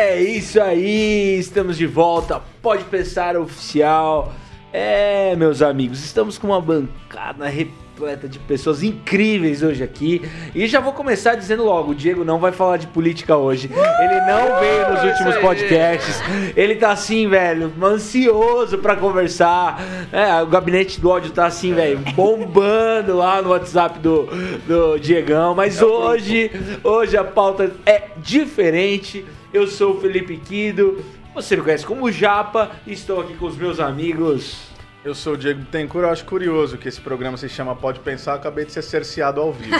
É 0.00 0.20
isso 0.20 0.62
aí, 0.62 1.40
estamos 1.40 1.76
de 1.76 1.84
volta. 1.84 2.40
Pode 2.62 2.84
pensar 2.84 3.36
oficial. 3.36 4.32
É, 4.72 5.34
meus 5.34 5.60
amigos, 5.60 6.04
estamos 6.04 6.38
com 6.38 6.46
uma 6.46 6.60
bancada 6.60 7.48
repleta 7.48 8.28
de 8.28 8.38
pessoas 8.38 8.84
incríveis 8.84 9.60
hoje 9.60 9.82
aqui. 9.82 10.22
E 10.54 10.68
já 10.68 10.78
vou 10.78 10.92
começar 10.92 11.34
dizendo 11.34 11.64
logo: 11.64 11.90
o 11.90 11.94
Diego 11.96 12.24
não 12.24 12.38
vai 12.38 12.52
falar 12.52 12.76
de 12.76 12.86
política 12.86 13.36
hoje. 13.36 13.68
Ele 13.74 14.20
não 14.20 14.60
veio 14.60 14.88
nos 14.88 15.02
últimos 15.02 15.36
podcasts. 15.38 16.22
Ele 16.56 16.76
tá 16.76 16.92
assim, 16.92 17.28
velho, 17.28 17.72
ansioso 17.82 18.78
pra 18.78 18.94
conversar. 18.94 19.82
É, 20.12 20.40
o 20.40 20.46
gabinete 20.46 21.00
do 21.00 21.10
ódio 21.10 21.32
tá 21.32 21.46
assim, 21.46 21.74
velho, 21.74 21.98
bombando 22.14 23.16
lá 23.16 23.42
no 23.42 23.50
WhatsApp 23.50 23.98
do, 23.98 24.28
do 24.64 24.96
Diegão. 25.00 25.56
Mas 25.56 25.82
hoje, 25.82 26.52
hoje 26.84 27.16
a 27.16 27.24
pauta 27.24 27.72
é 27.84 28.10
diferente. 28.18 29.26
Eu 29.52 29.66
sou 29.66 29.96
o 29.96 30.00
Felipe 30.00 30.36
Quido. 30.36 31.02
Você 31.34 31.56
me 31.56 31.62
conhece 31.62 31.86
como 31.86 32.10
Japa 32.12 32.72
e 32.86 32.92
estou 32.92 33.20
aqui 33.20 33.34
com 33.34 33.46
os 33.46 33.56
meus 33.56 33.80
amigos. 33.80 34.68
Eu 35.04 35.14
sou 35.14 35.34
o 35.34 35.36
Diego 35.38 35.60
Bittencourt, 35.60 36.04
eu 36.04 36.12
acho 36.12 36.24
curioso 36.24 36.76
que 36.76 36.88
esse 36.88 37.00
programa 37.00 37.36
se 37.38 37.48
chama 37.48 37.74
Pode 37.74 38.00
Pensar, 38.00 38.34
acabei 38.34 38.66
de 38.66 38.72
ser 38.72 38.82
cerceado 38.82 39.40
ao 39.40 39.52
vivo. 39.52 39.74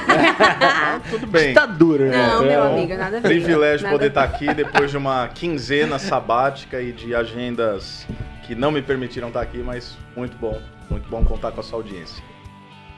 Tudo 1.11 1.27
bem. 1.27 1.53
Tá 1.53 1.67
duro, 1.67 2.05
né? 2.05 2.17
Não, 2.17 2.43
meu 2.43 2.51
É 2.51 2.63
um 2.63 2.73
amigo, 2.73 2.95
nada 2.95 3.19
a 3.19 3.21
ver. 3.21 3.29
privilégio 3.29 3.85
Nada 3.85 3.95
poder 3.95 4.09
estar 4.09 4.23
aqui 4.23 4.55
depois 4.55 4.91
de 4.91 4.97
uma 4.97 5.29
quinzena 5.29 5.99
sabática 5.99 6.81
e 6.81 6.93
de 6.93 7.15
agendas 7.15 8.07
que 8.47 8.55
não 8.55 8.71
me 8.71 8.81
permitiram 8.81 9.29
estar 9.29 9.43
aqui, 9.43 9.59
mas 9.59 9.99
muito 10.17 10.37
bom, 10.39 10.59
muito 10.89 11.09
bom 11.11 11.23
contar 11.25 11.51
com 11.51 11.61
a 11.61 11.63
sua 11.63 11.81
audiência. 11.81 12.23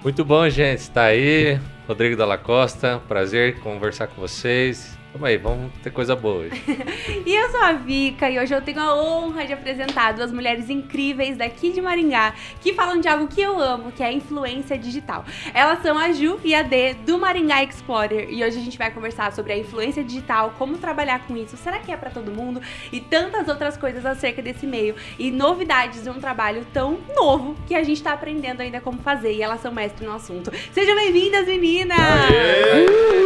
Muito 0.03 0.25
bom, 0.25 0.49
gente. 0.49 0.89
Tá 0.91 1.05
aí. 1.05 1.59
Rodrigo 1.89 2.17
Dalla 2.17 2.39
Costa. 2.39 3.01
Prazer 3.09 3.59
conversar 3.61 4.07
com 4.07 4.21
vocês. 4.21 5.00
Tamo 5.13 5.27
aí, 5.27 5.37
vamos 5.37 5.73
ter 5.83 5.91
coisa 5.91 6.15
boa 6.15 6.45
hoje. 6.45 6.63
E 7.27 7.35
eu 7.35 7.51
sou 7.51 7.61
a 7.61 7.73
Vika 7.73 8.31
e 8.31 8.39
hoje 8.39 8.55
eu 8.55 8.63
tenho 8.63 8.81
a 8.81 8.95
honra 8.95 9.45
de 9.45 9.53
apresentar 9.53 10.13
duas 10.13 10.33
mulheres 10.33 10.71
incríveis 10.71 11.37
daqui 11.37 11.71
de 11.73 11.81
Maringá 11.81 12.35
que 12.61 12.73
falam 12.73 13.01
de 13.01 13.09
algo 13.09 13.27
que 13.27 13.41
eu 13.41 13.61
amo, 13.61 13.93
que 13.93 14.03
é 14.03 14.07
a 14.07 14.13
influência 14.13 14.79
digital. 14.79 15.25
Elas 15.53 15.83
são 15.83 15.99
a 15.99 16.13
Ju 16.13 16.41
e 16.45 16.55
a 16.55 16.63
D 16.63 16.95
do 16.95 17.19
Maringá 17.19 17.63
Explorer 17.63 18.29
e 18.31 18.43
hoje 18.43 18.59
a 18.59 18.63
gente 18.63 18.79
vai 18.79 18.91
conversar 18.91 19.33
sobre 19.33 19.53
a 19.53 19.59
influência 19.59 20.03
digital, 20.03 20.55
como 20.57 20.79
trabalhar 20.79 21.27
com 21.27 21.37
isso, 21.37 21.57
será 21.57 21.79
que 21.79 21.93
é 21.93 21.97
pra 21.97 22.11
todo 22.11 22.31
mundo 22.31 22.61
e 22.93 23.01
tantas 23.01 23.49
outras 23.49 23.77
coisas 23.77 24.07
acerca 24.07 24.41
desse 24.41 24.67
meio 24.67 24.95
e 25.19 25.31
novidades 25.31 26.03
de 26.03 26.11
um 26.11 26.21
trabalho 26.21 26.67
tão 26.73 26.99
novo 27.15 27.57
que 27.67 27.75
a 27.75 27.83
gente 27.83 28.03
tá 28.03 28.13
aprendendo 28.13 28.61
ainda 28.61 28.81
como 28.81 28.99
fazer 28.99 29.33
e 29.33 29.43
elas 29.43 29.61
são 29.61 29.73
mestres 29.73 30.09
no 30.09 30.15
assunto. 30.15 30.51
Sejam 30.73 30.95
bem-vindas, 30.95 31.47
meninas! 31.47 31.99
Obrigada. 31.99 33.20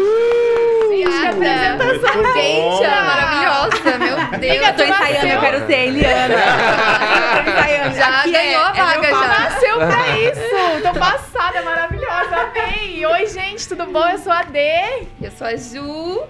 Deus. 4.53 4.67
Eu 4.67 4.75
tô 4.75 4.85
ensaiando, 4.85 5.27
eu 5.27 5.41
quero 5.41 5.67
ser 5.67 5.75
a 5.75 5.87
Eliana. 5.87 6.35
Eu 6.35 7.45
tô 7.45 7.51
ensaiando. 7.51 7.97
Já 7.97 8.21
Aqui 8.21 8.31
ganhou 8.33 8.63
a 8.63 8.69
é 8.71 8.73
meu 8.75 8.85
vaga, 8.85 9.09
papo. 9.09 9.25
já. 9.25 9.39
Nasceu 9.39 9.77
pra 9.77 10.09
isso! 10.19 10.83
Tô 10.83 10.99
passada, 10.99 11.63
maravilhosa, 11.63 12.37
amei! 12.37 13.07
Oi, 13.07 13.27
gente, 13.27 13.69
tudo 13.69 13.87
bom? 13.87 14.09
Eu 14.09 14.19
sou 14.19 14.33
a 14.33 14.43
D 14.43 15.07
Eu 15.23 15.31
sou 15.31 15.47
a 15.47 15.57
Ju. 15.57 16.23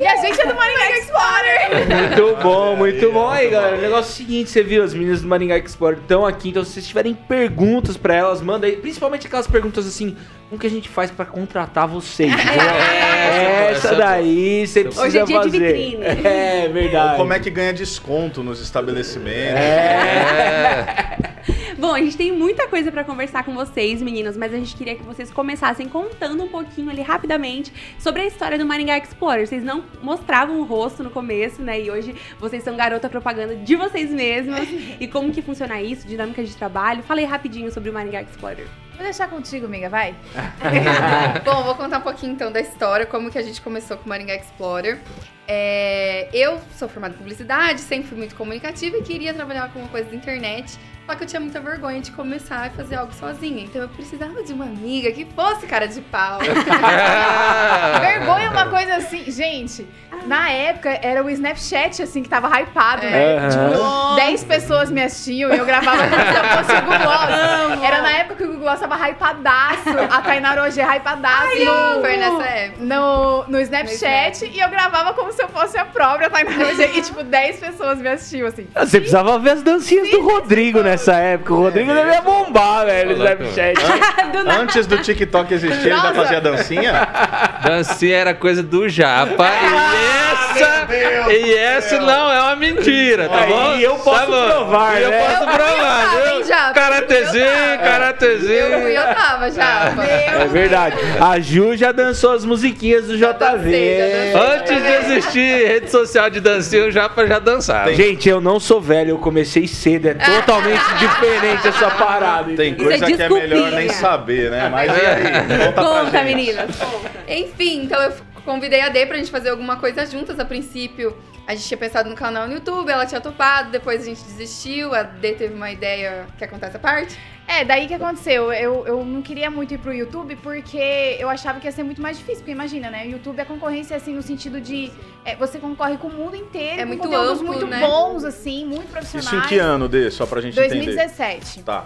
E 0.00 0.06
a 0.06 0.16
gente 0.16 0.40
é 0.40 0.46
do 0.46 0.54
Maringá 0.54 0.90
Explorer! 0.98 2.18
Muito 2.20 2.42
bom, 2.42 2.76
muito 2.76 3.12
bom. 3.12 3.28
Aí, 3.28 3.48
galera, 3.48 3.76
o 3.76 3.80
negócio 3.80 4.10
é 4.10 4.12
o 4.12 4.16
seguinte, 4.16 4.50
você 4.50 4.62
viu, 4.62 4.82
as 4.82 4.92
meninas 4.92 5.22
do 5.22 5.28
Maringá 5.28 5.56
Explorer 5.58 5.98
estão 5.98 6.26
aqui, 6.26 6.48
então 6.50 6.64
se 6.64 6.72
vocês 6.72 6.86
tiverem 6.86 7.14
perguntas 7.14 7.96
pra 7.96 8.14
elas, 8.14 8.40
manda 8.42 8.66
aí, 8.66 8.76
principalmente 8.76 9.26
aquelas 9.26 9.46
perguntas 9.46 9.86
assim, 9.86 10.16
como 10.48 10.60
que 10.60 10.66
a 10.66 10.70
gente 10.70 10.88
faz 10.88 11.10
pra 11.10 11.24
contratar 11.24 11.86
vocês? 11.86 12.32
entendeu? 12.32 12.54
É, 13.34 13.70
Essa 13.72 13.88
essa- 13.88 13.96
daí 13.96 14.66
você 14.66 14.84
precisa 14.84 15.04
Hoje 15.06 15.18
é 15.18 15.24
dia 15.24 15.38
de 15.40 15.44
fazer. 15.44 15.58
vitrine. 15.74 16.04
É 16.04 16.68
verdade. 16.72 17.16
Como 17.16 17.32
é 17.32 17.38
que 17.40 17.50
ganha 17.50 17.72
desconto 17.72 18.42
nos 18.44 18.60
estabelecimentos? 18.60 19.60
É. 19.60 21.16
Bom, 21.78 21.92
a 21.92 21.98
gente 21.98 22.16
tem 22.16 22.32
muita 22.32 22.68
coisa 22.68 22.92
pra 22.92 23.02
conversar 23.04 23.44
com 23.44 23.54
vocês, 23.54 24.00
meninos, 24.00 24.36
mas 24.36 24.52
a 24.52 24.56
gente 24.56 24.76
queria 24.76 24.94
que 24.94 25.02
vocês 25.02 25.30
começassem 25.30 25.88
contando 25.88 26.42
um 26.44 26.48
pouquinho 26.48 26.90
ali 26.90 27.02
rapidamente 27.02 27.72
sobre 27.98 28.22
a 28.22 28.26
história 28.26 28.56
do 28.56 28.64
Maringá 28.64 28.96
Explorer. 28.98 29.46
Vocês 29.46 29.62
não 29.62 29.84
mostravam 30.02 30.60
o 30.60 30.64
rosto 30.64 31.02
no 31.02 31.10
começo, 31.10 31.62
né? 31.62 31.80
E 31.80 31.90
hoje 31.90 32.14
vocês 32.38 32.62
são 32.62 32.76
garota 32.76 33.08
propaganda 33.08 33.56
de 33.56 33.76
vocês 33.76 34.10
mesmas. 34.10 34.68
e 35.00 35.08
como 35.08 35.32
que 35.32 35.42
funciona 35.42 35.80
isso, 35.82 36.06
dinâmica 36.06 36.44
de 36.44 36.54
trabalho. 36.56 37.02
Falei 37.02 37.24
rapidinho 37.24 37.70
sobre 37.72 37.90
o 37.90 37.92
Maringá 37.92 38.22
Explorer. 38.22 38.66
Vou 38.94 39.02
deixar 39.02 39.28
contigo, 39.28 39.66
amiga, 39.66 39.88
vai. 39.88 40.14
Bom, 41.44 41.64
vou 41.64 41.74
contar 41.74 41.98
um 41.98 42.02
pouquinho 42.02 42.32
então 42.32 42.52
da 42.52 42.60
história, 42.60 43.04
como 43.04 43.30
que 43.30 43.38
a 43.38 43.42
gente 43.42 43.60
começou 43.60 43.96
com 43.96 44.04
o 44.04 44.08
Maringá 44.08 44.36
Explorer. 44.36 45.00
É, 45.46 46.28
eu 46.32 46.58
sou 46.74 46.88
formada 46.88 47.14
em 47.14 47.18
publicidade, 47.18 47.80
sempre 47.80 48.08
fui 48.08 48.16
muito 48.16 48.34
comunicativa 48.34 48.96
e 48.96 49.02
queria 49.02 49.34
trabalhar 49.34 49.70
com 49.72 49.80
uma 49.80 49.88
coisa 49.88 50.08
da 50.08 50.16
internet. 50.16 50.78
Só 51.06 51.14
que 51.14 51.22
eu 51.24 51.26
tinha 51.26 51.40
muita 51.40 51.60
vergonha 51.60 52.00
de 52.00 52.10
começar 52.12 52.66
a 52.66 52.70
fazer 52.70 52.96
algo 52.96 53.12
sozinha. 53.12 53.64
Então 53.64 53.82
eu 53.82 53.88
precisava 53.88 54.42
de 54.42 54.52
uma 54.54 54.64
amiga 54.64 55.12
que 55.12 55.26
fosse 55.26 55.66
cara 55.66 55.86
de 55.86 56.00
pau. 56.00 56.38
Vergonha 58.00 58.46
é 58.46 58.50
uma 58.50 58.66
coisa 58.66 58.96
assim. 58.96 59.30
Gente, 59.30 59.86
na 60.26 60.48
época 60.50 60.98
era 61.02 61.22
o 61.22 61.28
Snapchat, 61.28 62.02
assim, 62.02 62.22
que 62.22 62.28
tava 62.28 62.48
hypado, 62.60 63.02
né? 63.02 63.36
Aham. 63.38 63.48
Tipo, 63.50 64.14
10 64.16 64.44
pessoas 64.44 64.90
me 64.90 65.02
assistiam 65.02 65.52
e 65.54 65.58
eu 65.58 65.66
gravava 65.66 66.04
como 66.08 66.22
se 66.22 66.38
eu 66.38 66.44
fosse 66.56 66.72
o 66.72 66.82
Google 66.82 66.98
Gloss. 66.98 67.82
Era 67.84 68.02
na 68.02 68.10
época 68.12 68.36
que 68.36 68.42
o 68.44 68.46
Google 68.46 68.62
Gloss 68.62 68.80
tava 68.80 68.96
hypadaço. 69.08 69.90
A 70.10 70.22
Tainara 70.22 70.62
hoje 70.62 70.80
é 70.80 70.84
hypadaço 70.96 71.54
no, 71.64 72.00
Foi 72.00 72.16
nessa 72.16 72.44
época. 72.44 72.82
no, 72.84 73.44
no 73.48 73.60
Snapchat 73.60 74.36
Snap. 74.36 74.54
e 74.54 74.60
eu 74.60 74.70
gravava 74.70 75.12
como 75.12 75.32
se 75.32 75.42
eu 75.42 75.48
fosse 75.48 75.76
a 75.76 75.84
própria 75.84 76.30
Tainara 76.30 76.66
hoje. 76.68 76.82
E, 76.98 77.02
tipo, 77.02 77.22
10 77.22 77.60
pessoas 77.60 77.98
me 77.98 78.08
assistiam, 78.08 78.48
assim. 78.48 78.66
Ah, 78.74 78.86
Você 78.86 78.98
precisava 79.00 79.38
ver 79.38 79.50
as 79.50 79.62
dancinhas 79.62 80.10
do 80.10 80.22
Rodrigo 80.22 80.82
nessa 80.94 81.14
época. 81.16 81.52
O 81.52 81.56
Rodrigo 81.62 81.90
É 81.90 82.04
devia 82.04 82.20
bombar, 82.22 82.86
velho, 82.86 83.16
no. 83.16 83.24
Snapchat. 83.24 83.74
Antes 84.60 84.86
do 84.86 84.98
TikTok 84.98 85.52
existir, 85.52 85.80
ele 85.80 85.90
já 85.90 85.96
Nossa. 85.96 86.14
fazia 86.14 86.40
dancinha? 86.40 87.08
Dancinha 87.64 88.16
era 88.16 88.34
coisa 88.34 88.62
do 88.62 88.88
Japa. 88.88 89.48
E 89.48 90.52
essa. 90.52 90.84
E 91.32 91.54
essa 91.54 91.98
não 92.00 92.30
é 92.30 92.40
uma 92.40 92.56
mentira, 92.56 93.28
tá 93.28 93.46
bom? 93.46 93.74
eu 93.76 93.94
posso 93.96 94.20
Tá 94.20 94.26
bom. 94.26 94.46
provar, 94.46 95.00
E 95.00 95.02
eu 95.04 95.10
né? 95.10 95.18
posso 95.24 95.44
provar, 95.44 96.04
tava, 96.10 96.22
viu? 96.22 96.36
hein, 96.36 96.44
Japa? 96.44 96.72
Karatezinho, 96.74 97.44
Eu 97.44 97.78
karatezinho. 97.78 98.52
Eu 98.54 98.80
fui, 98.82 98.96
eu 98.98 99.14
tava 99.14 99.50
já. 99.50 99.92
É 100.40 100.46
verdade. 100.46 100.96
A 101.20 101.40
Ju 101.40 101.76
já 101.76 101.90
dançou 101.90 102.32
as 102.32 102.44
musiquinhas 102.44 103.06
do 103.06 103.16
já 103.18 103.32
JV. 103.32 103.38
dancei. 103.40 104.32
Antes 104.34 104.82
de 104.82 104.88
existir 104.92 105.66
rede 105.68 105.90
social 105.90 106.30
de 106.30 106.40
dancinha, 106.40 106.84
o 106.86 106.90
Japa 106.90 107.26
já 107.26 107.38
dançava. 107.38 107.92
Gente, 107.94 108.28
eu 108.28 108.40
não 108.40 108.60
sou 108.60 108.80
velho, 108.80 109.10
eu 109.10 109.18
comecei 109.18 109.66
cedo. 109.66 110.08
É 110.08 110.14
totalmente 110.36 110.83
diferente 110.98 111.68
essa 111.68 111.90
parada. 111.90 112.54
Tem 112.54 112.74
coisa 112.74 113.04
é 113.04 113.12
que 113.12 113.22
é 113.22 113.28
melhor 113.28 113.72
nem 113.72 113.88
saber, 113.88 114.50
né? 114.50 114.68
Mas 114.68 114.90
e 114.90 115.00
aí? 115.00 115.74
Conta 115.74 116.04
Conta, 116.04 116.22
meninas, 116.22 116.76
conta. 116.76 117.10
Enfim, 117.28 117.82
então 117.84 118.00
eu 118.02 118.12
convidei 118.44 118.80
a 118.80 118.88
D 118.88 119.06
pra 119.06 119.16
gente 119.16 119.30
fazer 119.30 119.50
alguma 119.50 119.76
coisa 119.76 120.06
juntas. 120.06 120.38
A 120.38 120.44
princípio, 120.44 121.16
a 121.46 121.54
gente 121.54 121.66
tinha 121.66 121.78
pensado 121.78 122.08
no 122.08 122.16
canal 122.16 122.46
no 122.48 122.54
YouTube, 122.54 122.90
ela 122.90 123.04
tinha 123.06 123.20
topado, 123.20 123.70
depois 123.70 124.02
a 124.02 124.04
gente 124.04 124.22
desistiu. 124.22 124.94
A 124.94 125.02
D 125.02 125.32
teve 125.34 125.54
uma 125.54 125.70
ideia 125.70 126.26
que 126.38 126.44
acontece 126.44 126.76
a 126.76 126.80
parte. 126.80 127.18
É, 127.46 127.62
daí 127.62 127.86
que 127.86 127.92
aconteceu. 127.92 128.50
Eu, 128.50 128.86
eu 128.86 129.04
não 129.04 129.20
queria 129.20 129.50
muito 129.50 129.74
ir 129.74 129.78
pro 129.78 129.92
YouTube 129.92 130.34
porque 130.36 131.16
eu 131.18 131.28
achava 131.28 131.60
que 131.60 131.66
ia 131.66 131.72
ser 131.72 131.82
muito 131.82 132.00
mais 132.00 132.16
difícil. 132.16 132.38
Porque 132.38 132.52
imagina, 132.52 132.88
né? 132.88 133.04
O 133.04 133.10
YouTube 133.10 133.38
é 133.38 133.44
concorrência, 133.44 133.94
assim, 133.94 134.14
no 134.14 134.22
sentido 134.22 134.58
de 134.58 134.90
é, 135.26 135.36
você 135.36 135.58
concorre 135.58 135.98
com 135.98 136.08
o 136.08 136.12
mundo 136.12 136.34
inteiro. 136.34 136.80
É 136.80 136.82
com 136.82 136.88
muito 136.88 137.02
conteúdos 137.02 137.32
amplo, 137.40 137.46
muito 137.46 137.66
né? 137.66 137.80
bons, 137.80 138.24
assim, 138.24 138.64
muito 138.64 138.90
profissionais. 138.90 139.26
Isso 139.26 139.36
em 139.36 139.46
que 139.46 139.58
ano, 139.58 139.86
Dê? 139.86 140.10
Só 140.10 140.24
pra 140.24 140.40
gente 140.40 140.58
entender. 140.58 140.76
2017. 140.86 141.62
Tá. 141.62 141.84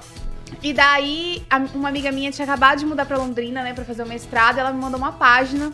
E 0.63 0.73
daí, 0.73 1.45
a- 1.51 1.59
uma 1.75 1.89
amiga 1.89 2.13
minha 2.13 2.31
tinha 2.31 2.45
acabado 2.45 2.79
de 2.79 2.87
mudar 2.87 3.05
pra 3.07 3.19
Londrina, 3.19 3.63
né, 3.65 3.75
pra 3.75 3.85
fazer 3.85 4.05
o 4.05 4.07
mestrado. 4.07 4.59
Ela 4.59 4.73
me 4.73 4.81
mandou 4.81 4.99
uma 4.99 5.13
página 5.13 5.73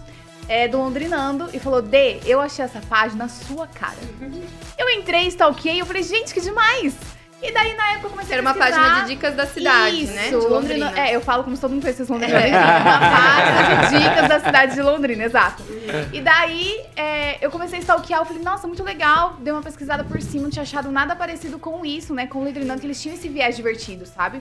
é, 0.49 0.69
do 0.69 0.79
Londrinando 0.79 1.49
e 1.53 1.59
falou: 1.59 1.81
Dê, 1.83 2.21
eu 2.25 2.41
achei 2.41 2.65
essa 2.65 2.81
página 2.89 3.29
sua 3.29 3.67
cara. 3.67 3.97
Eu 4.79 4.91
entrei, 4.91 5.27
stalkeei, 5.29 5.81
eu 5.81 5.87
falei: 5.87 6.03
gente, 6.03 6.33
que 6.35 6.41
demais! 6.41 6.95
E 7.43 7.53
daí, 7.53 7.75
na 7.77 7.91
época, 7.91 8.07
eu 8.07 8.11
comecei 8.11 8.33
Era 8.33 8.41
a 8.41 8.47
uma 8.47 8.55
pesquisar. 8.55 8.81
página 8.81 9.01
de 9.03 9.09
dicas 9.11 9.35
da 9.35 9.47
cidade, 9.47 10.03
Isso, 10.03 10.15
né? 10.15 10.29
De 10.29 10.35
Londrina. 10.35 10.87
Londrina. 10.87 10.93
É, 10.99 11.15
eu 11.15 11.21
falo 11.21 11.45
como 11.45 11.55
se 11.55 11.61
todo 11.61 11.73
mundo 11.73 11.83
conhecesse 11.83 12.11
Londrina. 12.11 12.39
Enfim, 12.41 12.57
uma 12.57 12.99
página 12.99 13.87
de 13.91 13.99
dicas 13.99 14.29
da 14.29 14.41
cidade 14.41 14.75
de 14.75 14.81
Londrina, 14.81 15.25
exato. 15.25 15.63
E 16.11 16.23
daí, 16.23 16.81
é, 16.97 17.45
eu 17.45 17.51
comecei 17.51 17.79
a 17.79 17.83
stalkear, 17.83 18.21
eu 18.23 18.25
falei, 18.25 18.43
nossa, 18.43 18.67
muito 18.67 18.83
legal. 18.83 19.37
Dei 19.41 19.53
uma 19.53 19.61
pesquisada 19.61 20.03
por 20.05 20.23
cima, 20.23 20.45
não 20.45 20.51
tinha 20.51 20.63
achado 20.63 20.91
nada 20.91 21.15
parecido 21.15 21.59
com 21.59 21.85
isso, 21.85 22.15
né? 22.15 22.27
Com 22.27 22.39
o 22.39 22.45
Londrinando, 22.45 22.81
que 22.81 22.87
eles 22.87 23.03
tinham 23.03 23.15
esse 23.15 23.29
viés 23.29 23.57
divertido, 23.57 24.07
sabe? 24.07 24.41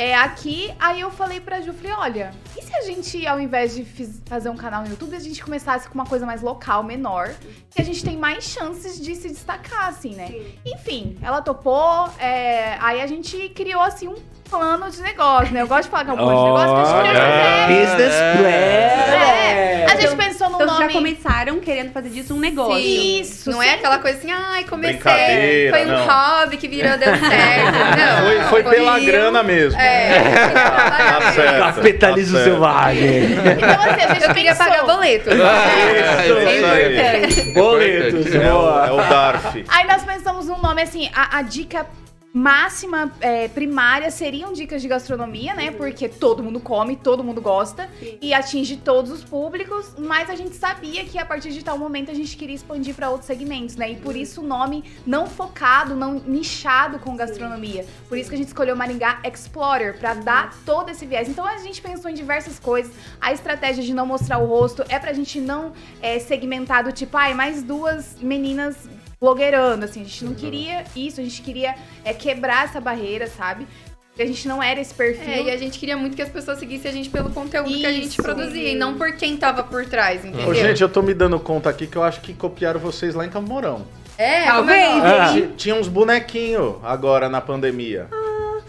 É, 0.00 0.14
aqui, 0.14 0.72
aí 0.78 1.00
eu 1.00 1.10
falei 1.10 1.40
pra 1.40 1.60
Ju, 1.60 1.72
falei, 1.72 1.90
olha, 1.92 2.30
e 2.56 2.62
se 2.62 2.72
a 2.72 2.82
gente, 2.82 3.26
ao 3.26 3.40
invés 3.40 3.74
de 3.74 3.84
fiz- 3.84 4.22
fazer 4.26 4.48
um 4.48 4.56
canal 4.56 4.82
no 4.84 4.88
YouTube, 4.90 5.16
a 5.16 5.18
gente 5.18 5.42
começasse 5.42 5.88
com 5.88 5.94
uma 5.96 6.06
coisa 6.06 6.24
mais 6.24 6.40
local, 6.40 6.84
menor, 6.84 7.34
que 7.68 7.82
a 7.82 7.84
gente 7.84 8.04
tem 8.04 8.16
mais 8.16 8.44
chances 8.44 9.00
de 9.00 9.16
se 9.16 9.28
destacar, 9.28 9.88
assim, 9.88 10.14
né? 10.14 10.28
Enfim, 10.64 11.18
ela 11.20 11.42
topou, 11.42 12.08
é, 12.20 12.76
aí 12.80 13.00
a 13.00 13.08
gente 13.08 13.48
criou, 13.48 13.82
assim, 13.82 14.06
um 14.06 14.14
plano 14.50 14.90
de 14.90 15.00
negócio, 15.02 15.52
né? 15.52 15.62
Eu 15.62 15.68
gosto 15.68 15.84
de 15.84 15.90
falar 15.90 16.04
que 16.04 16.10
é 16.10 16.14
um 16.14 16.16
plano 16.16 16.38
de 16.38 16.44
negócio, 16.44 16.68
porque 16.68 16.80
a 16.80 16.84
gente 16.84 16.96
queria 16.96 17.20
Olha, 17.20 17.30
fazer. 17.62 17.86
Business 17.86 18.14
É, 18.14 19.84
a 19.84 19.90
plan. 19.92 20.00
gente 20.00 20.16
pensou 20.16 20.48
no 20.50 20.54
Então 20.56 20.66
vocês 20.66 20.78
já 20.78 20.84
nome. 20.86 20.92
começaram 20.94 21.60
querendo 21.60 21.92
fazer 21.92 22.08
disso 22.10 22.34
um 22.34 22.38
negócio. 22.40 22.78
Isso, 22.78 23.50
Não 23.50 23.62
é 23.62 23.74
aquela 23.74 23.98
coisa 23.98 24.18
assim, 24.18 24.30
ai, 24.30 24.64
comecei. 24.64 25.70
Foi 25.70 25.84
um 25.84 25.88
não. 25.88 26.06
hobby 26.06 26.56
que 26.56 26.68
virou, 26.68 26.96
deu 26.98 27.08
certo. 27.16 27.78
Não. 27.96 28.48
Foi, 28.48 28.62
foi 28.62 28.74
pela 28.74 28.98
eu- 29.00 29.06
grana 29.06 29.42
mesmo. 29.42 29.78
É. 29.80 30.20
Tá 30.52 31.32
certo. 31.32 31.58
Capitalismo 31.74 32.38
tá 32.38 32.44
certo. 32.44 32.50
selvagem. 32.52 33.24
Então, 33.32 33.92
assim, 33.92 34.02
a 34.04 34.14
gente 34.14 34.24
Eu 34.28 34.34
queria 34.34 34.54
pagar 34.54 34.84
boleto. 34.84 35.30
Ah, 35.30 36.24
Isso, 36.24 36.36
é 36.38 36.56
isso 36.56 36.66
aí. 36.66 36.94
importante. 37.28 37.52
Boletos, 37.54 38.34
É 38.34 38.38
o, 38.52 38.58
boa. 38.58 38.86
é 38.86 38.92
o 38.92 38.96
Darf. 39.08 39.64
Aí 39.68 39.86
nós 39.86 40.02
pensamos 40.04 40.46
num 40.46 40.58
nome 40.60 40.82
assim, 40.82 41.10
a, 41.14 41.38
a 41.38 41.42
dica 41.42 41.86
máxima 42.32 43.12
é, 43.20 43.48
primária 43.48 44.10
seriam 44.10 44.52
dicas 44.52 44.82
de 44.82 44.88
gastronomia, 44.88 45.54
né? 45.54 45.70
Porque 45.70 46.08
todo 46.08 46.42
mundo 46.42 46.60
come, 46.60 46.96
todo 46.96 47.24
mundo 47.24 47.40
gosta 47.40 47.88
Sim. 47.98 48.18
e 48.20 48.34
atinge 48.34 48.76
todos 48.76 49.10
os 49.10 49.24
públicos, 49.24 49.94
mas 49.98 50.28
a 50.30 50.36
gente 50.36 50.54
sabia 50.54 51.04
que 51.04 51.18
a 51.18 51.24
partir 51.24 51.50
de 51.50 51.64
tal 51.64 51.78
momento 51.78 52.10
a 52.10 52.14
gente 52.14 52.36
queria 52.36 52.54
expandir 52.54 52.94
para 52.94 53.10
outros 53.10 53.26
segmentos, 53.26 53.76
né? 53.76 53.92
E 53.92 53.96
por 53.96 54.14
isso 54.14 54.40
o 54.40 54.44
nome 54.44 54.84
não 55.06 55.26
focado, 55.26 55.94
não 55.94 56.14
nichado 56.14 56.98
com 56.98 57.16
gastronomia. 57.16 57.84
Por 58.08 58.18
isso 58.18 58.28
que 58.28 58.34
a 58.34 58.38
gente 58.38 58.48
escolheu 58.48 58.76
Maringá 58.76 59.20
Explorer 59.24 59.98
para 59.98 60.14
dar 60.14 60.54
todo 60.64 60.90
esse 60.90 61.06
viés. 61.06 61.28
Então 61.28 61.46
a 61.46 61.58
gente 61.58 61.80
pensou 61.80 62.10
em 62.10 62.14
diversas 62.14 62.58
coisas. 62.58 62.92
A 63.20 63.32
estratégia 63.32 63.82
de 63.82 63.94
não 63.94 64.06
mostrar 64.06 64.38
o 64.38 64.46
rosto 64.46 64.84
é 64.88 64.98
pra 64.98 65.12
gente 65.12 65.40
não 65.40 65.72
é, 66.00 66.18
segmentar 66.18 66.84
do 66.84 66.92
tipo, 66.92 67.16
ai, 67.16 67.34
mais 67.34 67.62
duas 67.62 68.16
meninas 68.20 68.76
blogueirando, 69.20 69.84
assim, 69.84 70.00
a 70.02 70.04
gente 70.04 70.24
não 70.24 70.34
queria 70.34 70.84
isso, 70.94 71.20
a 71.20 71.24
gente 71.24 71.42
queria 71.42 71.74
é, 72.04 72.12
quebrar 72.12 72.64
essa 72.64 72.80
barreira, 72.80 73.26
sabe? 73.26 73.66
Porque 74.08 74.22
a 74.22 74.26
gente 74.26 74.48
não 74.48 74.60
era 74.62 74.80
esse 74.80 74.92
perfil. 74.94 75.32
É, 75.32 75.42
e 75.44 75.50
a 75.50 75.56
gente 75.56 75.78
queria 75.78 75.96
muito 75.96 76.16
que 76.16 76.22
as 76.22 76.28
pessoas 76.28 76.58
seguissem 76.58 76.90
a 76.90 76.94
gente 76.94 77.08
pelo 77.08 77.30
conteúdo 77.30 77.68
que 77.72 77.86
a 77.86 77.92
gente 77.92 78.08
Isso. 78.08 78.22
produzia 78.22 78.72
e 78.72 78.74
não 78.74 78.96
por 78.98 79.12
quem 79.12 79.36
tava 79.36 79.62
por 79.62 79.86
trás, 79.86 80.24
entendeu? 80.24 80.48
Ô, 80.48 80.54
gente, 80.54 80.82
eu 80.82 80.88
tô 80.88 81.02
me 81.02 81.14
dando 81.14 81.38
conta 81.38 81.70
aqui 81.70 81.86
que 81.86 81.96
eu 81.96 82.02
acho 82.02 82.20
que 82.20 82.32
copiaram 82.34 82.80
vocês 82.80 83.14
lá 83.14 83.24
em 83.24 83.30
Campo 83.30 83.48
Mourão. 83.48 83.86
é, 84.16 84.44
Talvez. 84.46 85.04
é 85.04 85.20
Ah. 85.20 85.32
Ti- 85.32 85.48
Tinha 85.56 85.74
uns 85.76 85.86
bonequinhos 85.86 86.76
agora 86.82 87.28
na 87.28 87.40
pandemia. 87.40 88.08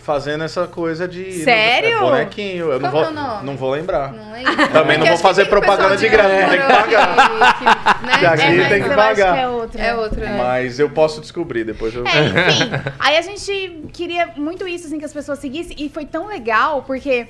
Fazendo 0.10 0.44
essa 0.44 0.66
coisa 0.66 1.08
de. 1.08 1.44
Sério? 1.44 1.98
É 1.98 2.00
bonequinho. 2.00 2.72
Eu 2.72 2.80
não 2.80 2.90
vou, 2.90 3.04
é 3.06 3.12
nome? 3.12 3.46
não 3.46 3.56
vou 3.56 3.70
lembrar. 3.70 4.12
Não 4.12 4.32
lembro. 4.34 4.56
Também 4.70 4.98
não 4.98 5.06
Porque 5.06 5.10
vou 5.10 5.18
fazer 5.20 5.46
propaganda 5.46 5.96
de 5.96 6.10
graça, 6.10 6.30
tem 6.50 6.60
que 6.60 6.68
pagar. 6.68 7.60
que- 7.60 7.66
né? 8.08 8.64
É, 8.66 8.70
tem 8.70 8.82
que 8.82 8.90
eu 8.90 8.96
pagar. 8.96 9.12
acho 9.12 9.34
que 9.36 9.40
é 9.44 9.48
outra. 9.48 9.82
É 9.84 9.96
outro, 9.96 10.20
né? 10.20 10.36
Mas 10.36 10.80
eu 10.80 10.90
posso 10.90 11.22
descobrir, 11.22 11.64
depois 11.64 11.94
eu. 11.94 12.04
É, 12.08 12.50
enfim. 12.50 12.72
Aí 12.98 13.18
a 13.18 13.22
gente 13.22 13.84
queria 13.94 14.30
muito 14.36 14.68
isso, 14.68 14.88
assim, 14.88 14.98
que 14.98 15.06
as 15.06 15.14
pessoas 15.14 15.38
seguissem. 15.38 15.76
E 15.80 15.90
foi 15.90 16.06
tão 16.08 16.26
legal, 16.26 16.82
porque 16.88 17.28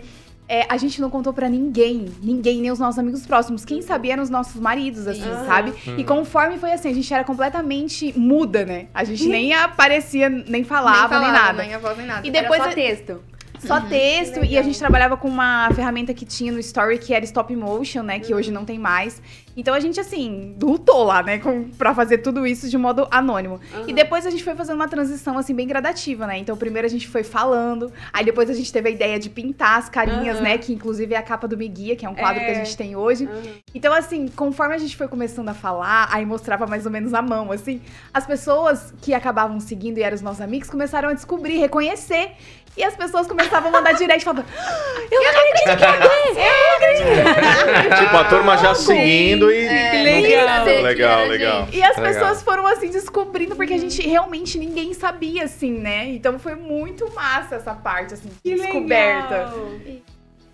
é, 0.50 0.66
a 0.68 0.75
gente 0.78 1.00
não 1.00 1.10
contou 1.12 1.31
pra 1.31 1.48
ninguém. 1.48 2.06
Ninguém, 2.24 2.60
nem 2.60 2.72
os 2.72 2.80
nossos 2.80 2.98
amigos 2.98 3.25
próximos. 3.28 3.63
Quem 3.63 3.84
sabia 3.84 4.13
eram 4.13 4.24
os 4.24 4.30
nossos 4.31 4.60
maridos, 4.60 5.06
assim, 5.07 5.22
Aham. 5.30 5.46
sabe? 5.46 5.74
E 5.96 6.04
conforme 6.04 6.57
foi 6.57 6.72
assim, 6.74 6.90
a 6.90 6.94
gente 6.94 7.13
era 7.13 7.24
completamente 7.24 8.12
muda, 8.18 8.66
né? 8.66 8.88
A 8.94 9.04
gente 9.04 9.28
nem 9.28 9.54
aparecia, 9.54 10.28
nem 10.28 10.63
falava, 10.63 11.19
nem, 11.19 11.31
nada. 11.31 11.62
Nem 11.62 11.75
a 11.75 11.78
voz, 11.78 11.96
nem 11.98 12.07
nada. 12.07 12.28
E 12.28 12.31
depois 12.31 12.60
Era 12.60 12.63
só 12.63 12.69
a- 12.72 12.74
texto. 12.74 13.22
Só 13.60 13.81
texto, 13.81 14.42
e 14.46 14.57
a 14.57 14.62
gente 14.62 14.80
trabalhava 14.80 15.18
com 15.18 15.28
uma 15.28 15.69
ferramenta 15.75 16.13
que 16.13 16.24
tinha 16.24 16.50
no 16.50 16.60
Story, 16.60 16.98
que 16.98 17.13
era 17.13 17.25
stop 17.25 17.54
motion, 17.54 18.01
né? 18.04 18.18
Que 18.18 18.34
hoje 18.34 18.51
não 18.51 18.63
tem 18.63 18.80
mais. 18.80 19.22
Então 19.60 19.74
a 19.74 19.80
gente, 19.80 20.00
assim, 20.00 20.56
lutou 20.62 21.04
lá, 21.04 21.22
né? 21.22 21.38
Com, 21.38 21.70
pra 21.72 21.94
fazer 21.94 22.20
tudo 22.20 22.48
isso 22.48 22.70
de 22.70 22.78
modo 22.78 23.08
anônimo. 23.12 23.60
E 23.88 23.94
depois 23.94 24.26
a 24.26 24.30
gente 24.30 24.44
foi 24.44 24.56
fazendo 24.56 24.76
uma 24.78 24.88
transição, 24.88 25.38
assim, 25.38 25.54
bem 25.54 25.68
gradativa, 25.68 26.26
né? 26.26 26.38
Então 26.38 26.56
primeiro 26.56 26.86
a 26.86 26.90
gente 26.90 27.08
foi 27.08 27.24
falando, 27.24 27.92
aí 28.14 28.24
depois 28.24 28.50
a 28.50 28.54
gente 28.54 28.72
teve 28.72 28.88
a 28.90 28.92
ideia 28.92 29.20
de 29.20 29.30
pintar 29.30 29.78
as 29.80 29.90
carinhas, 29.90 30.38
Aham. 30.38 30.44
né? 30.46 30.58
Que 30.58 30.74
inclusive 30.74 31.14
é 31.14 31.18
a 31.18 31.22
capa 31.22 31.48
do 31.48 31.58
Me 31.58 31.68
Guia, 31.68 31.96
que 31.96 32.06
é 32.06 32.10
um 32.10 32.16
quadro 32.16 32.42
É. 32.42 32.46
que 32.46 32.52
a 32.52 32.54
gente 32.64 32.78
tem 32.78 32.96
hoje. 32.96 33.28
Então, 33.76 33.94
assim, 33.94 34.28
conforme 34.30 34.76
a 34.76 34.78
gente 34.78 34.96
foi 34.96 35.08
começando 35.08 35.50
a 35.50 35.54
falar, 35.54 36.08
aí 36.12 36.26
mostrava 36.26 36.66
mais 36.66 36.86
ou 36.86 36.92
menos 36.92 37.14
a 37.14 37.22
mão, 37.22 37.52
assim, 37.52 37.82
as 38.14 38.26
pessoas 38.26 38.94
que 39.02 39.14
acabavam 39.14 39.60
seguindo 39.60 39.98
e 39.98 40.04
eram 40.04 40.16
os 40.16 40.22
nossos 40.22 40.42
amigos 40.42 40.70
começaram 40.70 41.10
a 41.10 41.14
descobrir, 41.14 41.58
reconhecer. 41.58 42.32
E 42.78 42.84
as 42.84 42.96
pessoas 42.96 43.28
começavam 43.28 43.70
a 43.70 43.72
mandar 43.74 43.94
direct 43.94 44.24
falando: 44.24 44.46
"Ah, 44.58 45.02
Eu 45.12 45.22
não 45.22 45.30
acredito 45.30 45.78
que 45.78 45.84
é 45.84 46.00
você! 46.00 46.40
Eu 46.40 46.70
não 46.70 46.76
acredito! 46.78 48.00
Tipo, 48.00 48.16
a 48.18 48.24
turma 48.26 48.58
já 48.58 48.74
seguindo 48.76 49.49
e. 49.51 49.66
É, 49.66 50.04
legal. 50.04 50.66
que 50.66 50.81
Legal, 50.81 51.25
legal. 51.28 51.66
gente. 51.66 51.78
E 51.78 51.84
as 51.84 51.98
Legal. 51.98 52.13
pessoas 52.13 52.44
foram 52.44 52.66
assim 52.68 52.90
descobrindo, 52.90 53.56
porque 53.56 53.74
a 53.74 53.78
gente 53.78 54.01
realmente 54.07 54.57
ninguém 54.57 54.94
sabia, 54.94 55.44
assim, 55.46 55.72
né? 55.72 56.07
Então 56.10 56.40
foi 56.40 56.56
muito 56.56 57.12
massa 57.13 57.56
essa 57.56 57.74
parte, 57.74 58.13
assim, 58.13 58.30
de 58.44 58.56
descoberta. 58.56 59.54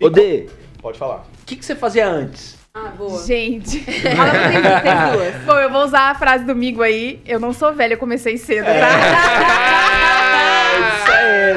Ô, 0.00 0.10
Dê, 0.10 0.46
Pode 0.80 0.98
falar. 0.98 1.24
o 1.42 1.44
que, 1.46 1.56
que 1.56 1.64
você 1.64 1.74
fazia 1.74 2.06
antes? 2.06 2.56
Ah, 2.74 2.92
boa. 2.96 3.24
Gente. 3.24 3.80
Fala 4.14 4.30
pra 4.30 4.50
vocês, 4.50 4.62
vocês 4.62 5.12
duas. 5.12 5.44
Bom, 5.46 5.58
eu 5.58 5.70
vou 5.70 5.82
usar 5.84 6.10
a 6.10 6.14
frase 6.14 6.44
do 6.44 6.54
Migo 6.54 6.82
aí. 6.82 7.22
Eu 7.24 7.40
não 7.40 7.54
sou 7.54 7.72
velha, 7.72 7.94
eu 7.94 7.98
comecei 7.98 8.36
cedo, 8.36 8.66
tá? 8.66 8.72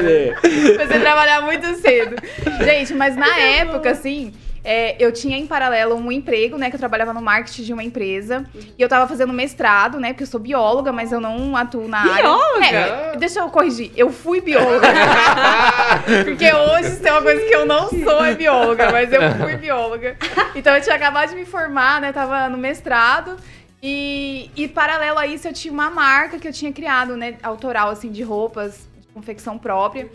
Isso. 0.00 0.72
Comecei 0.72 0.96
a 0.96 1.00
trabalhar 1.00 1.42
muito 1.42 1.74
cedo. 1.76 2.16
Gente, 2.64 2.94
mas 2.94 3.16
na 3.16 3.38
época, 3.38 3.90
assim, 3.90 4.32
é, 4.62 4.96
eu 5.02 5.10
tinha 5.10 5.38
em 5.38 5.46
paralelo 5.46 5.94
um 5.94 6.12
emprego, 6.12 6.58
né? 6.58 6.68
Que 6.68 6.76
eu 6.76 6.78
trabalhava 6.78 7.12
no 7.12 7.22
marketing 7.22 7.62
de 7.62 7.72
uma 7.72 7.82
empresa. 7.82 8.44
E 8.76 8.82
eu 8.82 8.88
tava 8.88 9.06
fazendo 9.06 9.32
mestrado, 9.32 9.98
né? 9.98 10.08
Porque 10.08 10.24
eu 10.24 10.26
sou 10.26 10.40
bióloga, 10.40 10.92
mas 10.92 11.12
eu 11.12 11.20
não 11.20 11.56
atuo 11.56 11.88
na 11.88 12.02
Bióloga? 12.02 12.66
área. 12.66 12.78
É, 12.78 13.16
deixa 13.16 13.40
eu 13.40 13.48
corrigir. 13.48 13.90
Eu 13.96 14.10
fui 14.12 14.40
bióloga. 14.40 14.86
porque 16.24 16.52
hoje, 16.52 16.96
tem 16.96 17.12
uma 17.12 17.22
coisa 17.22 17.46
que 17.46 17.54
eu 17.54 17.64
não 17.64 17.88
sou, 17.88 18.24
é 18.24 18.34
bióloga. 18.34 18.92
Mas 18.92 19.12
eu 19.12 19.20
fui 19.40 19.56
bióloga. 19.56 20.16
Então 20.54 20.74
eu 20.74 20.82
tinha 20.82 20.96
acabado 20.96 21.30
de 21.30 21.36
me 21.36 21.46
formar, 21.46 22.00
né? 22.00 22.12
Tava 22.12 22.48
no 22.48 22.58
mestrado. 22.58 23.36
E, 23.82 24.50
e 24.54 24.68
paralelo 24.68 25.18
a 25.18 25.26
isso, 25.26 25.48
eu 25.48 25.54
tinha 25.54 25.72
uma 25.72 25.88
marca 25.88 26.38
que 26.38 26.46
eu 26.46 26.52
tinha 26.52 26.70
criado, 26.70 27.16
né? 27.16 27.36
Autoral, 27.42 27.88
assim, 27.88 28.10
de 28.10 28.22
roupas, 28.22 28.86
de 28.98 29.08
confecção 29.08 29.56
própria. 29.56 30.06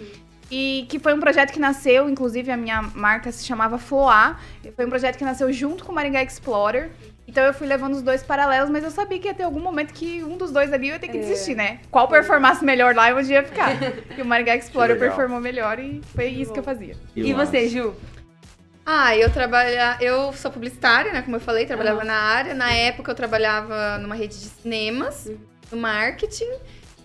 E 0.51 0.85
que 0.89 0.99
foi 0.99 1.13
um 1.13 1.19
projeto 1.19 1.51
que 1.51 1.59
nasceu, 1.59 2.07
inclusive 2.07 2.51
a 2.51 2.57
minha 2.57 2.81
marca 2.81 3.31
se 3.31 3.43
chamava 3.45 3.77
Floar. 3.77 4.39
Foi 4.75 4.85
um 4.85 4.89
projeto 4.89 5.17
que 5.17 5.25
nasceu 5.25 5.51
junto 5.51 5.83
com 5.83 5.91
o 5.91 5.95
Maringá 5.95 6.21
Explorer. 6.21 6.91
Então 7.27 7.43
eu 7.43 7.53
fui 7.53 7.65
levando 7.65 7.93
os 7.95 8.03
dois 8.03 8.21
paralelos, 8.21 8.69
mas 8.69 8.83
eu 8.83 8.91
sabia 8.91 9.17
que 9.19 9.27
ia 9.27 9.33
ter 9.33 9.41
algum 9.43 9.59
momento 9.59 9.91
que 9.93 10.23
um 10.23 10.37
dos 10.37 10.51
dois 10.51 10.71
ali 10.71 10.89
eu 10.89 10.93
ia 10.93 10.99
ter 10.99 11.07
que 11.07 11.17
É. 11.17 11.19
desistir, 11.19 11.55
né? 11.55 11.79
Qual 11.89 12.07
performasse 12.07 12.63
melhor 12.63 12.93
lá, 12.93 13.09
eu 13.09 13.19
ia 13.21 13.43
ficar. 13.43 13.71
E 14.17 14.21
o 14.21 14.25
Maringá 14.25 14.55
Explorer 14.55 14.97
performou 14.99 15.39
melhor 15.39 15.79
e 15.79 16.01
foi 16.13 16.27
isso 16.27 16.53
que 16.53 16.59
eu 16.59 16.63
fazia. 16.63 16.95
E 17.15 17.33
você, 17.33 17.67
Ju? 17.67 17.95
Ah, 18.85 19.17
eu 19.17 19.31
trabalha, 19.31 19.97
eu 19.99 20.31
sou 20.33 20.51
publicitária, 20.51 21.11
né? 21.11 21.23
Como 21.23 21.35
eu 21.35 21.39
falei, 21.39 21.65
trabalhava 21.65 22.01
Aham. 22.01 22.07
na 22.07 22.13
área. 22.13 22.53
Na 22.53 22.71
época 22.71 23.09
eu 23.11 23.15
trabalhava 23.15 23.97
numa 23.97 24.13
rede 24.13 24.39
de 24.39 24.45
cinemas, 24.45 25.27
no 25.71 25.77
marketing. 25.79 26.51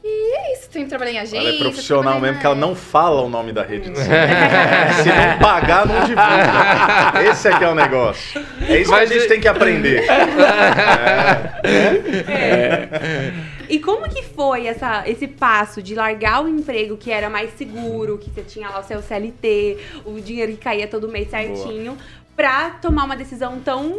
E 0.02 0.36
é 0.36 0.52
isso, 0.54 0.68
sempre 0.72 0.88
trabalhei 0.88 1.14
em 1.14 1.18
agência. 1.18 1.38
Ela 1.38 1.50
é 1.50 1.58
profissional 1.58 2.14
mesmo, 2.14 2.26
na 2.26 2.32
porque 2.32 2.46
ela 2.46 2.54
não 2.54 2.74
fala 2.74 3.20
o 3.20 3.28
nome 3.28 3.52
da 3.52 3.62
rede. 3.62 3.90
Se 3.94 5.08
não 5.08 5.38
pagar, 5.38 5.86
não 5.86 6.00
divulga. 6.00 7.30
Esse 7.30 7.48
é 7.48 7.58
que 7.58 7.64
é 7.64 7.68
o 7.68 7.74
negócio. 7.74 8.42
É 8.66 8.80
isso 8.80 8.90
Mas 8.90 9.08
que 9.08 9.14
a 9.14 9.18
gente 9.18 9.26
e- 9.26 9.28
tem 9.28 9.40
que 9.40 9.48
aprender. 9.48 10.04
E 13.70 13.78
como 13.78 14.08
que 14.08 14.22
foi 14.24 14.66
essa, 14.66 15.08
esse 15.08 15.28
passo 15.28 15.80
de 15.80 15.94
largar 15.94 16.44
o 16.44 16.48
emprego 16.48 16.96
que 16.96 17.12
era 17.12 17.30
mais 17.30 17.50
seguro, 17.56 18.18
que 18.18 18.28
você 18.28 18.42
tinha 18.42 18.68
lá 18.68 18.80
o 18.80 18.82
seu 18.82 19.00
CLT, 19.00 19.78
o 20.04 20.20
dinheiro 20.20 20.50
que 20.52 20.58
caía 20.58 20.88
todo 20.88 21.08
mês 21.08 21.30
certinho, 21.30 21.96
pra 22.34 22.70
tomar 22.82 23.04
uma 23.04 23.16
decisão 23.16 23.60
tão 23.60 23.96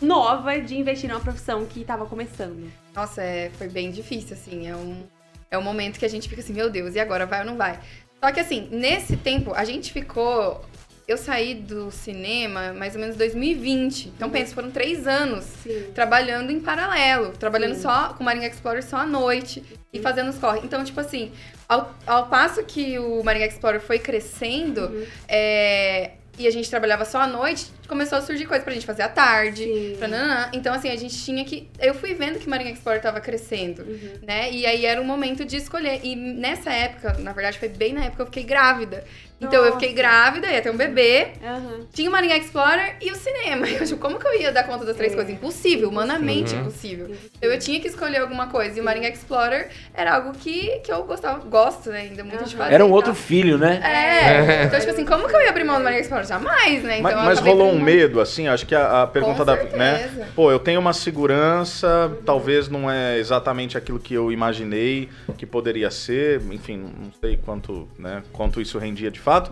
nova 0.00 0.58
de 0.60 0.76
investir 0.76 1.08
numa 1.08 1.20
profissão 1.20 1.64
que 1.66 1.84
tava 1.84 2.06
começando? 2.06 2.70
Nossa, 2.94 3.22
é, 3.22 3.50
foi 3.56 3.68
bem 3.68 3.90
difícil, 3.90 4.34
assim. 4.36 4.68
É 4.68 4.74
um, 4.76 5.02
é 5.50 5.58
um 5.58 5.62
momento 5.62 5.98
que 5.98 6.04
a 6.04 6.08
gente 6.08 6.28
fica 6.28 6.40
assim, 6.40 6.52
meu 6.52 6.68
Deus, 6.70 6.94
e 6.94 7.00
agora 7.00 7.26
vai 7.26 7.40
ou 7.40 7.46
não 7.46 7.56
vai? 7.56 7.78
Só 8.22 8.32
que 8.32 8.40
assim, 8.40 8.68
nesse 8.70 9.16
tempo, 9.16 9.52
a 9.54 9.64
gente 9.64 9.92
ficou. 9.92 10.64
Eu 11.06 11.16
saí 11.16 11.54
do 11.54 11.88
cinema 11.92 12.72
mais 12.72 12.94
ou 12.96 13.00
menos 13.00 13.14
em 13.14 13.18
2020. 13.18 14.08
Então, 14.08 14.28
pensa, 14.28 14.52
foram 14.52 14.72
três 14.72 15.06
anos 15.06 15.44
Sim. 15.62 15.92
trabalhando 15.94 16.50
em 16.50 16.58
paralelo, 16.58 17.30
trabalhando 17.38 17.76
Sim. 17.76 17.82
só 17.82 18.08
com 18.14 18.22
o 18.22 18.26
Maringá 18.26 18.48
Explorer 18.48 18.82
só 18.84 18.96
à 18.96 19.06
noite 19.06 19.62
e 19.92 20.00
fazendo 20.00 20.30
os 20.30 20.38
corre. 20.38 20.60
Então, 20.64 20.82
tipo 20.82 20.98
assim, 20.98 21.30
ao, 21.68 21.94
ao 22.04 22.26
passo 22.26 22.60
que 22.64 22.98
o 22.98 23.22
Maringá 23.22 23.46
Explorer 23.46 23.80
foi 23.80 24.00
crescendo, 24.00 24.80
Uhum. 24.88 25.06
é, 25.28 26.10
e 26.38 26.46
a 26.46 26.50
gente 26.50 26.68
trabalhava 26.68 27.04
só 27.04 27.20
à 27.20 27.26
noite, 27.26 27.66
começou 27.88 28.18
a 28.18 28.20
surgir 28.22 28.46
coisa 28.46 28.62
pra 28.64 28.72
gente 28.74 28.84
fazer 28.84 29.02
à 29.02 29.08
tarde. 29.08 29.64
Sim. 29.64 29.96
Pra 29.98 30.06
nananã. 30.08 30.50
Então, 30.52 30.74
assim, 30.74 30.90
a 30.90 30.96
gente 30.96 31.16
tinha 31.24 31.44
que. 31.44 31.68
Eu 31.78 31.94
fui 31.94 32.14
vendo 32.14 32.38
que 32.38 32.48
Marinha 32.48 32.70
Explorer 32.72 33.00
tava 33.00 33.20
crescendo, 33.20 33.82
Uhum. 33.82 34.12
né? 34.22 34.50
E 34.52 34.66
aí 34.66 34.84
era 34.84 35.00
o 35.00 35.04
momento 35.04 35.44
de 35.44 35.56
escolher. 35.56 36.00
E 36.04 36.14
nessa 36.16 36.70
época, 36.72 37.14
na 37.18 37.32
verdade, 37.32 37.58
foi 37.58 37.68
bem 37.68 37.92
na 37.92 38.00
época 38.00 38.16
que 38.16 38.22
eu 38.22 38.26
fiquei 38.26 38.42
grávida. 38.44 39.04
Então 39.40 39.64
eu 39.64 39.72
fiquei 39.72 39.90
Nossa. 39.90 40.00
grávida, 40.02 40.46
ia 40.50 40.62
ter 40.62 40.70
um 40.70 40.76
bebê. 40.76 41.28
Aham. 41.44 41.80
Tinha 41.92 42.08
o 42.08 42.12
Marinha 42.12 42.36
Explorer 42.38 42.96
e 43.02 43.10
o 43.12 43.14
cinema. 43.14 43.66
Eu, 43.68 43.84
tipo, 43.86 44.00
como 44.00 44.18
que 44.18 44.26
eu 44.26 44.40
ia 44.40 44.50
dar 44.50 44.64
conta 44.64 44.84
das 44.84 44.96
três 44.96 45.12
É. 45.12 45.14
coisas? 45.14 45.32
Impossível, 45.32 45.88
humanamente 45.90 46.54
Uhum. 46.54 46.60
impossível. 46.62 47.10
Então 47.36 47.50
eu 47.50 47.58
tinha 47.58 47.78
que 47.78 47.86
escolher 47.88 48.18
alguma 48.18 48.46
coisa. 48.46 48.78
E 48.78 48.80
o 48.80 48.84
Marinha 48.84 49.08
Explorer 49.10 49.68
era 49.94 50.14
algo 50.14 50.32
que, 50.32 50.78
que 50.80 50.90
eu 50.90 51.04
gostava, 51.04 51.38
gosto, 51.44 51.90
né, 51.90 52.00
ainda 52.00 52.24
muito 52.24 52.44
de 52.44 52.50
Aham. 52.54 52.58
fazer. 52.58 52.74
Era 52.74 52.84
um 52.86 52.90
outro 52.90 53.14
filho, 53.14 53.58
né? 53.58 53.80
É. 53.84 54.64
Então, 54.64 54.78
tipo 54.80 54.90
assim, 54.92 55.04
como 55.04 55.28
que 55.28 55.36
eu 55.36 55.40
ia 55.42 55.50
abrir 55.50 55.64
mão 55.64 55.76
do 55.78 55.84
Marinha 55.84 56.00
Explorer? 56.00 56.26
Jamais, 56.26 56.82
né? 56.82 56.98
Então 57.00 57.02
Mas, 57.16 57.24
mas 57.24 57.38
rolou 57.40 57.70
um 57.70 57.80
medo, 57.80 58.20
assim, 58.20 58.48
acho 58.48 58.66
que 58.66 58.74
a, 58.74 59.02
a 59.02 59.06
pergunta 59.06 59.44
da. 59.44 59.56
certeza. 59.56 59.76
Né? 59.76 60.28
Pô, 60.34 60.50
eu 60.50 60.58
tenho 60.58 60.80
uma 60.80 60.92
segurança, 60.94 62.16
talvez 62.24 62.68
não 62.68 62.90
é 62.90 63.18
exatamente 63.18 63.76
aquilo 63.76 63.98
que 63.98 64.14
eu 64.14 64.32
imaginei 64.32 65.08
que 65.36 65.44
poderia 65.44 65.90
ser, 65.90 66.40
enfim, 66.50 66.78
não 66.98 67.12
sei 67.20 67.36
quanto, 67.36 67.86
né, 67.98 68.22
quanto 68.32 68.58
isso 68.60 68.78
rendia 68.78 69.10
de 69.10 69.20
fato. 69.26 69.50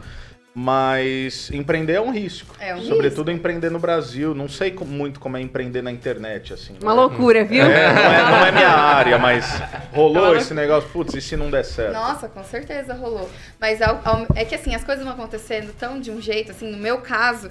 Mas 0.57 1.51
empreender 1.51 1.95
é 1.95 2.01
um 2.01 2.13
risco. 2.13 2.55
É 2.61 2.73
um 2.77 2.83
Sobretudo 2.83 3.29
empreender 3.29 3.71
no 3.71 3.81
Brasil. 3.81 4.37
Não 4.37 4.49
sei 4.49 4.73
muito 4.87 5.19
como 5.19 5.37
é 5.37 5.41
empreender 5.41 5.83
na 5.83 5.91
internet, 5.91 6.53
assim. 6.55 6.77
Uma 6.81 6.95
não 6.95 7.03
é- 7.03 7.07
loucura, 7.07 7.45
viu? 7.45 7.65
É, 7.65 7.93
não, 7.93 8.03
é, 8.03 8.31
não 8.31 8.47
é 8.47 8.53
minha 8.53 8.69
área, 8.71 9.19
mas 9.19 9.61
rolou 9.93 10.27
Uma 10.27 10.37
esse 10.37 10.55
negócio. 10.55 10.89
Putz, 10.91 11.13
e 11.15 11.21
se 11.21 11.37
não 11.37 11.51
der 11.51 11.65
certo? 11.65 11.95
Nossa, 11.95 12.29
com 12.29 12.45
certeza 12.45 12.95
rolou. 12.95 13.29
Mas 13.61 13.81
é 14.37 14.45
que 14.45 14.55
assim, 14.55 14.77
as 14.77 14.85
coisas 14.85 15.05
vão 15.05 15.15
acontecendo 15.15 15.73
tão 15.77 15.99
de 15.99 16.13
um 16.13 16.21
jeito, 16.21 16.53
assim, 16.53 16.71
no 16.71 16.79
meu 16.79 16.99
caso, 16.99 17.51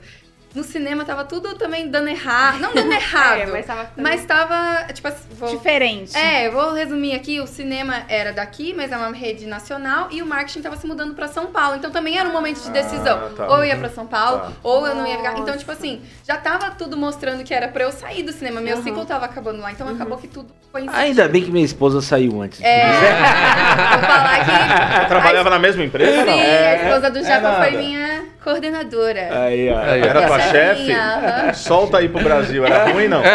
no 0.53 0.63
cinema 0.63 1.03
tava 1.03 1.24
tudo 1.24 1.55
também 1.55 1.88
dando 1.89 2.07
errado. 2.10 2.60
Não 2.60 2.74
dando 2.74 2.91
errado, 2.93 3.39
É, 3.39 3.45
mas 3.48 3.65
tava- 3.65 3.89
mas 3.98 4.25
tava, 4.25 4.93
tipo 4.93 5.07
assim, 5.07 5.24
vou- 5.31 5.50
Diferente. 5.50 6.15
É, 6.17 6.48
eu 6.48 6.51
vou 6.51 6.74
resumir 6.74 7.13
aqui, 7.15 7.39
o 7.39 7.48
cinema 7.48 8.03
era 8.07 8.31
daqui, 8.31 8.74
mas 8.75 8.91
é 8.91 8.98
uma 8.98 9.12
rede 9.12 9.45
nacional, 9.48 10.07
e 10.12 10.22
o 10.22 10.25
marketing 10.25 10.62
tava 10.62 10.75
se 10.77 10.86
mudando 10.86 11.13
pra 11.15 11.27
São 11.27 11.48
Paulo. 11.48 11.75
Então 11.75 11.89
também 11.91 12.17
era 12.17 12.27
um 12.29 12.31
momento 12.33 12.62
de 12.62 12.69
decisão. 12.72 13.19
Ah, 13.25 13.29
tá. 13.36 13.48
Ou 13.48 13.57
eu 13.60 13.65
ia 13.65 13.75
pra 13.77 13.89
São 13.89 14.05
Paulo, 14.05 14.39
Tá. 14.41 14.51
ou 14.63 14.86
eu 14.88 14.93
não 14.95 15.07
ia 15.07 15.17
ficar. 15.17 15.38
Então, 15.39 15.57
tipo 15.57 15.72
assim, 15.72 16.01
já 16.27 16.38
tava 16.38 16.72
tudo 16.72 16.95
mostrando 16.98 17.43
que 17.43 17.53
era 17.53 17.67
pra 17.67 17.83
eu 17.83 17.91
sair 17.91 18.24
do 18.24 18.31
cinema. 18.31 18.62
Meu 18.62 18.77
Uhum. 18.77 18.83
ciclo 18.83 19.05
tava 19.05 19.25
acabando 19.25 19.60
lá, 19.62 19.72
então 19.72 19.88
acabou 19.88 20.17
que 20.17 20.27
tudo 20.27 20.53
foi 20.72 20.86
Ainda 20.93 21.27
bem 21.27 21.43
que 21.43 21.51
minha 21.51 21.65
esposa 21.65 22.01
saiu 22.01 22.41
antes. 22.41 22.62
É, 22.62 22.88
vou 24.00 24.10
falar 24.10 24.39
que 24.45 25.00
Você 25.01 25.05
trabalhava 25.07 25.50
na 25.50 25.60
mesma 25.60 25.83
empresa? 25.83 26.12
Sim, 26.24 26.25
não? 26.25 26.33
a 26.39 26.75
esposa 26.75 27.10
do 27.12 27.19
é 27.19 27.24
Japa 27.24 27.41
nada. 27.41 27.57
foi 27.63 27.77
minha 27.77 28.25
coordenadora. 28.43 29.29
Aí, 29.45 29.69
ó. 29.71 29.79
Aí. 29.79 30.01
Era 30.01 30.27
tua 30.27 30.41
é 30.41 30.51
chefe? 30.51 30.91
aham. 30.91 31.53
Solta 31.55 31.97
aí 32.00 32.09
pro 32.09 32.21
Brasil, 32.23 32.65
era 32.65 32.91
ruim 32.91 33.07
não? 33.07 33.21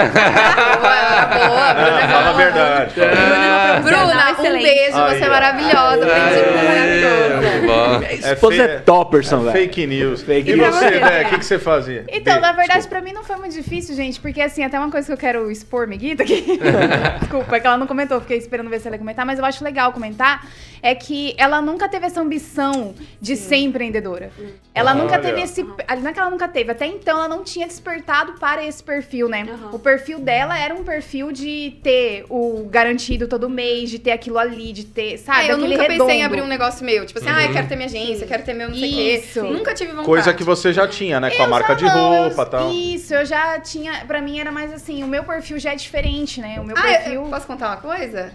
Boa, 0.78 1.26
boa, 1.26 1.74
Bruna 1.74 2.00
é 2.00 2.08
Fala 2.08 2.18
a 2.18 2.32
boa. 2.32 2.36
verdade. 2.36 2.94
fala 2.94 3.10
a 3.10 3.14
verdade. 3.14 3.82
Bruna, 3.82 4.26
um 4.26 4.32
Excelente. 4.32 4.62
beijo, 4.62 4.96
Aí, 4.96 5.18
você 5.18 5.24
é 5.24 5.28
maravilhosa, 5.28 6.06
aprendi 6.06 7.68
bom. 7.68 7.98
Minha 7.98 8.32
esposa 8.32 8.62
é, 8.62 8.78
topperson, 8.78 9.40
velho. 9.40 9.52
Fake 9.52 9.86
news. 9.86 10.22
Fake 10.22 10.50
e 10.50 10.56
news. 10.56 10.74
você, 10.74 10.88
você, 10.88 10.98
Bé, 11.00 11.22
o 11.22 11.28
que, 11.28 11.38
que 11.38 11.44
você 11.44 11.58
fazia? 11.58 12.04
Então, 12.08 12.40
na 12.40 12.52
verdade, 12.52 12.80
desculpa. 12.80 12.88
pra 12.88 13.00
mim 13.00 13.12
não 13.12 13.22
foi 13.22 13.36
muito 13.36 13.54
difícil, 13.54 13.94
gente, 13.94 14.20
porque 14.20 14.40
assim, 14.40 14.64
até 14.64 14.78
uma 14.78 14.90
coisa 14.90 15.06
que 15.06 15.12
eu 15.12 15.16
quero 15.16 15.50
expor, 15.50 15.86
Miguita, 15.86 16.22
aqui. 16.22 16.58
Desculpa, 17.20 17.56
é 17.56 17.60
que 17.60 17.66
ela 17.66 17.76
não 17.76 17.86
comentou, 17.86 18.20
fiquei 18.20 18.38
esperando 18.38 18.70
ver 18.70 18.80
se 18.80 18.86
ela 18.86 18.96
ia 18.96 18.98
comentar, 18.98 19.24
mas 19.26 19.38
eu 19.38 19.44
acho 19.44 19.62
legal 19.62 19.92
comentar, 19.92 20.46
é 20.82 20.94
que 20.94 21.34
ela 21.38 21.60
nunca 21.60 21.88
teve 21.88 22.06
essa 22.06 22.20
ambição 22.20 22.94
de 23.20 23.36
ser 23.36 23.56
empreendedora. 23.56 24.30
Ela 24.78 24.94
nunca 24.94 25.14
Olha. 25.14 25.23
teve 25.23 25.40
esse. 25.42 25.62
Não 25.62 26.08
é 26.08 26.12
que 26.12 26.18
ela 26.20 26.30
nunca 26.30 26.47
teve, 26.49 26.70
até 26.70 26.87
então 26.87 27.18
ela 27.18 27.28
não 27.28 27.42
tinha 27.42 27.66
despertado 27.66 28.35
para 28.35 28.64
esse 28.64 28.82
perfil, 28.82 29.28
né? 29.28 29.47
Aham. 29.50 29.70
O 29.73 29.78
perfil 29.78 30.18
dela 30.20 30.58
era 30.58 30.75
um 30.75 30.85
perfil 30.85 31.32
de 31.32 31.76
ter 31.82 32.25
o 32.28 32.66
garantido 32.70 33.26
todo 33.26 33.49
mês, 33.50 33.90
de 33.90 33.99
ter 33.99 34.12
aquilo 34.12 34.38
ali, 34.38 34.73
de 34.73 34.85
ter, 34.85 35.18
sabe? 35.18 35.49
É, 35.49 35.52
eu 35.52 35.58
nunca 35.58 35.76
pensei 35.76 35.88
redondo. 35.88 36.11
em 36.12 36.25
abrir 36.25 36.42
um 36.42 36.47
negócio 36.47 36.85
meu. 36.85 37.04
Tipo 37.04 37.18
assim, 37.18 37.28
ah, 37.28 37.44
eu 37.44 37.52
quero 37.52 37.66
ter 37.68 37.76
minha 37.76 37.88
agência, 37.88 38.26
quero 38.26 38.42
ter 38.44 38.54
meu 38.54 38.68
não 38.68 38.76
sei 38.76 38.85
o 38.94 39.16
Isso. 39.18 39.40
quê. 39.42 39.50
Nunca 39.50 39.75
tive 39.75 39.90
vontade. 39.90 40.06
Coisa 40.06 40.32
que 40.35 40.44
você 40.44 40.73
já 40.73 40.87
tinha, 40.87 41.18
né? 41.20 41.30
Com 41.30 41.42
a 41.42 41.47
Eu 41.47 41.50
marca 41.50 41.68
já 41.68 41.75
de 41.75 41.85
não, 41.85 42.23
roupa 42.23 42.42
e 42.42 42.47
tal. 42.47 42.73
Isso, 42.73 43.14
eu 43.14 43.25
já 43.25 43.58
tinha. 43.61 44.04
Pra 44.06 44.20
mim 44.20 44.38
era 44.38 44.52
mais 44.52 44.73
assim, 44.73 45.02
o 45.02 45.06
meu 45.08 45.25
perfil 45.25 45.58
já 45.58 45.73
é 45.73 45.76
diferente, 45.76 46.40
né? 46.40 46.58
O 46.61 46.64
meu 46.64 46.76
Ah, 46.76 46.82
perfil. 46.82 47.12
eu, 47.14 47.23
eu 47.25 47.28
posso 47.30 47.47
contar 47.47 47.68
uma 47.68 47.76
coisa? 47.78 48.32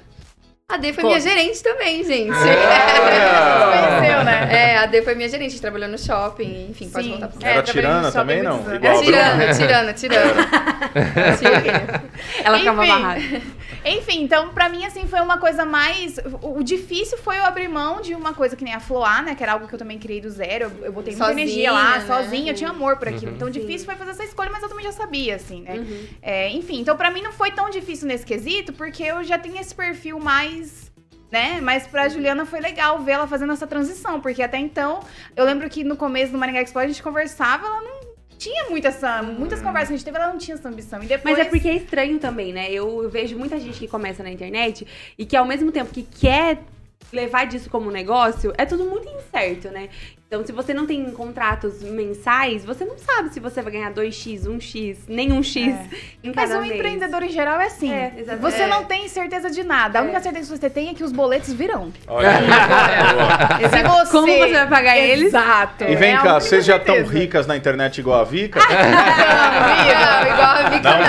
A 0.74 0.78
D 0.78 0.92
foi 0.92 1.04
Conta. 1.04 1.16
minha 1.20 1.20
gerente 1.20 1.62
também, 1.62 2.04
gente. 2.04 2.32
Olha! 2.32 4.00
Conheceu, 4.00 4.24
né? 4.24 4.48
É, 4.52 4.78
a 4.78 4.86
D 4.88 5.04
foi 5.04 5.14
minha 5.14 5.30
gerente, 5.30 5.48
a 5.48 5.52
gente 5.52 5.62
trabalhou 5.62 5.88
no 5.88 6.00
shopping, 6.00 6.68
enfim, 6.72 6.90
pode 6.90 7.06
Sim. 7.06 7.12
voltar 7.12 7.28
pra 7.28 7.48
É, 7.48 7.52
Era 7.54 7.62
trabalhei 7.62 7.82
tirana 7.92 8.00
no 8.08 8.12
shopping 8.12 8.18
também, 8.20 8.42
não? 8.44 8.76
Igual 8.76 8.80
Bruna. 8.80 9.04
Tirana, 9.04 9.54
tirana, 9.54 9.94
tirana. 9.94 10.34
Tirana. 11.38 12.04
Ela 12.44 12.58
ficava 12.58 12.84
Enfim. 12.86 12.92
amarrada. 12.92 13.22
Enfim, 13.86 14.24
então 14.24 14.50
pra 14.50 14.70
mim 14.70 14.86
assim 14.86 15.06
foi 15.08 15.20
uma 15.22 15.38
coisa 15.38 15.64
mais. 15.66 16.18
O 16.42 16.64
difícil 16.64 17.18
foi 17.18 17.38
eu 17.38 17.44
abrir 17.46 17.68
mão 17.68 18.02
de 18.02 18.16
uma 18.16 18.34
coisa 18.34 18.56
que 18.56 18.64
nem 18.64 18.74
a 18.74 18.80
Floar, 18.80 19.24
né? 19.24 19.36
Que 19.36 19.44
era 19.44 19.52
algo 19.54 19.68
que 19.68 19.76
eu 19.76 19.80
também 19.80 20.00
criei 20.00 20.22
do 20.22 20.30
zero. 20.30 20.72
Eu, 20.80 20.86
eu 20.86 20.92
botei 20.92 21.14
muita 21.14 21.28
Sozinha, 21.28 21.44
energia 21.46 21.72
lá, 21.72 22.00
né? 22.00 22.06
sozinha, 22.08 22.52
eu 22.52 22.56
tinha 22.56 22.70
amor 22.70 22.98
por 22.98 23.08
aquilo. 23.10 23.28
Uhum. 23.32 23.36
Então 23.36 23.50
difícil 23.50 23.86
foi 23.86 23.96
fazer 23.96 24.12
essa 24.12 24.24
escolha, 24.24 24.50
mas 24.52 24.64
eu 24.64 24.70
também 24.70 24.86
já 24.86 24.92
sabia, 24.92 25.36
assim, 25.36 25.62
né? 25.62 25.76
Uhum. 25.76 26.06
É, 26.22 26.50
enfim, 26.50 26.80
então 26.80 26.96
pra 26.98 27.12
mim 27.12 27.22
não 27.22 27.32
foi 27.32 27.52
tão 27.52 27.70
difícil 27.70 28.08
nesse 28.08 28.26
quesito, 28.26 28.74
porque 28.74 29.04
eu 29.04 29.24
já 29.24 29.38
tenho 29.38 29.60
esse 29.60 29.76
perfil 29.76 30.20
mais. 30.20 30.63
Né? 31.32 31.60
Mas 31.62 31.88
pra 31.88 32.08
Juliana 32.10 32.46
foi 32.46 32.60
legal 32.60 33.00
ver 33.02 33.14
ela 33.14 33.28
fazendo 33.28 33.54
essa 33.54 33.66
transição, 33.66 34.22
porque 34.22 34.44
até 34.44 34.60
então, 34.60 35.00
eu 35.36 35.44
lembro 35.44 35.68
que 35.68 35.84
no 35.84 35.98
começo 35.98 36.32
do 36.32 36.38
Maringá 36.38 36.62
Explore 36.62 36.86
a 36.86 36.90
gente 36.90 37.02
conversava, 37.02 37.66
ela 37.66 37.82
não 37.82 38.04
tinha 38.38 38.70
muita 38.70 38.90
essa, 38.90 39.24
muitas 39.24 39.62
conversas 39.62 39.88
que 39.88 39.94
a 39.94 39.98
gente 39.98 40.06
teve, 40.06 40.18
ela 40.18 40.28
não 40.28 40.38
tinha 40.38 40.54
essa 40.56 40.70
ambição. 40.70 41.02
E 41.02 41.08
depois, 41.08 41.36
Mas 41.38 41.48
é 41.48 41.50
porque 41.50 41.68
é 41.68 41.76
estranho 41.76 42.20
também, 42.20 42.54
né? 42.54 42.72
Eu, 42.72 43.02
eu 43.02 43.10
vejo 43.10 43.36
muita 43.38 43.60
gente 43.60 43.80
que 43.80 43.88
começa 43.88 44.22
na 44.22 44.30
internet 44.30 44.86
e 45.18 45.26
que 45.26 45.36
ao 45.36 45.46
mesmo 45.46 45.72
tempo 45.72 45.92
que 45.92 46.04
quer 46.04 46.60
levar 47.12 47.46
disso 47.46 47.70
como 47.70 47.92
negócio, 47.92 48.54
é 48.58 48.66
tudo 48.66 48.86
muito 48.86 49.08
incerto, 49.08 49.70
né? 49.70 49.90
Então, 50.34 50.44
se 50.44 50.52
você 50.52 50.74
não 50.74 50.88
tem 50.88 51.12
contratos 51.12 51.84
mensais, 51.84 52.66
você 52.66 52.84
não 52.84 52.96
sabe 52.98 53.32
se 53.32 53.40
você 53.40 53.62
vai 53.62 53.72
ganhar 53.72 53.92
2x, 53.94 54.48
1x, 54.48 54.98
nem 55.08 55.30
1x 55.30 55.76
em 56.24 56.34
Mas 56.36 56.50
cada 56.50 56.58
o 56.58 56.62
mês. 56.64 56.74
empreendedor 56.74 57.22
em 57.22 57.30
geral 57.30 57.62
é 57.62 57.68
assim. 57.68 57.94
É, 57.94 58.12
você 58.42 58.64
É. 58.64 58.68
não 58.68 58.84
tem 58.84 59.08
certeza 59.08 59.52
de 59.52 59.64
nada. 59.64 60.00
A 60.00 60.02
única 60.02 60.20
certeza 60.22 60.52
que 60.52 60.58
você 60.60 60.72
tem 60.72 60.90
é 60.90 60.96
que 60.96 61.04
os 61.04 61.12
boletos 61.12 61.54
virão. 61.54 61.94
Olha. 62.08 62.32
Boa. 63.14 63.60
Se 63.70 63.70
você... 63.70 63.84
Como 64.12 64.26
você 64.26 64.54
vai 64.54 64.68
pagar 64.68 64.98
eles? 64.98 65.28
Exato. 65.28 65.84
E 65.84 65.96
vem 65.96 66.16
É 66.16 66.18
cá, 66.18 66.40
vocês 66.40 66.66
já 66.66 66.78
estão 66.78 67.04
ricas 67.06 67.46
na 67.46 67.56
internet 67.56 68.00
igual 68.00 68.20
a 68.20 68.24
Vika? 68.24 68.60
Não, 68.66 70.34
igual 70.34 70.50
a 70.50 70.64
Vika, 70.70 70.90
Não. 70.90 70.98
não. 70.98 71.04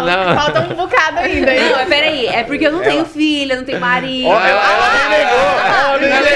Ela 0.00 0.16
não. 0.16 0.24
Não. 0.34 0.40
Falta 0.40 0.60
um 0.60 0.74
bocado 0.76 1.18
ainda. 1.18 1.54
hein? 1.54 1.72
Não, 1.76 1.84
peraí, 1.86 2.26
é 2.26 2.42
porque 2.44 2.66
eu 2.66 2.72
não 2.72 2.82
Ela- 2.82 2.90
tenho 2.90 3.04
filha, 3.04 3.54
não 3.56 3.64
tenho 3.64 3.80
marido. 3.80 4.28
Ó, 4.28 4.40
ela, 4.40 4.72
ela 4.72 5.08
nem 5.10 5.18
negou! 5.18 5.60
Ela 5.68 5.98
nem 5.98 6.08
negou! 6.08 6.30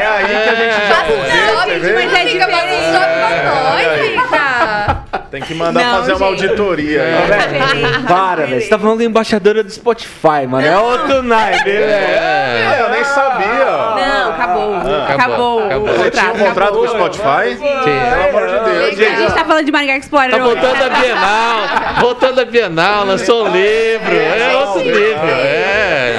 É 0.00 0.06
aí 0.06 0.26
que 0.26 0.48
a 0.48 0.54
gente 0.54 0.88
já 0.88 1.04
correu, 1.04 1.56
você 1.56 1.78
vê? 1.78 1.92
mas 1.94 2.12
é 2.12 2.24
diferente. 2.24 2.92
shopping 2.92 3.20
pra 3.20 3.44
nós. 3.44 4.00
Vika. 4.00 5.04
Tem 5.30 5.42
que 5.42 5.54
mandar 5.54 5.82
Não, 5.82 5.98
fazer 5.98 6.12
uma 6.12 6.28
gente. 6.30 6.44
auditoria 6.44 7.02
aí. 7.02 7.14
Ó, 7.14 7.26
velho, 7.26 8.02
Para, 8.06 8.46
velho. 8.46 8.60
Você 8.60 8.68
tá 8.68 8.78
falando 8.78 9.02
embaixadora 9.02 9.64
do 9.64 9.70
Spotify, 9.70 10.46
mano. 10.48 10.64
É 10.64 10.78
outro 10.78 11.22
naipe, 11.24 11.64
velho. 11.64 11.90
É, 11.90 12.76
eu 12.80 12.90
nem 12.90 13.04
sabia. 13.04 13.64
Não, 13.64 14.30
acabou. 14.30 14.74
Ah, 14.74 15.06
acabou. 15.12 15.64
acabou. 15.66 15.88
Você 15.88 16.10
tinha 16.12 16.24
um 16.24 16.38
contrato. 16.38 16.48
contrato 16.48 16.72
com 16.74 16.80
o 16.80 16.88
Spotify? 16.88 17.56
Pelo 17.56 18.28
amor 18.28 18.46
de 18.46 18.70
Deus. 18.70 18.84
A 18.84 18.90
gente 18.90 19.18
gente. 19.18 19.34
tá 19.34 19.44
falando 19.44 19.64
de 19.64 19.72
Maringá 19.72 19.96
Explorer 19.96 20.30
Tá 20.30 20.38
voltando 20.38 20.82
a 20.82 20.88
Bienal, 20.90 21.56
voltando 22.00 22.40
a 22.40 22.44
Bienal, 22.44 23.04
lançou 23.04 23.46
um 23.46 23.48
livro, 23.48 24.14
é 24.14 24.56
outro 24.56 24.82
livro, 24.82 25.28
é, 25.28 25.73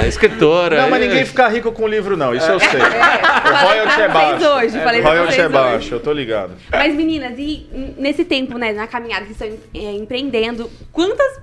escritora. 0.08 0.82
Não, 0.82 0.90
mas 0.90 1.02
é. 1.02 1.06
ninguém 1.08 1.24
fica 1.24 1.48
rico 1.48 1.72
com 1.72 1.86
livro, 1.86 2.16
não. 2.16 2.34
Isso 2.34 2.50
eu 2.50 2.58
sei. 2.60 2.80
O 2.80 3.48
Falei 3.48 3.80
royalty 3.80 4.00
é 4.00 4.08
pra 4.08 4.20
vocês 4.20 4.40
baixo. 4.42 4.56
hoje, 4.56 4.80
falei 4.84 5.00
O 5.00 5.02
pra 5.02 5.10
royalty 5.12 5.40
é 5.40 5.44
hoje. 5.44 5.52
baixo, 5.52 5.94
eu 5.94 6.00
tô 6.00 6.12
ligado. 6.12 6.52
Mas 6.70 6.94
meninas, 6.94 7.32
e 7.38 7.66
nesse 7.98 8.24
tempo, 8.24 8.58
né, 8.58 8.72
na 8.72 8.86
caminhada 8.86 9.24
que 9.26 9.32
estão 9.32 9.48
é, 9.74 9.92
empreendendo, 9.92 10.70
quantas 10.92 11.40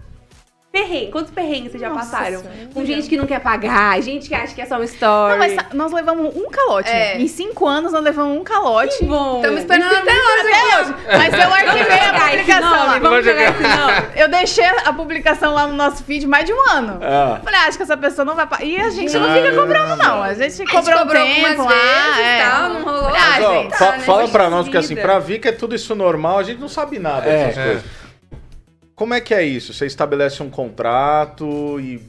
perrengues, 0.73 1.11
quantos 1.11 1.31
perrengues 1.31 1.71
vocês 1.71 1.81
já 1.81 1.89
Nossa 1.89 2.09
passaram? 2.17 2.39
Senhora. 2.39 2.57
Com 2.73 2.83
gente 2.83 3.07
que 3.07 3.15
não 3.15 3.27
quer 3.27 3.39
pagar, 3.39 4.01
gente 4.01 4.27
que 4.27 4.33
acha 4.33 4.55
que 4.55 4.61
é 4.61 4.65
só 4.65 4.77
um 4.79 4.83
story. 4.83 5.31
Não, 5.33 5.37
mas 5.37 5.55
nós 5.71 5.91
levamos 5.91 6.35
um 6.35 6.49
calote. 6.49 6.89
É. 6.89 7.21
Em 7.21 7.27
cinco 7.27 7.67
anos, 7.67 7.91
nós 7.93 8.03
levamos 8.03 8.35
um 8.35 8.43
calote. 8.43 8.97
Que 8.97 9.05
bom. 9.05 9.35
Estamos 9.37 9.59
esperando 9.59 9.95
até 9.95 10.11
hoje. 10.11 10.51
Até 10.51 10.79
hoje. 10.81 10.95
Mas 11.15 11.33
eu 11.33 11.53
arquivei 11.53 11.99
a 11.99 12.13
publicação 12.19 12.69
nome, 12.71 12.87
lá. 12.87 12.99
vamos 12.99 13.25
jogar 13.25 13.43
esse 13.51 13.61
nome. 13.61 14.07
Eu 14.23 14.27
deixei 14.29 14.65
a 14.65 14.93
publicação 14.93 15.53
lá 15.53 15.67
no 15.67 15.73
nosso 15.75 16.03
feed 16.03 16.25
mais 16.25 16.45
de 16.45 16.53
um 16.53 16.69
ano. 16.71 16.99
Ah. 17.03 17.39
Falei, 17.43 17.59
ah, 17.59 17.67
acho 17.67 17.77
que 17.77 17.83
essa 17.83 17.95
pessoa 17.97 18.25
não 18.25 18.35
vai 18.35 18.47
pagar. 18.47 18.65
E 18.65 18.75
a 18.77 18.89
gente 18.89 19.15
não 19.15 19.31
fica 19.31 19.53
cobrando, 19.53 19.95
não. 19.97 20.23
A 20.23 20.33
gente 20.33 20.43
A 20.45 20.49
gente 20.49 20.71
cobrou 20.71 20.95
um 20.95 20.99
cobrou 21.03 21.23
tempo 21.23 21.63
lá. 21.65 21.71
e 22.17 22.21
é. 22.21 22.43
tal, 22.49 22.69
não 22.69 22.83
rolou. 22.83 23.09
Ah, 23.09 23.11
Mas, 23.13 23.43
ó, 23.45 23.69
fa- 23.77 23.91
né, 23.91 23.99
fala 23.99 24.21
gente, 24.23 24.31
pra 24.31 24.49
nós, 24.49 24.65
porque 24.65 24.77
assim, 24.77 24.95
pra 24.95 25.19
Vika 25.19 25.49
é 25.49 25.51
tudo 25.51 25.75
isso 25.75 25.93
normal, 25.93 26.39
a 26.39 26.43
gente 26.43 26.59
não 26.59 26.67
sabe 26.69 26.97
nada 26.97 27.21
dessas 27.21 27.57
É. 27.59 27.63
coisas. 27.63 27.83
Como 29.03 29.13
é 29.13 29.19
que 29.19 29.33
é 29.33 29.43
isso? 29.43 29.73
Você 29.73 29.85
estabelece 29.85 30.41
um 30.41 30.49
contrato 30.49 31.77
e 31.77 32.01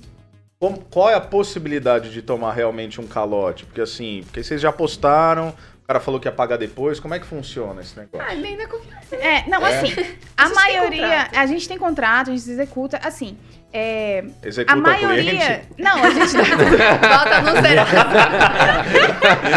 como- 0.60 0.78
qual 0.88 1.10
é 1.10 1.14
a 1.14 1.20
possibilidade 1.20 2.12
de 2.12 2.22
tomar 2.22 2.52
realmente 2.52 3.00
um 3.00 3.06
calote? 3.08 3.64
Porque 3.66 3.80
assim, 3.80 4.22
porque 4.24 4.44
vocês 4.44 4.60
já 4.60 4.70
postaram, 4.70 5.52
O 5.82 5.86
cara 5.86 5.98
falou 6.00 6.18
que 6.20 6.26
ia 6.28 6.32
pagar 6.32 6.56
depois. 6.56 6.98
Como 7.00 7.12
é 7.12 7.18
que 7.18 7.26
funciona 7.26 7.82
esse 7.82 7.98
negócio? 7.98 8.26
Ah, 8.26 8.34
nem 8.34 8.56
da 8.56 8.66
confiança. 8.68 9.16
É, 9.16 9.44
não, 9.48 9.66
É. 9.66 9.76
assim, 9.80 9.92
a, 10.34 10.48
maioria. 10.50 11.28
A 11.36 11.44
gente 11.46 11.68
tem 11.68 11.76
contrato, 11.76 12.30
a 12.30 12.34
gente 12.36 12.48
executa, 12.48 12.98
assim. 13.04 13.36
É, 13.70 14.24
Executa 14.42 14.72
a 14.72 14.76
maioria. 14.80 15.62
Não, 15.76 16.02
a 16.04 16.10
gente 16.10 16.36
Bota 16.38 17.40
no 17.42 17.60
zero. 17.60 17.80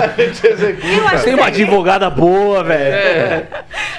A 0.03 0.08
gente 0.22 0.48
executa. 0.48 1.20
Tem 1.24 1.36
uma 1.36 1.46
advogada 1.48 2.10
boa, 2.10 2.63
velho. 2.63 3.48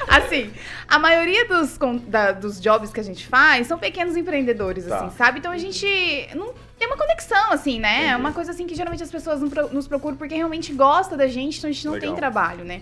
Assim, 0.09 0.50
a 0.88 0.99
maioria 0.99 1.47
dos, 1.47 1.78
da- 2.07 2.33
dos 2.33 2.61
jobs 2.61 2.90
que 2.92 2.99
a 2.99 3.02
gente 3.02 3.26
faz 3.26 3.66
são 3.66 3.78
pequenos 3.78 4.16
empreendedores, 4.16 4.87
Tá. 4.87 4.97
assim, 5.07 5.16
sabe? 5.16 5.38
Então 5.38 5.52
a 5.52 5.59
gente 5.59 5.87
não 6.35 6.54
tem 6.78 6.87
uma 6.88 6.97
conexão, 6.97 7.52
assim, 7.52 7.78
né? 7.78 8.07
É 8.09 8.16
uma 8.16 8.33
coisa 8.33 8.52
assim 8.52 8.66
que 8.66 8.75
geralmente 8.75 9.02
as 9.02 9.11
pessoas 9.11 9.40
nos 9.73 9.87
procuram 9.87 10.16
porque 10.16 10.35
realmente 10.35 10.73
gosta 10.73 11.16
da 11.16 11.26
gente, 11.26 11.59
então 11.59 11.68
a 11.68 11.73
gente 11.73 11.85
não 11.85 11.92
Legal. 11.95 12.09
tem 12.11 12.16
trabalho, 12.16 12.64
né? 12.64 12.80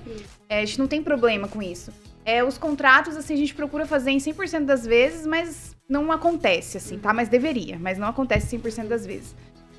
É, 0.48 0.60
a 0.60 0.64
gente 0.64 0.78
não 0.78 0.86
tem 0.86 1.02
problema 1.02 1.48
com 1.48 1.60
isso. 1.62 1.92
É, 2.24 2.42
os 2.44 2.56
contratos, 2.58 3.16
assim, 3.16 3.34
a 3.34 3.36
gente 3.36 3.54
procura 3.54 3.86
fazer 3.86 4.10
em 4.10 4.18
100% 4.18 4.64
das 4.64 4.84
vezes, 4.86 5.26
mas 5.26 5.76
não 5.88 6.10
acontece, 6.12 6.76
assim, 6.76 6.98
tá? 6.98 7.12
Mas 7.12 7.28
deveria, 7.28 7.78
mas 7.78 7.98
não 7.98 8.08
acontece 8.08 8.56
100% 8.56 8.86
das 8.88 9.06
vezes. 9.06 9.34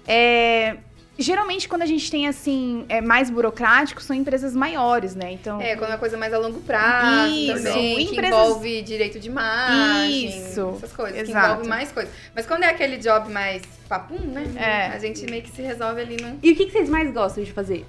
É, 0.07 0.77
geralmente, 1.23 1.67
quando 1.67 1.81
a 1.81 1.85
gente 1.85 2.09
tem, 2.11 2.27
assim, 2.27 2.85
é, 2.89 3.01
mais 3.01 3.29
burocrático, 3.29 4.01
são 4.01 4.15
empresas 4.15 4.55
maiores, 4.55 5.15
né? 5.15 5.31
Então, 5.31 5.61
É, 5.61 5.75
quando 5.75 5.89
é 5.91 5.93
uma 5.93 5.99
coisa 5.99 6.17
mais 6.17 6.33
a 6.33 6.37
longo 6.37 6.59
prazo 6.61 7.33
Isso, 7.33 7.63
também, 7.63 8.05
que 8.07 8.13
empresas- 8.13 8.39
envolve 8.39 8.81
direito 8.81 9.19
de 9.19 9.27
imagem, 9.27 10.27
Isso, 10.29 10.73
essas 10.77 10.93
coisas, 10.93 11.21
que 11.23 11.29
exato. 11.29 11.47
envolve 11.51 11.69
mais 11.69 11.91
coisas. 11.91 12.11
Mas 12.35 12.45
quando 12.45 12.63
é 12.63 12.67
aquele 12.69 12.97
job 12.97 13.31
mais 13.31 13.61
papum, 13.89 14.19
né? 14.19 14.45
É. 14.55 14.87
A 14.95 14.99
gente 14.99 15.25
meio 15.29 15.41
que 15.41 15.49
se 15.51 15.61
resolve 15.61 16.01
ali 16.01 16.17
no... 16.21 16.37
E 16.43 16.51
o 16.51 16.55
que, 16.55 16.65
que 16.65 16.71
vocês 16.71 16.89
mais 16.89 17.11
gostam 17.13 17.43
de 17.43 17.51
fazer? 17.53 17.85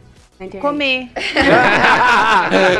Comer. 0.60 1.08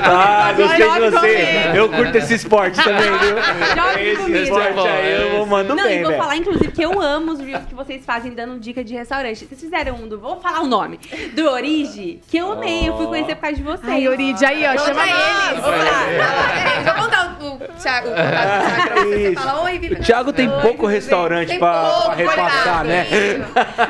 ah, 0.05 0.53
gostei 0.57 0.91
de 0.91 1.01
você. 1.01 1.19
comigo. 1.19 1.77
Eu 1.77 1.89
curto 1.89 2.19
esse 2.19 2.35
esporte 2.35 2.83
também, 2.83 3.11
viu? 3.19 3.37
Joga 3.77 4.03
Esse 4.03 4.17
comigo. 4.23 4.39
esporte 4.45 4.89
aí 4.89 5.23
eu 5.23 5.37
vou 5.37 5.47
mando 5.47 5.75
Não, 5.75 5.85
bem, 5.85 6.01
e 6.01 6.05
vou 6.05 6.13
falar, 6.17 6.37
inclusive, 6.37 6.71
que 6.71 6.83
eu 6.83 7.01
amo 7.01 7.33
os 7.33 7.41
reels 7.41 7.65
que 7.69 7.75
vocês 7.75 8.05
fazem 8.05 8.33
dando 8.33 8.59
dica 8.61 8.85
de 8.85 8.95
restaurante. 8.95 9.45
Vocês 9.45 9.61
fizeram 9.61 9.97
um 9.97 10.09
do. 10.09 10.19
Vou 10.19 10.41
falar 10.41 10.61
o 10.61 10.67
nome. 10.67 11.01
Do 11.35 11.51
Origi, 11.51 12.21
que 12.29 12.39
eu 12.39 12.53
amei. 12.53 12.89
Eu 12.89 12.97
fui 12.97 13.07
conhecer 13.07 13.35
por 13.35 13.43
causa 13.43 13.57
de 13.57 13.63
vocês. 13.63 13.89
Ai, 13.93 14.09
Oride, 14.09 14.45
aí, 14.45 14.65
ó, 14.67 14.79
chama 14.79 15.03
ele. 15.03 15.61
Vamos 15.61 15.85
lá. 15.85 16.83
Vou 16.85 17.05
contar 17.05 17.39
o, 17.41 17.59
Thiago, 17.81 18.09
você. 18.09 19.35
Fala, 19.35 19.63
oi, 19.63 19.79
Vivi. 19.79 19.95
O 19.95 20.01
Thiago 20.01 20.33
tem 20.33 20.49
Oi, 20.49 20.63
pouco 20.63 20.87
restaurante 20.87 21.49
Tem 21.49 21.59
pra, 21.59 21.85
pouco, 21.85 22.05
pra 22.07 22.15
repassar, 22.15 22.53
coitado. 22.53 22.89
né? 22.89 23.07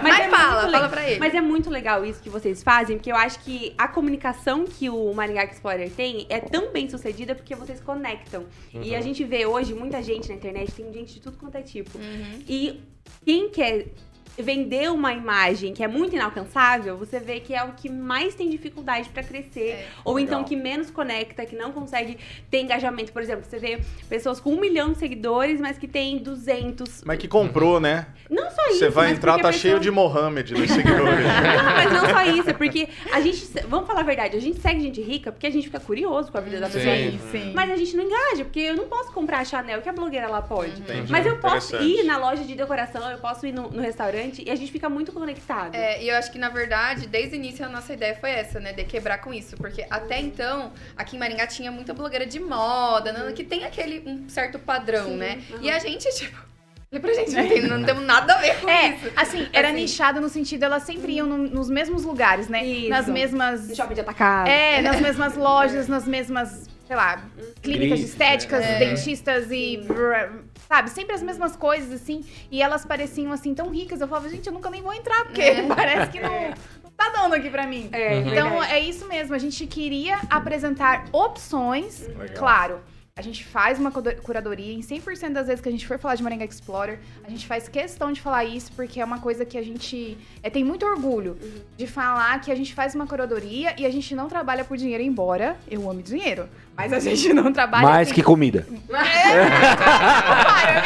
Mas 0.02 0.18
é 0.18 0.28
fala, 0.28 0.70
fala 0.70 0.88
pra 0.88 1.08
ele. 1.08 1.18
Mas 1.18 1.34
é 1.34 1.40
muito 1.40 1.70
legal 1.70 2.04
isso 2.04 2.20
que 2.22 2.28
vocês 2.30 2.62
fazem, 2.62 2.96
porque 2.96 3.10
eu 3.10 3.16
acho 3.16 3.38
que 3.40 3.57
a 3.76 3.88
comunicação 3.88 4.64
que 4.64 4.88
o 4.88 5.12
Maringá 5.12 5.44
Explorer 5.44 5.90
tem 5.90 6.26
é 6.28 6.40
tão 6.40 6.72
bem 6.72 6.88
sucedida 6.88 7.34
porque 7.34 7.54
vocês 7.54 7.80
conectam. 7.80 8.46
E 8.72 8.94
a 8.94 9.00
gente 9.00 9.24
vê 9.24 9.46
hoje 9.46 9.74
muita 9.74 10.02
gente 10.02 10.28
na 10.28 10.34
internet, 10.34 10.72
tem 10.72 10.92
gente 10.92 11.14
de 11.14 11.20
tudo 11.20 11.36
quanto 11.38 11.56
é 11.56 11.62
tipo. 11.62 11.96
Uhum. 11.98 12.42
E 12.48 12.80
quem 13.24 13.50
quer 13.50 13.86
vender 14.38 14.90
uma 14.90 15.12
imagem 15.12 15.72
que 15.74 15.82
é 15.82 15.88
muito 15.88 16.14
inalcançável, 16.14 16.96
você 16.96 17.18
vê 17.18 17.40
que 17.40 17.54
é 17.54 17.62
o 17.64 17.72
que 17.72 17.88
mais 17.90 18.34
tem 18.34 18.48
dificuldade 18.48 19.08
pra 19.08 19.22
crescer. 19.22 19.70
É. 19.70 19.86
Ou 20.04 20.18
então 20.18 20.38
Legal. 20.38 20.48
que 20.48 20.56
menos 20.56 20.90
conecta, 20.90 21.44
que 21.44 21.56
não 21.56 21.72
consegue 21.72 22.18
ter 22.50 22.60
engajamento. 22.60 23.12
Por 23.12 23.22
exemplo, 23.22 23.44
você 23.48 23.58
vê 23.58 23.80
pessoas 24.08 24.40
com 24.40 24.50
um 24.54 24.60
milhão 24.60 24.92
de 24.92 24.98
seguidores, 24.98 25.60
mas 25.60 25.76
que 25.78 25.88
tem 25.88 26.18
200. 26.18 27.02
Mas 27.04 27.18
que 27.18 27.28
comprou, 27.28 27.80
né? 27.80 28.06
Não 28.30 28.50
só 28.50 28.62
isso. 28.68 28.78
Você 28.78 28.88
vai 28.88 29.10
entrar, 29.10 29.38
tá 29.40 29.48
a 29.48 29.52
cheio 29.52 29.74
pessoa- 29.74 29.80
de 29.80 29.90
Mohamed 29.90 30.54
nos 30.54 30.70
seguidores. 30.70 31.24
Não, 31.28 31.64
mas 31.74 31.92
não 31.92 32.08
só 32.10 32.22
isso, 32.30 32.50
é 32.50 32.52
porque 32.52 32.88
a 33.12 33.20
gente. 33.20 33.46
Vamos 33.68 33.86
falar 33.86 34.00
a 34.00 34.04
verdade, 34.04 34.36
a 34.36 34.40
gente 34.40 34.60
segue 34.60 34.80
gente 34.80 35.00
rica 35.00 35.32
porque 35.32 35.46
a 35.46 35.50
gente 35.50 35.64
fica 35.64 35.80
curioso 35.80 36.30
com 36.30 36.38
a 36.38 36.40
vida 36.40 36.60
da 36.60 36.66
pessoa 36.68 36.94
Sim. 36.94 37.08
rica. 37.10 37.24
sim. 37.30 37.52
Mas 37.54 37.70
a 37.70 37.76
gente 37.76 37.96
não 37.96 38.04
engaja, 38.04 38.44
porque 38.44 38.60
eu 38.60 38.76
não 38.76 38.86
posso 38.86 39.12
comprar 39.12 39.38
a 39.40 39.44
Chanel 39.44 39.80
que 39.82 39.88
a 39.88 39.92
blogueira 39.92 40.26
ela 40.26 40.42
pode. 40.42 40.80
Entendi. 40.80 41.10
Mas 41.10 41.26
eu 41.26 41.36
posso 41.38 41.76
ir 41.76 42.04
na 42.04 42.18
loja 42.18 42.44
de 42.44 42.54
decoração, 42.54 43.10
eu 43.10 43.18
posso 43.18 43.46
ir 43.46 43.52
no, 43.52 43.70
no 43.70 43.80
restaurante 43.80 44.27
e 44.38 44.50
a 44.50 44.54
gente 44.54 44.70
fica 44.70 44.88
muito 44.88 45.12
conectado. 45.12 45.74
É, 45.74 46.02
e 46.02 46.08
eu 46.08 46.16
acho 46.16 46.30
que, 46.30 46.38
na 46.38 46.48
verdade, 46.48 47.06
desde 47.06 47.34
o 47.34 47.36
início 47.36 47.64
a 47.64 47.68
nossa 47.68 47.92
ideia 47.92 48.14
foi 48.16 48.30
essa, 48.30 48.60
né? 48.60 48.72
De 48.72 48.84
quebrar 48.84 49.18
com 49.18 49.32
isso. 49.32 49.56
Porque 49.56 49.84
até 49.90 50.20
então, 50.20 50.72
aqui 50.96 51.16
em 51.16 51.18
Maringá 51.18 51.46
tinha 51.46 51.70
muita 51.70 51.94
blogueira 51.94 52.26
de 52.26 52.38
moda, 52.40 53.12
né, 53.12 53.32
que 53.32 53.44
tem 53.44 53.64
aquele 53.64 54.02
um 54.06 54.28
certo 54.28 54.58
padrão, 54.58 55.06
Sim, 55.06 55.16
né? 55.16 55.42
aham. 55.52 55.62
E 55.62 55.70
a 55.70 55.78
gente, 55.78 56.08
tipo. 56.14 56.48
Falei 56.90 57.02
pra 57.02 57.12
gente, 57.12 57.32
não, 57.36 57.48
tem, 57.48 57.62
não 57.62 57.84
temos 57.84 58.02
nada 58.06 58.32
a 58.34 58.38
ver 58.38 58.58
com 58.62 58.68
É, 58.68 58.94
isso. 58.94 59.12
assim, 59.14 59.46
era 59.52 59.68
Assim. 59.68 59.76
nichado 59.76 60.22
no 60.22 60.28
sentido, 60.30 60.62
elas 60.62 60.84
sempre 60.84 61.12
iam 61.12 61.26
no- 61.26 61.36
nos 61.36 61.68
mesmos 61.68 62.02
lugares, 62.02 62.48
né? 62.48 62.64
Isso. 62.64 62.88
Nas 62.88 63.06
mesmas. 63.06 63.68
No 63.68 63.76
shopping 63.76 63.92
de 63.94 64.00
atacado. 64.00 64.48
É, 64.48 64.80
nas 64.80 64.98
mesmas 64.98 65.36
lojas, 65.36 65.86
nas 65.86 66.06
mesmas, 66.06 66.66
sei 66.86 66.96
lá, 66.96 67.22
clínicas 67.62 68.00
estéticas? 68.00 68.64
É. 68.64 68.78
dentistas 68.78 69.50
e. 69.50 69.84
Sabe, 70.68 70.90
sempre 70.90 71.14
as 71.14 71.22
mesmas 71.22 71.56
coisas, 71.56 71.90
assim. 71.90 72.22
E 72.50 72.60
elas 72.62 72.84
pareciam, 72.84 73.32
assim, 73.32 73.54
tão 73.54 73.70
ricas. 73.70 74.00
Eu 74.02 74.06
falava, 74.08 74.28
gente, 74.28 74.46
eu 74.46 74.52
nunca 74.52 74.68
nem 74.70 74.82
vou 74.82 74.92
entrar, 74.92 75.24
porque 75.24 75.40
É. 75.40 75.62
parece 75.74 76.10
que 76.12 76.20
não, 76.20 76.30
não 76.84 76.90
tá 76.96 77.08
dando 77.10 77.34
aqui 77.34 77.48
pra 77.48 77.66
mim. 77.66 77.88
É, 77.90 78.18
Então, 78.18 78.50
verdade. 78.50 78.72
é 78.74 78.80
isso 78.80 79.08
mesmo. 79.08 79.34
A 79.34 79.38
gente 79.38 79.66
queria 79.66 80.18
apresentar 80.28 81.06
opções, 81.10 82.06
Legal. 82.08 82.36
claro. 82.36 82.80
A 83.18 83.20
gente 83.20 83.44
faz 83.44 83.80
uma 83.80 83.90
curadoria 83.90 84.72
em 84.72 84.78
100% 84.78 85.32
das 85.32 85.48
vezes 85.48 85.60
que 85.60 85.68
a 85.68 85.72
gente 85.72 85.84
for 85.84 85.98
falar 85.98 86.14
de 86.14 86.22
Maringá 86.22 86.44
Explorer. 86.44 87.00
A 87.26 87.28
gente 87.28 87.48
faz 87.48 87.66
questão 87.68 88.12
de 88.12 88.20
falar 88.20 88.44
isso, 88.44 88.70
porque 88.76 89.00
é 89.00 89.04
uma 89.04 89.18
coisa 89.18 89.44
que 89.44 89.58
a 89.58 89.62
gente 89.62 90.16
é, 90.40 90.48
tem 90.48 90.62
muito 90.62 90.86
orgulho 90.86 91.36
de 91.76 91.84
falar 91.88 92.40
que 92.40 92.52
a 92.52 92.54
gente 92.54 92.72
faz 92.72 92.94
uma 92.94 93.08
curadoria 93.08 93.74
e 93.76 93.84
a 93.84 93.90
gente 93.90 94.14
não 94.14 94.28
trabalha 94.28 94.64
por 94.64 94.76
dinheiro, 94.76 95.02
embora 95.02 95.56
eu 95.68 95.90
ame 95.90 96.00
dinheiro. 96.00 96.48
Mas 96.76 96.92
a 96.92 97.00
gente 97.00 97.32
não 97.32 97.52
trabalha. 97.52 97.82
Mais 97.82 98.06
assim. 98.06 98.14
que 98.14 98.22
comida. 98.22 98.64
Para, 98.86 100.78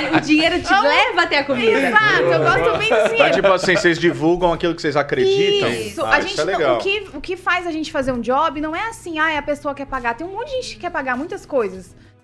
amigo! 0.00 0.16
O 0.16 0.20
dinheiro 0.20 0.62
te 0.62 0.72
leva 0.72 1.22
até 1.22 1.40
a 1.40 1.44
comida. 1.44 1.78
Exato, 1.88 2.22
eu 2.22 2.38
gosto 2.38 2.78
bem 2.78 2.88
Mas, 2.90 3.10
dinheiro. 3.10 3.34
tipo 3.34 3.48
assim, 3.48 3.76
vocês 3.76 3.98
divulgam 3.98 4.50
aquilo 4.52 4.74
que 4.74 4.80
vocês 4.80 4.96
acreditam? 4.96 5.68
Isso, 5.70 6.02
Ah, 6.02 6.14
a 6.16 6.20
gente 6.20 6.32
isso 6.32 6.40
é 6.40 6.44
não- 6.44 6.52
legal. 6.58 6.76
o, 6.76 6.78
que, 6.80 7.08
o 7.14 7.20
que 7.20 7.36
faz 7.36 7.66
a 7.66 7.70
gente 7.70 7.92
fazer 7.92 8.12
um 8.12 8.20
job 8.20 8.60
não 8.62 8.74
é 8.74 8.88
assim, 8.88 9.18
ah, 9.18 9.36
a 9.38 9.42
pessoa 9.42 9.74
quer 9.74 9.84
pagar. 9.86 10.14
Tem 10.14 10.26
um 10.26 10.32
monte 10.32 10.48
de 10.48 10.56
gente 10.62 10.74
que 10.76 10.80
quer 10.80 10.90
pagar 10.90 11.16
muitas 11.18 11.44
coisas. 11.44 11.65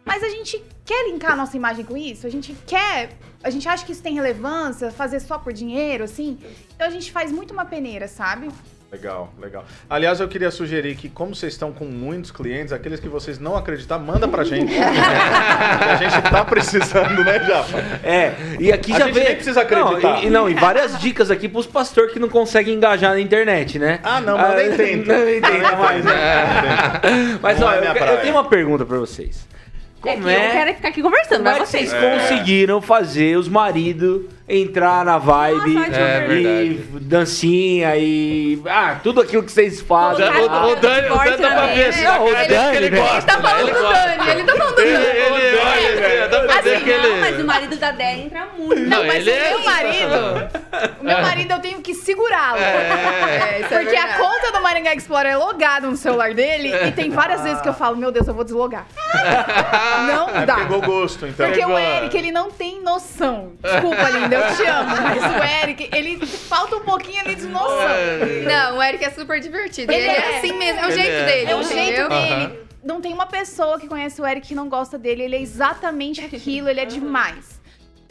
Mas 0.05 0.23
a 0.23 0.29
gente 0.29 0.63
quer 0.85 1.09
linkar 1.09 1.33
a 1.33 1.37
nossa 1.37 1.57
imagem 1.57 1.85
com 1.85 1.97
isso? 1.97 2.27
A 2.27 2.31
gente 2.31 2.57
quer. 2.67 3.17
A 3.43 3.51
gente 3.51 3.69
acha 3.69 3.85
que 3.85 3.93
isso 3.93 4.03
tem 4.03 4.15
relevância, 4.15 4.91
fazer 4.91 5.21
só 5.21 5.39
por 5.39 5.53
dinheiro, 5.53 6.05
assim. 6.05 6.39
Então 6.75 6.87
a 6.87 6.91
gente 6.91 7.11
faz 7.13 7.31
muito 7.31 7.53
uma 7.53 7.65
peneira, 7.65 8.09
sabe? 8.09 8.49
Legal, 8.93 9.33
legal. 9.41 9.65
Aliás, 9.89 10.21
eu 10.21 10.29
queria 10.29 10.51
sugerir 10.51 10.95
que, 10.97 11.09
como 11.09 11.35
vocês 11.35 11.55
estão 11.55 11.73
com 11.73 11.87
muitos 11.87 12.31
clientes, 12.31 12.75
aqueles 12.75 13.01
que 13.01 13.09
vocês 13.09 13.39
não 13.39 13.57
acreditar, 13.57 13.99
manda 13.99 14.29
pra 14.29 14.45
gente. 14.45 14.71
a 14.79 15.97
gente 15.97 16.21
tá 16.31 16.45
precisando, 16.45 17.25
né, 17.25 17.39
Japa? 17.43 17.79
É, 18.05 18.35
e 18.61 18.71
aqui 18.71 18.93
A 18.93 18.99
já 18.99 19.07
gente 19.07 19.19
nem 19.19 19.35
precisa 19.35 19.63
acreditar. 19.63 19.99
Não, 20.03 20.23
e, 20.23 20.29
não, 20.29 20.47
e 20.51 20.53
várias 20.53 20.99
dicas 21.01 21.31
aqui 21.31 21.49
pros 21.49 21.67
pastores 21.67 22.13
que 22.13 22.19
não 22.19 22.29
conseguem 22.29 22.75
engajar 22.75 23.13
na 23.13 23.21
internet, 23.21 23.79
né? 23.79 23.99
Ah, 24.03 24.21
não, 24.21 24.37
mas 24.37 24.57
nem 24.57 24.77
tenta. 24.77 25.17
Nem 25.25 25.41
tenta 25.41 25.77
mais, 25.77 26.05
né? 26.05 26.13
Mas 27.41 27.59
Não 27.59 27.69
ó, 27.69 27.73
é 27.73 27.79
eu, 27.79 27.85
eu 27.85 27.95
praia. 27.95 28.17
tenho 28.19 28.35
uma 28.35 28.45
pergunta 28.45 28.85
pra 28.85 28.99
vocês. 28.99 29.47
É 30.05 30.13
Como 30.15 30.23
que 30.25 30.29
eu 30.29 30.37
é, 30.37 30.51
quero 30.51 30.75
ficar 30.75 30.89
aqui 30.89 31.03
conversando, 31.03 31.39
como 31.45 31.49
é 31.49 31.59
mas 31.61 31.71
que 31.71 31.79
vocês 31.79 31.91
vocês. 31.91 32.23
conseguiram 32.23 32.81
fazer 32.83 33.37
os 33.37 33.49
maridos 33.49 34.23
entrar 34.49 35.05
na 35.05 35.17
vibe 35.17 35.75
Nossa, 35.75 35.97
É 35.97 36.25
e 36.25 36.29
verdade. 36.75 37.01
dancinha 37.03 37.97
e. 37.97 38.61
Ah, 38.67 38.97
tudo 39.03 39.21
aquilo 39.21 39.43
que 39.45 39.53
vocês 39.53 39.81
fazem. 39.81 40.27
O, 40.29 40.31
o, 40.31 40.73
o 40.73 40.77
Dani, 40.77 41.09
o 41.09 41.17
Dani 41.17 41.37
dá 41.39 41.51
pra 41.51 41.67
ver 41.69 41.87
assim, 41.87 42.03
Não, 42.05 42.25
o 42.27 42.31
Dani, 42.33 42.47
que 42.49 42.77
ele 42.77 42.91
tá 42.91 43.41
falando 43.41 43.69
ele 43.69 43.73
do. 43.73 43.83
Dani, 43.83 44.31
ele 44.31 44.45
tá 44.45 44.57
falando 44.57 44.75
do 44.75 44.83
Dani. 44.83 45.52
Olha, 45.67 46.29
dá 46.29 46.41
pra 46.41 46.55
Assim, 46.59 46.81
que 46.85 46.91
ele... 46.91 47.09
não, 47.09 47.17
mas 47.21 47.41
o 47.41 47.45
marido 47.45 47.77
da 47.77 47.91
Dé 47.91 48.13
entra 48.17 48.47
muito. 48.57 48.81
Não, 48.83 49.05
mas 49.07 49.27
ele 49.27 49.31
o 49.31 49.35
é 49.35 49.49
meu 49.51 49.65
marido. 49.65 50.51
O 51.01 51.05
meu 51.05 51.23
marido 51.23 51.53
eu 51.53 51.61
tenho 51.61 51.81
que 51.81 51.95
segurá-lo. 51.95 52.59
É, 52.59 53.61
isso 53.65 53.75
é 53.75 53.79
Porque 53.83 53.97
a 53.97 54.17
conta 54.19 54.53
do 54.53 54.63
Maringá 54.63 54.95
Explorer 54.95 55.33
é 55.33 55.37
logada 55.37 55.87
no 55.87 55.97
celular 55.97 56.35
dele 56.35 56.73
e 56.87 56.93
tem 56.93 57.11
várias 57.11 57.43
vezes 57.43 57.61
que 57.61 57.69
eu 57.69 57.75
falo, 57.75 57.97
meu 57.97 58.11
Deus, 58.13 58.27
eu 58.29 58.35
vou 58.35 58.45
deslogar. 58.45 58.87
Não 60.07 60.29
É, 60.31 60.47
dá. 60.47 60.57
pegou 60.57 60.81
gosto, 60.81 61.27
então. 61.27 61.47
Porque 61.47 61.61
o 61.65 61.67
Pegou. 61.69 61.79
Eric, 61.79 62.17
ele 62.17 62.33
não 62.33 62.51
tem 62.51 62.81
noção. 62.83 63.53
Desculpa, 63.63 64.09
linda, 64.11 64.37
eu 64.37 64.57
te 64.57 64.63
amo. 64.67 64.91
Mas 65.03 65.23
o 65.23 65.63
Eric, 65.63 65.89
ele 65.93 66.27
falta 66.27 66.77
um 66.77 66.81
pouquinho 66.81 67.21
ali 67.21 67.35
de 67.35 67.47
noção. 67.47 67.89
Não, 68.47 68.79
o 68.79 68.83
Eric 68.83 69.05
é 69.05 69.11
super 69.11 69.41
divertido. 69.41 69.93
Ele 69.93 70.03
Ele, 70.03 70.11
é 70.11 70.33
é. 70.33 70.37
assim 70.39 70.53
mesmo, 70.53 70.81
é 70.81 70.87
o 70.89 70.91
jeito 70.93 71.11
é. 71.11 71.25
dele. 71.25 71.51
É 71.51 71.57
o 71.57 71.63
jeito 71.63 72.09
dele. 72.09 72.62
Não 72.83 73.01
tem 73.01 73.13
uma 73.13 73.27
pessoa 73.27 73.79
que 73.79 73.87
conhece 73.87 74.21
o 74.21 74.27
Eric 74.27 74.49
que 74.49 74.55
não 74.55 74.69
gosta 74.69 74.99
dele. 74.99 75.23
Ele 75.23 75.37
é 75.37 75.41
exatamente 75.41 76.21
aquilo, 76.25 76.69
ele 76.69 76.81
é 76.81 76.85
demais. 76.85 77.61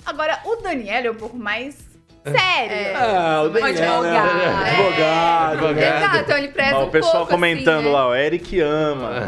Agora, 0.05 0.41
o 0.45 0.55
Daniel 0.55 1.05
é 1.05 1.11
um 1.11 1.15
pouco 1.15 1.37
mais 1.37 1.90
sério. 2.25 2.71
É. 2.71 2.93
Ah, 2.95 3.43
o 3.45 3.51
Mas 3.59 3.75
Daniel, 3.79 4.01
né? 4.03 4.17
advogado. 4.17 4.61
Advogado. 4.67 5.51
Advogado. 5.51 5.97
Exato, 5.97 6.17
então 6.17 6.37
ele 6.37 6.47
preza 6.49 6.75
Ó, 6.75 6.79
um 6.81 6.87
o 6.87 6.91
pessoal 6.91 7.13
pouco, 7.17 7.31
comentando 7.31 7.79
assim, 7.79 7.85
né? 7.87 7.93
lá, 7.93 8.07
o 8.09 8.15
Eric 8.15 8.59
ama. 8.61 9.09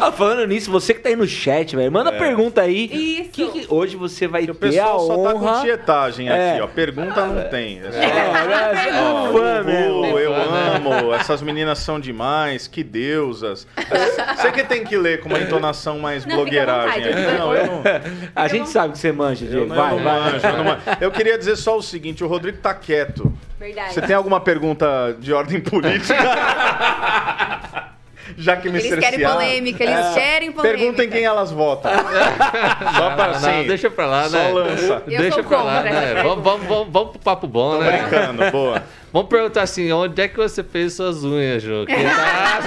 Ah, 0.00 0.10
falando 0.12 0.46
nisso, 0.46 0.70
você 0.70 0.92
que 0.92 1.00
tá 1.00 1.08
aí 1.08 1.16
no 1.16 1.26
chat, 1.26 1.74
velho, 1.76 1.90
manda 1.90 2.10
É. 2.10 2.18
pergunta 2.18 2.60
aí. 2.62 2.86
Isso. 3.20 3.30
Que 3.30 3.46
que 3.46 3.66
hoje 3.68 3.96
você 3.96 4.26
vai 4.26 4.44
Que 4.44 4.50
o 4.50 4.54
ter 4.54 4.66
a 4.66 4.70
pessoal 4.70 5.00
só 5.06 5.16
tá 5.22 5.32
com 5.32 5.44
honra... 5.46 5.60
tietagem 5.62 6.28
É. 6.28 6.52
aqui, 6.52 6.60
ó. 6.62 6.66
Pergunta 6.66 7.24
não 7.26 7.42
tem. 7.48 7.80
É 7.84 7.92
só... 7.92 7.98
É, 7.98 8.04
é 8.88 9.32
fã 9.32 9.62
mesmo. 9.62 10.18
Eu 10.18 10.34
Fã, 10.34 10.50
né? 10.50 10.72
amo, 10.76 11.14
essas 11.14 11.40
meninas 11.42 11.78
são 11.78 12.00
demais, 12.00 12.66
que 12.66 12.82
deusas. 12.82 13.66
Você 14.36 14.50
que 14.52 14.64
tem 14.64 14.84
que 14.84 14.96
ler 14.96 15.20
com 15.20 15.28
uma 15.28 15.38
entonação 15.38 15.98
mais 15.98 16.26
Não, 16.26 16.34
blogueiragem. 16.36 17.04
vontade. 17.04 17.38
Não, 17.38 17.54
eu 17.54 17.66
não. 17.66 17.82
A 18.34 18.48
gente 18.48 18.68
sabe 18.68 18.92
que 18.94 18.98
você 18.98 19.12
manja, 19.12 19.46
Diego. 19.46 19.72
Vai, 19.72 19.96
vai. 19.98 20.13
Manjo, 20.20 20.46
eu 20.46 20.56
não 20.56 20.64
manjo. 20.64 20.82
Eu 21.00 21.10
queria 21.10 21.38
dizer 21.38 21.56
só 21.56 21.76
o 21.76 21.82
seguinte, 21.82 22.22
o 22.22 22.26
Rodrigo 22.26 22.58
tá 22.58 22.74
quieto. 22.74 23.32
Verdade. 23.58 23.94
Você 23.94 24.02
tem 24.02 24.14
alguma 24.14 24.40
pergunta 24.40 25.16
de 25.18 25.32
ordem 25.32 25.60
política? 25.60 26.14
Já 28.38 28.56
que 28.56 28.68
me 28.70 28.78
Eles 28.78 28.98
querem 28.98 29.20
polêmica, 29.20 29.84
eles 29.84 30.14
querem 30.14 30.52
polêmica. 30.52 30.78
Perguntem 30.78 31.10
quem 31.10 31.24
elas 31.24 31.50
votam. 31.50 31.92
Só 32.96 33.10
pra 33.10 33.26
Não, 33.28 33.34
assim. 33.34 33.46
não, 33.46 33.66
deixa 33.66 33.90
pra 33.90 34.06
lá, 34.06 34.28
só 34.28 34.38
né? 34.38 34.50
lança. 34.50 35.02
Eu 35.06 35.18
deixa 35.20 35.34
sou 35.34 35.44
pra 35.44 35.62
lá, 35.62 35.82
né? 35.82 36.22
Vamos, 36.22 36.42
vamos, 36.42 36.66
vamos, 36.66 36.88
vamos 36.90 37.10
pro 37.12 37.20
papo 37.20 37.46
bom, 37.46 37.78
né? 37.78 37.98
Brincando, 38.08 38.50
boa. 38.50 38.82
Vamos 39.14 39.28
perguntar 39.28 39.62
assim, 39.62 39.92
onde 39.92 40.20
é 40.20 40.26
que 40.26 40.36
você 40.36 40.64
fez 40.64 40.94
suas 40.94 41.22
unhas, 41.22 41.62
Ju? 41.62 41.86
Que 41.86 41.94
tá 41.94 42.60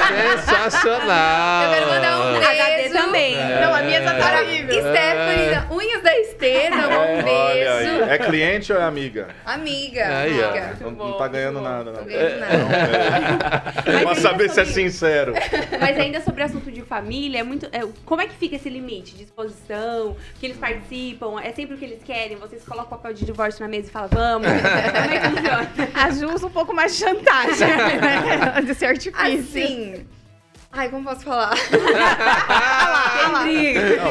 sensacional. 0.45 1.63
Eu 1.65 1.73
quero 1.73 1.87
mandar 1.87 2.21
um 2.21 2.31
beijo. 2.31 2.49
HD 2.49 2.89
também. 2.89 3.35
Não, 3.35 3.75
a 3.75 3.81
minha 3.81 4.01
tá 4.01 4.13
Para 4.13 4.41
horrível. 4.43 4.73
Stephanie, 4.75 5.67
unhas 5.69 6.01
da 6.01 6.17
Estê, 6.17 6.69
dá 6.69 6.87
um 7.23 7.29
Olha 7.29 7.73
aí. 7.73 7.85
beijo. 7.85 8.03
É 8.03 8.17
cliente 8.17 8.73
ou 8.73 8.79
é 8.79 8.83
amiga? 8.83 9.27
Amiga, 9.45 10.07
Aí, 10.19 10.43
amiga. 10.43 10.77
Não, 10.81 10.91
não 10.91 11.13
tá 11.17 11.27
ganhando 11.27 11.61
nada, 11.61 11.91
não. 11.91 11.99
Não 12.01 12.05
ganho 12.07 12.39
nada. 12.39 12.53
É. 13.85 13.97
Ainda 13.97 14.15
saber 14.15 14.49
se 14.49 14.61
é 14.61 14.65
sincero. 14.65 15.33
Mas 15.79 15.97
ainda 15.97 16.21
sobre 16.21 16.43
assunto 16.43 16.71
de 16.71 16.81
família, 16.81 17.39
é 17.39 17.43
muito. 17.43 17.65
é, 17.67 17.81
como 18.05 18.21
é 18.21 18.27
que 18.27 18.35
fica 18.35 18.55
esse 18.55 18.69
limite 18.69 19.15
de 19.15 19.23
exposição? 19.23 20.15
Que 20.39 20.45
eles 20.47 20.57
participam? 20.57 21.39
É 21.41 21.51
sempre 21.51 21.75
o 21.75 21.77
que 21.77 21.85
eles 21.85 22.03
querem? 22.03 22.37
Vocês 22.37 22.63
colocam 22.63 22.85
o 22.87 22.89
papel 22.97 23.13
de 23.13 23.25
divórcio 23.25 23.61
na 23.61 23.67
mesa 23.67 23.87
e 23.87 23.91
falam, 23.91 24.09
vamos? 24.11 24.47
Como 24.47 25.13
é 25.13 25.19
que 25.19 25.29
funciona? 25.29 25.69
A 25.93 26.09
Ju 26.11 26.33
usa 26.33 26.47
um 26.47 26.51
pouco 26.51 26.73
mais 26.73 26.93
de 26.97 27.03
chantagem 27.05 27.67
né? 27.67 28.61
desse 28.65 28.85
artifício. 28.85 29.39
Assim. 29.39 30.05
Ai, 30.77 30.89
como 30.89 31.03
posso 31.03 31.21
falar? 31.21 31.57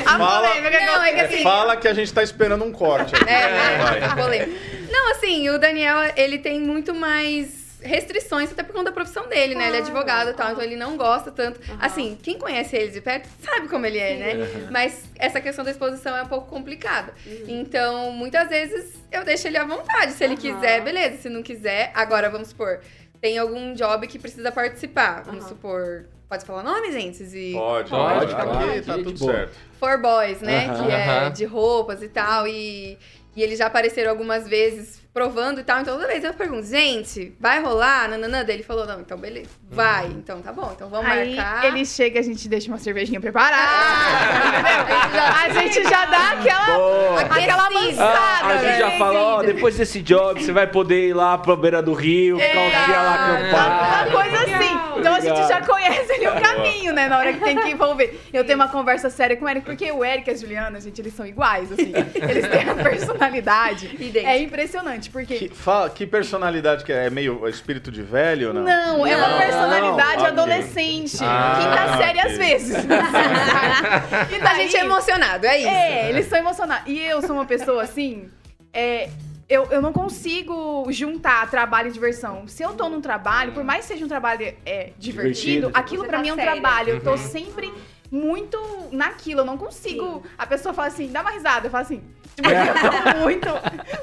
Fala, 0.05 0.48
polêmica 0.48 0.79
que 0.79 0.85
Não, 0.85 1.02
é 1.02 1.12
que 1.12 1.20
assim. 1.20 1.42
fala 1.44 1.76
que 1.76 1.87
a 1.87 1.94
gente 1.94 2.12
tá 2.12 2.24
esperando 2.24 2.64
um 2.64 2.72
corte. 2.72 3.14
aqui. 3.14 3.31
É, 3.31 3.79
Vai. 3.79 4.02
é, 4.02 4.09
polêmica. 4.16 4.61
Não, 4.90 5.12
assim, 5.12 5.48
o 5.48 5.59
Daniel, 5.61 6.12
ele 6.16 6.38
tem 6.38 6.61
muito 6.61 6.92
mais 6.92 7.79
restrições, 7.81 8.50
até 8.50 8.64
por 8.64 8.72
conta 8.72 8.87
da 8.87 8.92
profissão 8.92 9.29
dele, 9.29 9.55
né? 9.55 9.68
Ele 9.68 9.76
é 9.76 9.81
advogado 9.81 10.31
e 10.31 10.33
tal, 10.35 10.50
então 10.50 10.64
ele 10.64 10.74
não 10.74 10.96
gosta 10.96 11.31
tanto. 11.31 11.61
Assim, 11.79 12.18
quem 12.20 12.37
conhece 12.37 12.74
ele 12.74 12.90
de 12.90 13.00
perto 13.00 13.29
sabe 13.40 13.68
como 13.68 13.87
ele 13.87 13.98
é, 13.98 14.16
né? 14.16 14.68
Mas 14.70 15.05
essa 15.16 15.40
questão 15.40 15.64
da 15.64 15.70
exposição 15.70 16.16
é 16.16 16.22
um 16.24 16.26
pouco 16.26 16.48
complicada. 16.48 17.14
Então, 17.46 18.11
muitas 18.11 18.48
vezes 18.48 18.92
eu 19.12 19.22
deixo 19.24 19.46
ele 19.46 19.57
à 19.57 19.64
vontade. 19.64 20.12
Se 20.14 20.24
ele 20.24 20.37
quiser, 20.37 20.81
beleza. 20.83 21.18
Se 21.18 21.29
não 21.29 21.44
quiser, 21.44 21.92
agora 21.94 22.29
vamos 22.29 22.48
supor, 22.48 22.81
tem 23.20 23.38
algum 23.38 23.72
job 23.72 24.05
que 24.09 24.18
precisa 24.18 24.50
participar. 24.50 25.22
Vamos 25.24 25.44
supor. 25.44 26.07
Pode 26.28 26.44
falar 26.44 26.62
nome, 26.64 26.90
gente? 26.90 27.22
E... 27.22 27.52
Pode, 27.52 27.88
Pode, 27.90 28.34
pode. 28.34 28.70
Aqui 28.70 28.82
tá 28.82 28.96
de 28.96 29.04
tudo 29.04 29.18
boa. 29.18 29.32
certo. 29.32 29.56
For 29.78 30.00
Boys, 30.00 30.40
né? 30.40 30.66
Aham. 30.66 30.86
Que 30.86 30.92
é 30.92 31.30
de 31.30 31.44
roupas 31.44 32.02
e 32.02 32.08
tal. 32.08 32.48
E, 32.48 32.98
e 33.36 33.42
eles 33.42 33.58
já 33.58 33.66
apareceram 33.66 34.10
algumas 34.10 34.48
vezes 34.48 35.00
provando 35.16 35.61
e 35.61 35.64
tal. 35.64 35.81
Então 35.81 35.94
toda 35.94 36.07
vez 36.07 36.22
eu 36.22 36.35
pergunto, 36.35 36.66
gente, 36.66 37.35
vai 37.40 37.59
rolar? 37.62 38.07
Nananã. 38.07 38.44
Daí 38.44 38.57
ele 38.57 38.62
falou, 38.62 38.87
não, 38.87 39.00
então 39.00 39.16
beleza. 39.16 39.48
Vai. 39.70 40.09
Então 40.09 40.42
tá 40.42 40.52
bom. 40.52 40.70
Então 40.76 40.90
vamos 40.90 41.11
Aí 41.11 41.35
marcar. 41.35 41.64
ele 41.64 41.87
chega 41.87 42.18
e 42.18 42.20
a 42.20 42.22
gente 42.22 42.46
deixa 42.46 42.68
uma 42.68 42.76
cervejinha 42.76 43.18
preparada. 43.18 43.57
Ah, 43.57 45.44
A 45.46 45.48
gente 45.48 45.83
já 45.85 46.05
dá 46.05 46.33
aquela, 46.33 46.66
Boa. 46.76 47.20
aquela 47.22 47.66
amansada. 47.66 48.18
Ah, 48.18 48.46
a 48.46 48.57
gente 48.57 48.64
né? 48.64 48.79
já 48.79 48.90
falou, 48.98 49.22
ó, 49.22 49.42
depois 49.42 49.76
desse 49.76 50.02
job, 50.02 50.42
você 50.42 50.52
vai 50.52 50.66
poder 50.66 51.09
ir 51.09 51.14
lá 51.14 51.38
pra 51.38 51.57
beira 51.57 51.83
do 51.83 51.94
rio, 51.94 52.38
ficar 52.38 52.61
um 52.61 52.68
dia 52.68 53.02
lá 53.02 53.14
acampar. 53.14 54.09
Uma 54.09 54.22
coisa 54.22 54.37
assim. 54.37 54.87
Então 54.98 55.14
a 55.14 55.20
gente 55.20 55.48
já 55.48 55.61
conhece 55.61 56.12
ali 56.12 56.26
o 56.26 56.40
caminho, 56.40 56.92
né? 56.92 57.09
Na 57.09 57.18
hora 57.18 57.33
que 57.33 57.40
tem 57.40 57.57
que 57.57 57.70
envolver. 57.70 58.20
Eu 58.33 58.44
tenho 58.44 58.59
uma 58.59 58.68
conversa 58.68 59.09
séria 59.09 59.37
com 59.37 59.44
o 59.44 59.48
Eric, 59.48 59.64
porque 59.64 59.90
o 59.92 60.05
Eric 60.05 60.29
e 60.29 60.33
a 60.33 60.37
Juliana, 60.37 60.81
gente, 60.81 61.00
eles 61.00 61.14
são 61.14 61.26
iguais, 61.26 61.70
assim. 61.72 61.92
Eles 62.14 62.48
têm 62.48 62.68
a 62.68 62.74
personalidade. 62.83 63.96
É 64.18 64.38
impressionante, 64.40 65.06
porque. 65.11 65.35
Que, 65.38 65.49
fala- 65.49 65.90
que 65.90 66.07
personalidade 66.07 66.85
que 66.85 66.92
é? 66.92 67.07
É 67.07 67.11
meio 67.11 67.47
espírito 67.49 67.90
de 67.90 68.03
velho 68.03 68.49
ou 68.49 68.55
não? 68.55 68.62
Não, 68.62 69.07
é 69.07 69.16
uma 69.16 69.29
Não. 69.29 69.38
personalidade 69.38 70.16
Ok. 70.23 70.27
adolescente. 70.27 71.16
Ah, 71.23 71.59
quinta 71.61 71.97
série 71.99 72.19
ok. 72.19 72.31
às 72.33 72.38
vezes. 72.38 72.77
e 74.33 74.35
A 74.37 74.38
daí, 74.45 74.62
gente 74.62 74.77
é 74.77 74.81
emocionado, 74.81 75.47
é 75.47 75.59
isso. 75.59 75.69
É, 75.69 76.09
eles 76.11 76.27
são 76.27 76.38
emocionados. 76.38 76.85
E 76.87 76.99
eu 77.03 77.21
sou 77.23 77.33
uma 77.37 77.45
pessoa 77.47 77.83
assim. 77.83 78.29
É, 78.73 79.09
eu, 79.49 79.66
eu 79.71 79.81
não 79.81 79.92
consigo 79.92 80.87
juntar 80.90 81.49
trabalho 81.51 81.88
e 81.88 81.92
diversão. 81.92 82.47
Se 82.49 82.62
eu 82.62 82.75
tô 82.75 82.88
num 82.88 83.01
trabalho, 83.01 83.53
por 83.53 83.62
mais 83.64 83.83
que 83.87 83.92
seja 83.92 84.05
um 84.05 84.09
trabalho 84.09 84.42
é, 84.66 84.90
divertido, 84.99 85.69
Divertido. 85.69 85.71
aquilo 85.73 86.05
pra 86.05 86.16
tá 86.19 86.23
mim 86.23 86.29
é 86.29 86.33
um 86.33 86.37
séria. 86.37 86.53
trabalho. 86.53 86.88
Eu 86.90 87.01
tô 87.01 87.16
sempre 87.16 87.73
muito 88.11 88.59
naquilo. 88.92 89.40
Eu 89.40 89.45
não 89.45 89.57
consigo. 89.57 90.25
A 90.37 90.47
pessoa 90.47 90.73
fala 90.75 90.88
assim, 90.88 91.09
dá 91.09 91.21
uma 91.23 91.31
risada. 91.31 91.66
Eu 91.66 91.71
falo 91.71 91.83
assim. 91.85 92.03
Tipo, 92.34 92.48
tô 93.14 93.18
muito. 93.20 93.48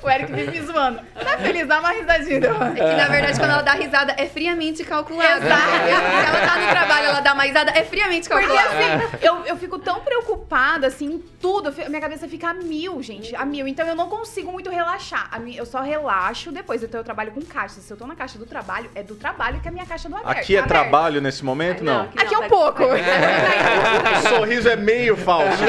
O 0.02 0.10
Eric 0.10 0.32
vive 0.32 0.52
me 0.60 0.66
zoando. 0.66 1.00
Tá 1.16 1.38
feliz? 1.38 1.68
Dá 1.68 1.80
uma 1.80 1.92
risadinha. 1.92 2.40
Eu- 2.40 2.64
É 2.64 2.72
que, 2.74 2.96
na 3.02 3.08
verdade, 3.08 3.40
quando 3.40 3.52
ela 3.52 3.62
dá 3.62 3.74
risada, 3.74 4.14
é 4.18 4.26
friamente 4.28 4.84
calculado. 4.84 5.46
Exato. 5.46 5.62
Se 5.62 5.90
ela 5.90 6.48
tá 6.48 6.56
no 6.60 6.68
trabalho, 6.70 7.06
ela 7.08 7.20
dá 7.22 7.34
uma 7.34 7.44
risada, 7.44 7.72
é 7.72 7.84
friamente 7.84 8.28
Porque 8.30 8.46
calculado. 8.46 8.70
assim, 8.76 9.18
eu, 9.22 9.46
eu 9.46 9.58
fico 9.58 9.78
tão 9.80 10.00
preocupada, 10.02 10.88
assim, 10.88 11.06
em 11.06 11.20
tudo. 11.42 11.70
eu 11.70 11.74
fi- 11.74 11.88
minha 11.90 12.02
cabeça 12.02 12.28
fica 12.28 12.50
a 12.50 12.54
mil, 12.54 13.02
gente. 13.04 13.36
A 13.36 13.46
mil. 13.46 13.68
Então 13.68 13.86
eu 13.88 13.96
não 13.96 14.08
consigo 14.10 14.52
muito 14.52 14.70
relaxar. 14.70 15.30
Eu 15.56 15.66
só 15.66 15.82
relaxo 15.82 16.52
depois. 16.52 16.82
Então 16.84 17.00
eu 17.00 17.04
trabalho 17.04 17.32
com 17.32 17.42
caixa. 17.42 17.80
Se 17.82 17.92
eu 17.92 17.98
tô 17.98 18.06
na 18.08 18.16
caixa 18.16 18.38
do 18.38 18.46
trabalho, 18.46 18.90
é 18.96 19.04
do 19.04 19.16
trabalho 19.16 19.60
que 19.60 19.68
é 19.68 19.70
a 19.70 19.74
minha 19.74 19.86
caixa 19.86 20.08
do 20.10 20.16
aberto. 20.16 20.38
Aqui 20.40 20.56
é 20.56 20.60
aberto. 20.60 20.70
trabalho 20.70 21.22
nesse 21.22 21.44
momento? 21.44 21.84
Não. 21.84 22.08
que 22.08 22.20
Aqui 22.24 22.34
é 22.34 22.38
um 22.38 22.42
tá- 22.42 22.50
pouco. 22.50 22.84
O 22.94 24.30
sorriso 24.38 24.70
é 24.70 24.76
meio 24.76 25.16
falso. 25.18 25.64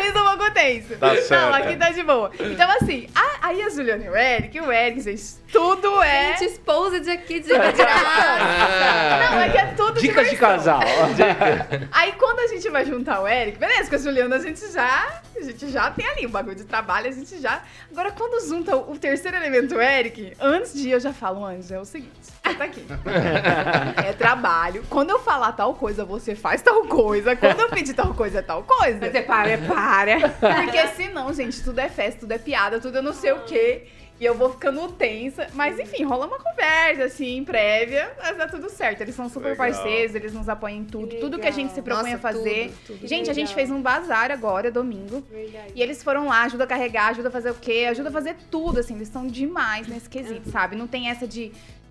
Sorriso 0.00 0.18
um 0.18 0.36
pouco 0.38 0.50
tenso. 0.54 0.96
Tá 0.96 1.16
certo. 1.16 1.30
Não, 1.30 1.54
aqui 1.54 1.76
tá 1.76 1.90
de 1.90 2.02
boa. 2.02 2.30
Então, 2.40 2.70
assim, 2.70 3.08
a- 3.14 3.48
aí 3.48 3.62
a 3.62 3.68
Juliana 3.70 4.04
e 4.04 4.08
o 4.08 4.16
Eric, 4.16 4.60
o 4.60 4.72
Eric, 4.72 5.00
gente, 5.00 5.22
tudo 5.52 6.02
é. 6.02 6.36
Gente, 6.36 6.44
exposed 6.52 7.10
aqui 7.10 7.40
de 7.40 7.48
de 7.48 7.54
graça. 7.54 9.30
Não, 9.30 9.40
é 9.40 9.48
que 9.50 9.58
é 9.58 9.66
tudo 9.76 10.00
Dicas 10.00 10.30
de 10.30 10.36
casal. 10.36 10.80
Aí 11.92 12.12
quando 12.12 12.40
a 12.40 12.46
gente 12.46 12.68
vai 12.70 12.84
juntar 12.84 13.20
o 13.20 13.28
Eric, 13.28 13.58
beleza, 13.58 13.88
com 13.90 13.96
a 13.96 13.98
Juliana 13.98 14.36
a 14.36 14.38
gente 14.38 14.70
já, 14.72 15.20
a 15.36 15.40
gente 15.42 15.68
já 15.70 15.90
tem 15.90 16.06
ali 16.08 16.26
o 16.26 16.28
bagulho 16.28 16.56
de 16.56 16.64
trabalho, 16.64 17.08
a 17.08 17.12
gente 17.12 17.38
já. 17.40 17.62
Agora 17.90 18.10
quando 18.12 18.44
junta 18.46 18.76
o, 18.76 18.92
o 18.92 18.98
terceiro 18.98 19.36
elemento, 19.36 19.74
o 19.76 19.80
Eric, 19.80 20.32
antes 20.40 20.72
de 20.74 20.88
ir 20.88 20.92
eu 20.92 21.00
já 21.00 21.12
falo, 21.12 21.44
Anjo, 21.44 21.74
é 21.74 21.80
o 21.80 21.84
seguinte, 21.84 22.10
tá 22.42 22.64
aqui. 22.64 22.84
é 24.06 24.12
trabalho. 24.12 24.84
Quando 24.88 25.10
eu 25.10 25.18
falar 25.18 25.52
tal 25.52 25.74
coisa, 25.74 26.04
você 26.04 26.34
faz 26.34 26.62
tal 26.62 26.84
coisa. 26.86 27.36
Quando 27.36 27.60
eu 27.60 27.68
pedir 27.68 27.94
tal 27.94 28.14
coisa, 28.14 28.38
é 28.38 28.42
tal 28.42 28.62
coisa. 28.62 28.98
Mas 29.00 29.14
é 29.14 29.22
para, 29.22 29.50
é 29.50 29.56
para. 29.56 30.28
Porque 30.30 30.86
senão, 30.88 31.32
gente, 31.32 31.62
tudo 31.62 31.78
é 31.78 31.88
festa, 31.88 32.20
tudo 32.20 32.32
é 32.32 32.38
piada, 32.38 32.80
tudo 32.80 32.98
eu 32.98 33.02
não 33.02 33.12
sei 33.12 33.32
o 33.32 33.44
quê. 33.44 33.86
E 34.20 34.24
eu 34.26 34.34
vou 34.34 34.50
ficando 34.50 34.86
tensa. 34.92 35.46
Mas 35.54 35.78
enfim, 35.78 36.04
rola 36.04 36.26
uma 36.26 36.38
conversa, 36.38 37.04
assim, 37.04 37.42
prévia, 37.42 38.12
mas 38.18 38.36
dá 38.36 38.46
tudo 38.46 38.68
certo. 38.68 39.00
Eles 39.00 39.14
são 39.14 39.30
super 39.30 39.52
Legal. 39.52 39.66
parceiros, 39.66 40.14
eles 40.14 40.34
nos 40.34 40.46
apoiam 40.46 40.76
em 40.76 40.84
tudo. 40.84 41.16
Tudo 41.18 41.38
que 41.38 41.48
a 41.48 41.50
gente 41.50 41.72
se 41.72 41.80
propõe 41.80 42.12
Nossa, 42.12 42.16
a 42.16 42.32
fazer. 42.32 42.70
tudo, 42.86 42.98
tudo. 42.98 43.08
Gente, 43.08 43.30
a 43.30 43.32
gente 43.32 43.54
fez 43.54 43.70
um 43.70 43.80
bazar 43.80 44.30
agora, 44.30 44.70
domingo. 44.70 45.24
Verdade. 45.30 45.72
E 45.74 45.80
eles 45.80 46.02
foram 46.02 46.26
lá, 46.26 46.42
ajuda 46.42 46.64
a 46.64 46.66
carregar, 46.66 47.08
ajuda 47.08 47.28
a 47.28 47.32
fazer 47.32 47.50
o 47.50 47.54
quê? 47.54 47.86
Ajuda 47.88 48.10
a 48.10 48.12
fazer 48.12 48.36
tudo, 48.50 48.80
assim. 48.80 48.94
Eles 48.94 49.08
são 49.08 49.26
demais 49.26 49.88
nesse 49.88 50.08
quesito, 50.10 50.50
sabe? 50.50 50.76
Não 50.76 50.86
tem 50.86 51.08
essa 51.08 51.26
de. 51.26 51.50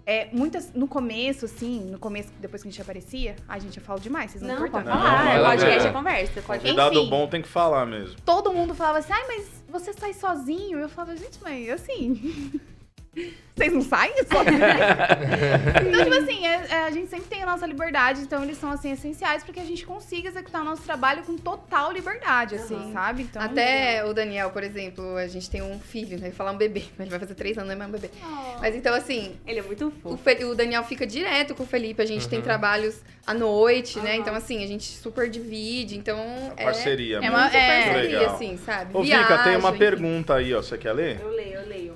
É, 0.09 0.27
muitas. 0.33 0.73
No 0.73 0.87
começo, 0.87 1.45
assim, 1.45 1.81
no 1.91 1.99
começo, 1.99 2.29
depois 2.39 2.63
que 2.63 2.67
a 2.67 2.71
gente 2.71 2.81
aparecia, 2.81 3.35
a 3.47 3.59
gente, 3.59 3.77
eu 3.77 3.83
falo 3.83 3.99
demais, 3.99 4.31
vocês 4.31 4.41
não, 4.41 4.49
Não, 4.49 4.57
cortam. 4.57 4.81
pode 4.81 4.89
Não, 4.89 4.97
falar. 4.97 5.23
vai 5.23 5.37
É 5.39 5.43
podcast 5.43 5.79
ver. 5.83 5.87
é 5.87 5.91
conversa. 5.91 6.41
Pode 6.41 6.61
Convidado 6.63 6.99
Enfim. 6.99 7.09
bom 7.09 7.27
tem 7.27 7.41
que 7.43 7.47
falar 7.47 7.85
mesmo. 7.85 8.15
todo 8.25 8.51
mundo 8.51 8.73
falava 8.73 8.97
assim, 8.97 9.13
ai, 9.13 9.23
mas 9.27 9.63
você 9.69 9.93
sai 9.93 10.13
sozinho? 10.13 10.79
Eu 10.79 10.89
falava, 10.89 11.15
gente, 11.15 11.37
mas 11.43 11.69
assim. 11.69 12.59
Vocês 13.55 13.73
não 13.73 13.81
saem 13.81 14.13
sozinhos? 14.23 14.61
então, 15.87 16.03
tipo 16.03 16.15
assim, 16.15 16.45
é- 16.47 16.65
é, 16.69 16.83
a 16.85 16.91
gente 16.91 17.09
sempre 17.09 17.25
tem 17.27 17.43
a 17.43 17.45
nossa 17.45 17.65
liberdade, 17.65 18.21
então 18.21 18.41
eles 18.43 18.57
são, 18.57 18.71
assim, 18.71 18.91
essenciais 18.91 19.43
para 19.43 19.53
que 19.53 19.59
a 19.59 19.65
gente 19.65 19.85
consiga 19.85 20.29
executar 20.29 20.61
o 20.61 20.63
nosso 20.63 20.83
trabalho 20.83 21.23
com 21.23 21.35
total 21.35 21.91
liberdade, 21.91 22.55
assim, 22.55 22.75
Aham. 22.75 22.93
sabe? 22.93 23.23
Então, 23.23 23.41
Até 23.41 24.05
o 24.05 24.13
Daniel, 24.13 24.51
por 24.51 24.63
exemplo, 24.63 25.17
a 25.17 25.27
gente 25.27 25.49
tem 25.49 25.61
um 25.61 25.77
filho, 25.79 26.17
né? 26.17 26.27
Eu 26.27 26.29
ia 26.29 26.33
falar 26.33 26.51
um 26.51 26.57
bebê, 26.57 26.83
mas 26.97 27.01
ele 27.07 27.09
vai 27.09 27.19
fazer 27.19 27.35
três 27.35 27.57
anos, 27.57 27.67
não 27.67 27.73
é 27.75 27.77
mais 27.77 27.89
um 27.89 27.93
bebê. 27.93 28.09
Oh. 28.23 28.59
Mas 28.61 28.75
então, 28.75 28.93
assim, 28.93 29.35
Ele 29.45 29.59
é 29.59 29.63
muito 29.63 29.87
o, 29.87 29.91
fofo. 29.91 30.17
Fe- 30.17 30.45
o 30.45 30.55
Daniel 30.55 30.83
fica 30.85 31.05
direto 31.05 31.53
com 31.53 31.63
o 31.63 31.67
Felipe, 31.67 32.01
a 32.01 32.05
gente 32.05 32.29
tem 32.29 32.39
Uhum. 32.39 32.45
trabalhos 32.45 33.01
à 33.27 33.33
noite, 33.33 33.99
né? 33.99 34.11
Aham. 34.11 34.19
Então, 34.21 34.35
assim, 34.35 34.63
a 34.63 34.67
gente 34.67 34.85
super 34.85 35.29
divide, 35.29 35.97
então... 35.97 36.17
É, 36.55 36.63
Parceria 36.63 37.17
é 37.17 37.19
mesmo. 37.21 37.35
uma- 37.35 37.47
é. 37.47 37.83
parceria, 37.85 38.19
Legal. 38.19 38.35
assim, 38.35 38.57
sabe? 38.65 38.95
Ô, 38.97 39.01
Vika, 39.03 39.37
tem 39.39 39.57
uma 39.57 39.71
Viagem. 39.71 39.77
pergunta 39.79 40.35
aí, 40.35 40.53
ó. 40.53 40.61
Você 40.61 40.77
quer 40.77 40.93
ler? 40.93 41.19
Eu 41.19 41.29
leio, 41.31 41.53
eu 41.55 41.67
leio. 41.67 41.93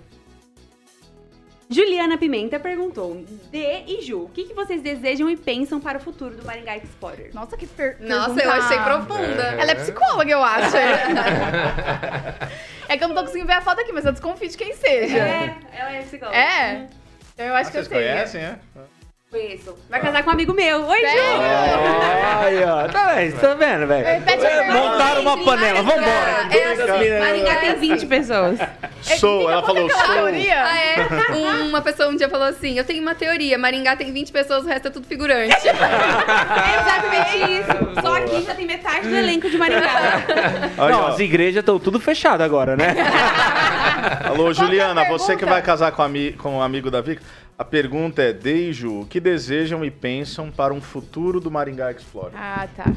Juliana 1.73 2.17
Pimenta 2.17 2.59
perguntou: 2.59 3.23
D 3.51 3.83
e 3.87 4.01
Ju, 4.01 4.23
o 4.25 4.29
que, 4.29 4.45
que 4.45 4.53
vocês 4.53 4.81
desejam 4.81 5.29
e 5.29 5.35
pensam 5.35 5.79
para 5.79 5.97
o 5.97 6.01
futuro 6.01 6.35
do 6.35 6.45
Maringá 6.45 6.77
Explorer? 6.77 7.31
Nossa, 7.33 7.57
que 7.57 7.65
per 7.67 7.97
Nossa, 7.99 8.33
pergunta. 8.35 8.43
eu 8.43 8.51
achei 8.51 8.79
profunda. 8.79 9.43
Ela 9.59 9.71
é 9.71 9.75
psicóloga, 9.75 10.31
eu 10.31 10.43
acho. 10.43 10.77
é 12.87 12.97
que 12.97 13.03
eu 13.03 13.07
não 13.07 13.15
tô 13.15 13.21
conseguindo 13.23 13.47
ver 13.47 13.53
a 13.53 13.61
foto 13.61 13.81
aqui, 13.81 13.91
mas 13.91 14.05
eu 14.05 14.11
desconfio 14.11 14.49
de 14.49 14.57
quem 14.57 14.73
seja. 14.75 15.17
É, 15.17 15.55
ela 15.73 15.91
é 15.95 16.01
psicóloga. 16.03 16.37
É? 16.37 16.87
Então 17.33 17.45
eu 17.47 17.55
acho 17.55 17.69
Ah, 17.69 17.71
que 17.71 17.77
eu 17.77 17.83
vocês 17.83 17.87
sei. 17.87 17.97
conhecem, 17.97 18.41
é? 18.41 18.59
Conheço. 19.33 19.75
Vai 19.89 19.99
casar 19.99 20.21
com 20.21 20.29
um 20.29 20.33
amigo 20.33 20.53
meu. 20.53 20.85
Oi, 20.85 20.99
Ju! 20.99 21.07
Aí, 22.39 22.63
ó. 22.65 22.87
Tá 22.87 23.15
vendo? 23.15 23.41
Tá 23.41 23.53
vendo, 23.55 23.87
velho? 23.87 24.17
A 24.17 24.21
pergunta. 24.21 24.73
Montaram 24.73 25.21
uma 25.23 25.43
panela. 25.43 25.81
Vambora. 25.81 26.47
É 26.51 26.73
assim, 26.73 27.19
Maringá 27.19 27.55
tem 27.55 27.75
20 27.79 28.05
pessoas. 28.05 28.59
Sou, 29.01 29.49
ela 29.49 29.63
falou 29.63 29.89
sou. 29.89 30.25
Ah, 30.27 30.77
é? 30.77 31.63
Uma 31.65 31.81
pessoa 31.81 32.09
um 32.09 32.15
dia 32.15 32.29
falou 32.29 32.45
assim: 32.45 32.77
Eu 32.77 32.83
tenho 32.83 33.01
uma 33.01 33.15
teoria, 33.15 33.57
Maringá 33.57 33.95
tem 33.95 34.13
20 34.13 34.31
pessoas, 34.31 34.65
o 34.65 34.67
resto 34.67 34.89
é 34.89 34.91
tudo 34.91 35.07
figurante. 35.07 35.67
É 35.67 35.71
exatamente 36.79 37.37
isso. 37.59 38.01
Só 38.01 38.15
aqui 38.15 38.43
já 38.43 38.53
tem 38.53 38.67
metade 38.67 39.07
do 39.07 39.15
elenco 39.15 39.49
de 39.49 39.57
Maringá. 39.57 40.23
Aí, 40.77 40.91
Não, 40.91 41.01
ó. 41.05 41.07
as 41.07 41.19
igrejas 41.19 41.61
estão 41.61 41.79
tudo 41.79 41.99
fechadas 41.99 42.45
agora, 42.45 42.77
né? 42.77 42.95
Alô, 44.25 44.53
Juliana, 44.53 45.03
é 45.03 45.09
você 45.09 45.35
que 45.35 45.45
vai 45.45 45.61
casar 45.61 45.91
com, 45.91 46.01
ami 46.01 46.33
com 46.33 46.57
o 46.57 46.61
amigo 46.61 46.91
da 46.91 47.01
Vic, 47.01 47.21
a 47.57 47.63
pergunta 47.63 48.21
é, 48.21 48.33
Deijo, 48.33 49.01
o 49.01 49.05
que 49.05 49.19
desejam 49.19 49.83
e 49.85 49.91
pensam 49.91 50.51
para 50.51 50.73
um 50.73 50.81
futuro 50.81 51.39
do 51.39 51.51
Maringá 51.51 51.91
Explorer? 51.91 52.33
Ah, 52.35 52.67
tá. 52.75 52.93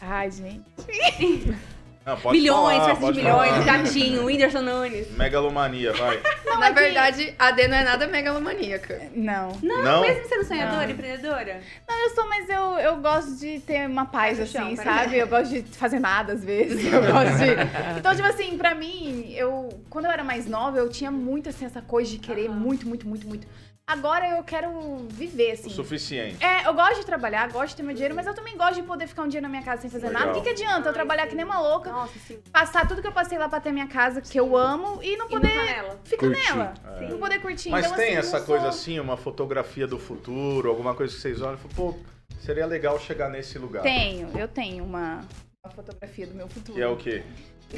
Ai, 0.00 0.30
gente. 0.30 0.64
Não, 2.04 2.16
pode 2.16 2.38
milhões, 2.38 2.78
falar, 2.78 2.94
de 2.94 3.00
pode 3.00 3.18
milhões, 3.18 3.50
falar. 3.50 3.62
Jatinho, 3.84 4.24
Whindersson 4.24 4.62
Nunes. 4.62 5.10
Megalomania, 5.16 5.92
vai. 5.92 6.20
Na 6.58 6.70
verdade, 6.70 7.34
a 7.38 7.50
D 7.52 7.68
não 7.68 7.76
é 7.76 7.84
nada 7.84 8.06
megalomaníaca. 8.08 9.00
Não. 9.14 9.56
Não, 9.62 9.82
Não? 9.82 10.00
mesmo 10.02 10.28
sendo 10.28 10.44
sonhadora, 10.44 10.84
Não. 10.86 10.90
empreendedora. 10.90 11.60
Não, 11.88 12.02
eu 12.02 12.10
sou, 12.10 12.28
mas 12.28 12.48
eu, 12.48 12.78
eu 12.78 12.96
gosto 12.96 13.36
de 13.36 13.60
ter 13.60 13.88
uma 13.88 14.04
paz, 14.06 14.36
chão, 14.50 14.64
assim, 14.66 14.76
no 14.76 14.82
sabe? 14.82 15.18
Eu 15.18 15.28
gosto 15.28 15.52
de 15.52 15.62
fazer 15.76 16.00
nada 16.00 16.32
às 16.32 16.44
vezes. 16.44 16.84
Eu 16.92 17.00
gosto 17.02 17.36
de. 17.38 17.52
Então, 17.98 18.14
tipo 18.14 18.26
assim, 18.26 18.58
pra 18.58 18.74
mim, 18.74 19.32
eu. 19.36 19.68
Quando 19.88 20.06
eu 20.06 20.10
era 20.10 20.24
mais 20.24 20.46
nova, 20.46 20.78
eu 20.78 20.88
tinha 20.88 21.10
muito 21.10 21.48
assim, 21.48 21.64
essa 21.64 21.80
coisa 21.80 22.10
de 22.10 22.18
querer 22.18 22.48
muito, 22.48 22.86
muito, 22.88 23.06
muito, 23.06 23.26
muito. 23.28 23.46
Agora 23.86 24.36
eu 24.38 24.44
quero 24.44 24.70
viver, 25.10 25.50
O 25.50 25.52
assim. 25.54 25.70
suficiente. 25.70 26.42
É, 26.42 26.66
eu 26.66 26.72
gosto 26.72 27.00
de 27.00 27.06
trabalhar, 27.06 27.50
gosto 27.50 27.70
de 27.70 27.76
ter 27.76 27.82
meu 27.82 27.92
dinheiro, 27.94 28.14
mas 28.14 28.26
eu 28.26 28.34
também 28.34 28.56
gosto 28.56 28.76
de 28.76 28.82
poder 28.82 29.06
ficar 29.08 29.22
um 29.22 29.28
dia 29.28 29.40
na 29.40 29.48
minha 29.48 29.62
casa 29.62 29.82
sem 29.82 29.90
fazer 29.90 30.06
Legal. 30.06 30.26
nada. 30.26 30.32
O 30.32 30.34
que, 30.40 30.48
que 30.48 30.48
adianta 30.62 30.88
eu 30.88 30.92
trabalhar 30.92 31.26
que 31.26 31.34
nem 31.34 31.44
uma 31.44 31.60
louca, 31.60 31.90
Nossa, 31.90 32.16
sim. 32.20 32.38
passar 32.52 32.86
tudo 32.86 33.02
que 33.02 33.08
eu 33.08 33.12
passei 33.12 33.36
lá 33.36 33.48
pra 33.48 33.60
ter 33.60 33.72
minha 33.72 33.88
casa, 33.88 34.20
que 34.20 34.38
eu 34.38 34.56
amo, 34.56 35.02
e 35.02 35.16
não 35.16 35.26
E 35.26 35.30
poder 35.30 35.48
não 35.48 35.54
tá 35.54 35.64
nela. 35.64 36.00
ficar 36.04 36.26
Curtir. 36.28 36.54
nela. 36.54 36.74
É. 37.00 37.08
Não 37.08 37.18
poder 37.18 37.40
curtir. 37.40 37.70
Mas 37.70 37.86
então, 37.86 37.96
tem 37.98 38.16
assim, 38.16 38.28
essa 38.28 38.40
coisa 38.40 38.62
sou 38.62 38.70
assim, 38.70 39.00
uma 39.00 39.16
fotografia 39.16 39.86
do 39.86 39.98
futuro, 39.98 40.70
alguma 40.70 40.94
coisa 40.94 41.12
que 41.14 41.20
vocês 41.20 41.42
olham 41.42 41.54
e 41.54 41.58
falam, 41.58 41.74
pô, 41.92 41.98
seria 42.40 42.64
legal 42.66 42.98
chegar 43.00 43.28
nesse 43.28 43.58
lugar. 43.58 43.82
Tenho, 43.82 44.28
eu 44.38 44.46
tenho 44.48 44.84
uma, 44.84 45.20
uma 45.62 45.72
fotografia 45.74 46.26
do 46.26 46.34
meu 46.34 46.48
futuro. 46.48 46.78
E 46.78 46.82
é 46.82 46.86
o 46.86 46.96
quê? 46.96 47.24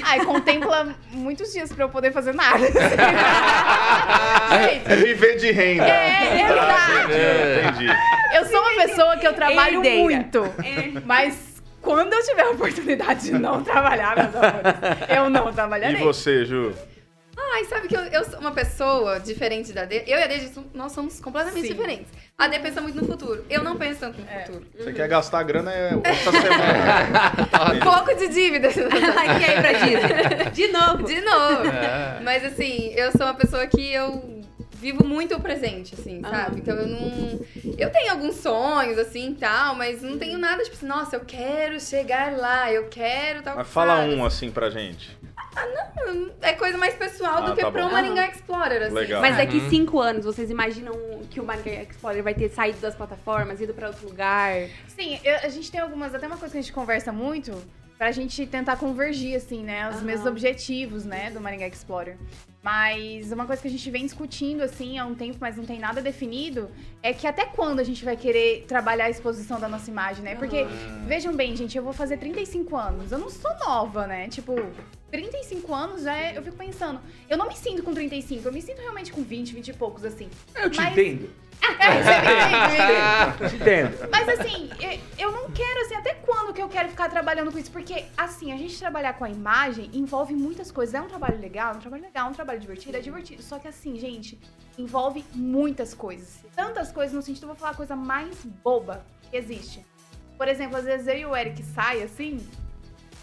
Ai, 0.02 0.24
contempla 0.24 0.94
muitos 1.10 1.52
dias 1.52 1.72
pra 1.72 1.84
eu 1.84 1.88
poder 1.88 2.12
fazer 2.12 2.34
nada. 2.34 2.58
Gente, 2.66 2.82
É 4.92 4.96
viver 4.96 5.36
de 5.36 5.50
renda. 5.52 5.86
é, 5.86 6.42
exato. 6.42 7.12
É, 7.12 7.62
entendi. 7.68 7.86
Eu 8.34 8.44
sou 8.46 8.60
uma 8.60 8.74
pessoa 8.86 9.16
que 9.16 9.26
eu 9.26 9.32
trabalho 9.32 9.76
Herdeira. 9.76 10.02
muito, 10.02 10.52
mas 11.04 11.62
quando 11.80 12.12
eu 12.12 12.22
tiver 12.24 12.42
a 12.42 12.50
oportunidade 12.50 13.26
de 13.26 13.32
não 13.32 13.62
trabalhar, 13.62 14.16
meus 14.16 14.34
amores, 14.34 15.08
eu 15.16 15.30
não 15.30 15.50
E 15.50 15.52
trabalharei. 15.52 16.02
você, 16.02 16.44
Ju? 16.44 16.72
Ai, 17.36 17.64
sabe 17.64 17.88
que 17.88 17.96
eu, 17.96 18.00
eu 18.00 18.24
sou 18.24 18.38
uma 18.40 18.52
pessoa 18.52 19.18
diferente 19.20 19.72
da 19.72 19.84
D. 19.84 20.04
Eu 20.06 20.18
e 20.18 20.22
a 20.22 20.26
D, 20.26 20.48
nós 20.72 20.92
somos 20.92 21.20
completamente 21.20 21.66
Sim. 21.66 21.72
diferentes. 21.72 22.06
A 22.38 22.48
D 22.48 22.58
pensa 22.58 22.80
muito 22.80 23.00
no 23.00 23.06
futuro. 23.06 23.44
Eu 23.48 23.62
não 23.62 23.76
penso 23.76 24.00
tanto 24.00 24.20
no 24.20 24.28
É. 24.28 24.44
futuro. 24.44 24.66
Você 24.76 24.92
quer 24.92 25.08
gastar 25.08 25.42
grana 25.44 25.72
é 25.72 25.94
outra 25.96 26.14
semana. 26.14 27.74
Um 27.74 27.80
pouco 27.84 28.14
de 28.14 28.28
dívida. 28.28 28.68
Ai, 29.18 29.38
que 29.38 29.50
aí 29.50 29.60
pra 29.60 29.72
Disney. 29.72 30.50
De 30.52 30.68
novo. 30.68 31.02
De 31.04 31.20
novo. 31.20 31.62
Mas 32.22 32.44
assim, 32.44 32.92
eu 32.94 33.12
sou 33.12 33.22
uma 33.26 33.34
pessoa 33.34 33.66
que 33.66 33.92
eu 33.92 34.33
vivo 34.84 35.02
muito 35.02 35.34
o 35.34 35.40
presente, 35.40 35.94
assim, 35.94 36.20
sabe? 36.20 36.60
Então 36.60 36.76
eu 36.76 36.86
não. 36.86 37.40
Eu 37.78 37.90
tenho 37.90 38.12
alguns 38.12 38.36
sonhos, 38.36 38.98
assim 38.98 39.30
e 39.30 39.34
tal, 39.34 39.74
mas 39.74 40.02
não 40.02 40.18
tenho 40.18 40.36
nada, 40.38 40.62
tipo 40.62 40.76
assim, 40.76 40.86
nossa, 40.86 41.16
eu 41.16 41.20
quero 41.24 41.80
chegar 41.80 42.36
lá, 42.36 42.70
eu 42.70 42.88
quero 42.88 43.42
tal. 43.42 43.56
Mas 43.56 43.68
fala 43.68 43.96
sabe? 43.96 44.14
um 44.14 44.24
assim 44.24 44.50
pra 44.50 44.68
gente. 44.68 45.16
É 46.42 46.52
coisa 46.52 46.76
mais 46.76 46.94
pessoal 46.94 47.36
Ah, 47.38 47.40
do 47.50 47.54
que 47.54 47.62
tá 47.62 47.70
pro 47.70 47.82
bom. 47.84 47.90
Maringá 47.90 48.26
Explorer, 48.28 48.82
assim. 48.82 48.94
Legal. 48.94 49.22
Mas 49.22 49.36
daqui 49.36 49.56
Uhum. 49.58 49.70
cinco 49.70 50.00
anos, 50.00 50.24
vocês 50.26 50.50
imaginam 50.50 50.94
que 51.30 51.40
o 51.40 51.44
Maringá 51.44 51.82
Explorer 51.82 52.22
vai 52.22 52.34
ter 52.34 52.50
saído 52.50 52.78
das 52.80 52.94
plataformas, 52.94 53.60
ido 53.60 53.72
pra 53.72 53.86
outro 53.88 54.06
lugar? 54.06 54.52
Sim, 54.88 55.18
eu- 55.24 55.36
a 55.42 55.48
gente 55.48 55.70
tem 55.70 55.80
algumas, 55.80 56.14
até 56.14 56.26
uma 56.26 56.36
coisa 56.36 56.52
que 56.52 56.58
a 56.58 56.60
gente 56.62 56.72
conversa 56.72 57.10
muito, 57.12 57.52
pra 57.96 58.10
gente 58.10 58.44
tentar 58.46 58.76
convergir, 58.76 59.36
assim, 59.36 59.62
né, 59.62 59.88
os 59.88 59.96
Aham. 59.96 60.04
mesmos 60.04 60.26
objetivos, 60.26 61.04
né, 61.04 61.30
do 61.30 61.40
Maringá 61.40 61.66
Explorer. 61.68 62.16
Mas 62.64 63.30
uma 63.30 63.44
coisa 63.44 63.60
que 63.60 63.68
a 63.68 63.70
gente 63.70 63.90
vem 63.90 64.06
discutindo, 64.06 64.62
assim, 64.62 64.98
há 64.98 65.04
um 65.04 65.14
tempo, 65.14 65.36
mas 65.38 65.58
não 65.58 65.66
tem 65.66 65.78
nada 65.78 66.00
definido, 66.00 66.70
é 67.02 67.12
que 67.12 67.26
até 67.26 67.44
quando 67.44 67.78
a 67.78 67.84
gente 67.84 68.02
vai 68.02 68.16
querer 68.16 68.64
trabalhar 68.66 69.04
a 69.04 69.10
exposição 69.10 69.60
da 69.60 69.68
nossa 69.68 69.90
imagem, 69.90 70.24
né? 70.24 70.34
Porque, 70.34 70.64
vejam 71.06 71.36
bem, 71.36 71.54
gente, 71.54 71.76
eu 71.76 71.84
vou 71.84 71.92
fazer 71.92 72.16
35 72.16 72.74
anos, 72.74 73.12
eu 73.12 73.18
não 73.18 73.28
sou 73.28 73.50
nova, 73.66 74.06
né? 74.06 74.28
Tipo, 74.28 74.54
35 75.10 75.74
anos 75.74 76.02
já 76.04 76.16
é, 76.16 76.38
eu 76.38 76.42
fico 76.42 76.56
pensando, 76.56 77.00
eu 77.28 77.36
não 77.36 77.46
me 77.48 77.54
sinto 77.54 77.82
com 77.82 77.92
35, 77.92 78.48
eu 78.48 78.52
me 78.52 78.62
sinto 78.62 78.80
realmente 78.80 79.12
com 79.12 79.22
20, 79.22 79.54
20 79.54 79.68
e 79.68 79.72
poucos, 79.74 80.02
assim. 80.02 80.30
Eu 80.54 80.70
te 80.70 80.78
Mas- 80.78 80.92
entendo. 80.92 81.30
É, 81.64 83.48
te 83.48 83.56
entendo. 83.56 84.08
Mas 84.10 84.28
assim, 84.28 84.68
eu 85.18 85.32
não 85.32 85.50
quero, 85.50 85.80
assim, 85.80 85.94
até 85.94 86.12
quando 86.14 86.52
que 86.52 86.60
eu 86.60 86.68
quero 86.68 86.88
ficar 86.90 87.08
trabalhando 87.08 87.50
com 87.50 87.58
isso? 87.58 87.70
Porque, 87.70 88.04
assim, 88.16 88.52
a 88.52 88.56
gente 88.56 88.78
trabalhar 88.78 89.14
com 89.14 89.24
a 89.24 89.30
imagem 89.30 89.88
envolve 89.94 90.34
muitas 90.34 90.70
coisas. 90.70 90.94
É 90.94 91.00
um 91.00 91.06
trabalho 91.08 91.38
legal, 91.40 91.72
é 91.72 91.76
um 91.76 91.80
trabalho 91.80 92.02
legal, 92.02 92.26
é 92.26 92.30
um 92.30 92.34
trabalho 92.34 92.53
divertido, 92.58 92.96
é 92.96 93.00
divertido. 93.00 93.42
Só 93.42 93.58
que, 93.58 93.68
assim, 93.68 93.98
gente, 93.98 94.40
envolve 94.78 95.24
muitas 95.34 95.94
coisas. 95.94 96.38
Tantas 96.54 96.92
coisas, 96.92 97.14
no 97.14 97.22
sentido, 97.22 97.44
eu 97.44 97.48
vou 97.48 97.56
falar 97.56 97.72
a 97.72 97.76
coisa 97.76 97.96
mais 97.96 98.44
boba 98.44 99.04
que 99.30 99.36
existe. 99.36 99.84
Por 100.36 100.48
exemplo, 100.48 100.76
às 100.76 100.84
vezes 100.84 101.06
eu 101.06 101.16
e 101.16 101.26
o 101.26 101.36
Eric 101.36 101.62
sai, 101.62 102.02
assim, 102.02 102.44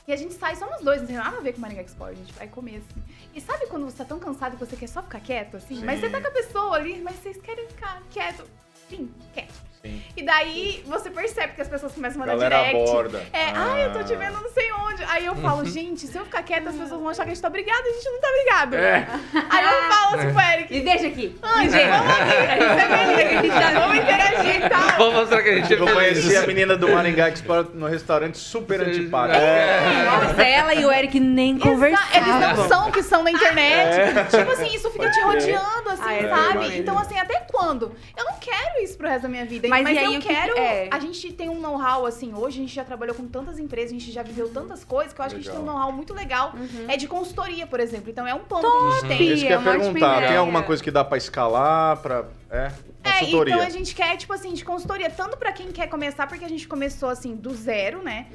e 0.08 0.14
a 0.14 0.16
gente 0.16 0.34
sai 0.34 0.56
só 0.56 0.66
nós 0.70 0.82
dois, 0.82 1.02
não 1.02 1.08
tem 1.08 1.16
nada 1.16 1.38
a 1.38 1.42
ver 1.42 1.54
com 1.54 1.60
o 1.60 1.62
Maringá 1.62 1.82
Export, 1.82 2.12
a 2.12 2.16
gente 2.16 2.34
vai 2.34 2.48
comer, 2.48 2.78
assim. 2.78 3.04
E 3.34 3.40
sabe 3.40 3.68
quando 3.68 3.86
você 3.86 3.98
tá 3.98 4.06
tão 4.06 4.20
cansado 4.20 4.58
que 4.58 4.66
você 4.66 4.76
quer 4.76 4.88
só 4.88 5.02
ficar 5.02 5.20
quieto, 5.20 5.58
assim? 5.58 5.78
Sim. 5.78 5.86
Mas 5.86 6.00
você 6.00 6.10
tá 6.10 6.20
com 6.20 6.28
a 6.28 6.32
pessoa 6.32 6.76
ali, 6.76 7.02
mas 7.02 7.16
vocês 7.18 7.38
querem 7.38 7.68
ficar 7.68 8.02
quieto. 8.10 8.44
Sim, 8.90 9.10
quieto. 9.34 9.71
Sim. 9.84 10.02
E 10.16 10.24
daí 10.24 10.84
você 10.86 11.10
percebe 11.10 11.54
que 11.54 11.62
as 11.62 11.68
pessoas 11.68 11.92
começam 11.94 12.22
a 12.22 12.26
mandar 12.26 12.38
Galera 12.50 12.70
direct. 12.70 12.90
aborda. 12.92 13.24
É, 13.34 13.46
Ah. 13.46 13.72
ai, 13.74 13.86
eu 13.86 13.94
tô 13.94 14.04
te 14.04 14.16
vendo 14.16 14.40
não 14.42 14.50
sei 14.52 14.72
onde. 14.74 15.04
Aí 15.06 15.26
eu 15.26 15.36
falo, 15.36 15.66
gente, 15.66 16.06
se 16.06 16.16
eu 16.18 16.24
ficar 16.26 16.44
quieta, 16.44 16.70
as 16.70 16.76
pessoas 16.76 17.00
vão 17.00 17.10
achar 17.10 17.24
que 17.24 17.32
a 17.32 17.34
gente 17.34 17.42
tá 17.42 17.50
brigado, 17.50 17.82
a 17.82 17.92
gente 17.92 18.10
não 18.10 18.20
tá 18.22 18.28
brigado. 18.32 18.76
É. 18.76 19.08
Aí 19.50 19.64
eu 19.64 19.84
falo 19.92 20.16
assim 20.20 20.32
pro 20.34 20.42
Eric, 20.42 20.74
Me 20.74 20.82
deixa 20.82 21.08
aqui. 21.08 21.22
gente, 21.22 21.40
vamos 21.42 23.20
aqui, 23.20 23.50
vamos 23.80 23.98
interagir 23.98 24.66
e 24.66 24.70
tal. 24.70 24.98
Vamos 24.98 25.14
mostrar 25.16 25.42
que 25.44 25.50
a 25.50 25.56
gente 25.56 25.74
é 25.74 25.80
Eu 25.82 25.88
conheci 25.94 26.36
a 26.38 26.46
menina 26.48 26.78
do 26.78 26.88
Maringá 26.90 27.30
Explorer 27.30 27.66
no 27.74 27.88
restaurante 27.88 28.38
super 28.38 28.82
antipático. 28.82 29.40
É. 29.40 30.06
Nossa, 30.06 30.42
ela 30.44 30.74
e 30.76 30.86
o 30.86 30.92
Eric 30.92 31.20
nem 31.20 31.58
conversaram. 31.58 32.08
Eles 32.14 32.58
não 32.58 32.68
são 32.68 32.90
o 32.90 32.92
que 32.92 33.02
são 33.02 33.24
na 33.24 33.32
internet. 33.32 34.30
Tipo 34.30 34.52
assim, 34.52 34.76
isso 34.76 34.92
fica 34.92 35.02
Pode 35.06 35.16
te 35.16 35.22
rodeando, 35.24 35.90
assim, 35.90 36.02
Ah, 36.06 36.14
é, 36.14 36.30
sabe? 36.30 36.78
Então, 36.78 36.98
assim, 37.00 37.18
até 37.18 37.40
quando? 37.52 37.96
Eu 38.16 38.26
não 38.26 38.34
quero 38.40 38.84
isso 38.84 38.98
pro 38.98 39.08
resto 39.08 39.24
da 39.24 39.30
minha 39.30 39.46
vida. 39.46 39.68
Mas 39.72 39.84
Mas, 39.86 39.96
e 39.96 40.00
aí, 40.00 40.06
eu 40.14 40.20
o 40.20 40.22
que- 40.22 40.28
quero. 40.28 40.58
é. 40.58 40.90
A 40.92 41.00
gente 41.00 41.32
tem 41.34 41.48
um 41.50 41.60
know-how, 41.60 42.06
assim, 42.06 42.34
hoje 42.34 42.58
a 42.58 42.62
gente 42.62 42.76
já 42.76 42.84
trabalhou 42.84 43.16
com 43.16 43.26
tantas 43.28 43.58
empresas, 43.58 43.90
a 43.92 43.94
gente 44.00 44.12
já 44.12 44.22
viveu 44.22 44.50
tantas 44.50 44.84
coisas, 44.84 45.14
que 45.14 45.22
eu 45.22 45.26
acho 45.26 45.36
que 45.36 45.40
a 45.42 45.44
gente 45.44 45.52
tem 45.52 45.60
um 45.60 45.64
Legal. 45.64 45.76
know-how 45.80 45.92
muito 45.94 46.14
legal. 46.14 46.54
Uhum. 46.54 46.86
É 46.90 46.98
de 46.98 47.08
consultoria, 47.08 47.66
por 47.66 47.80
exemplo. 47.80 48.10
Então 48.10 48.28
é 48.28 48.34
um 48.36 48.40
ponto 48.40 48.62
que 48.62 48.68
a 48.68 48.92
gente 49.00 49.08
tem. 49.18 49.28
Isso 49.34 49.46
que 49.46 49.52
eu 49.54 49.62
ia 49.62 49.70
é 49.70 49.78
perguntar. 49.78 50.28
Tem 50.28 50.36
alguma 50.38 50.62
coisa 50.64 50.84
que 50.84 50.92
dá 50.92 51.04
pra 51.04 51.18
escalar, 51.18 51.98
pra... 51.98 52.26
É, 52.50 52.72
É, 53.04 53.24
então 53.24 53.62
a 53.62 53.70
gente 53.70 53.96
quer, 53.96 54.16
tipo 54.18 54.34
assim, 54.34 54.54
de 54.54 54.64
consultoria, 54.66 55.10
tanto 55.10 55.38
pra 55.38 55.52
quem 55.54 55.72
quer 55.72 55.88
começar, 55.88 56.28
porque 56.28 56.44
a 56.44 56.50
gente 56.50 56.68
começou, 56.68 57.08
assim, 57.10 57.34
do 57.36 57.54
zero, 57.56 58.04
né? 58.04 58.28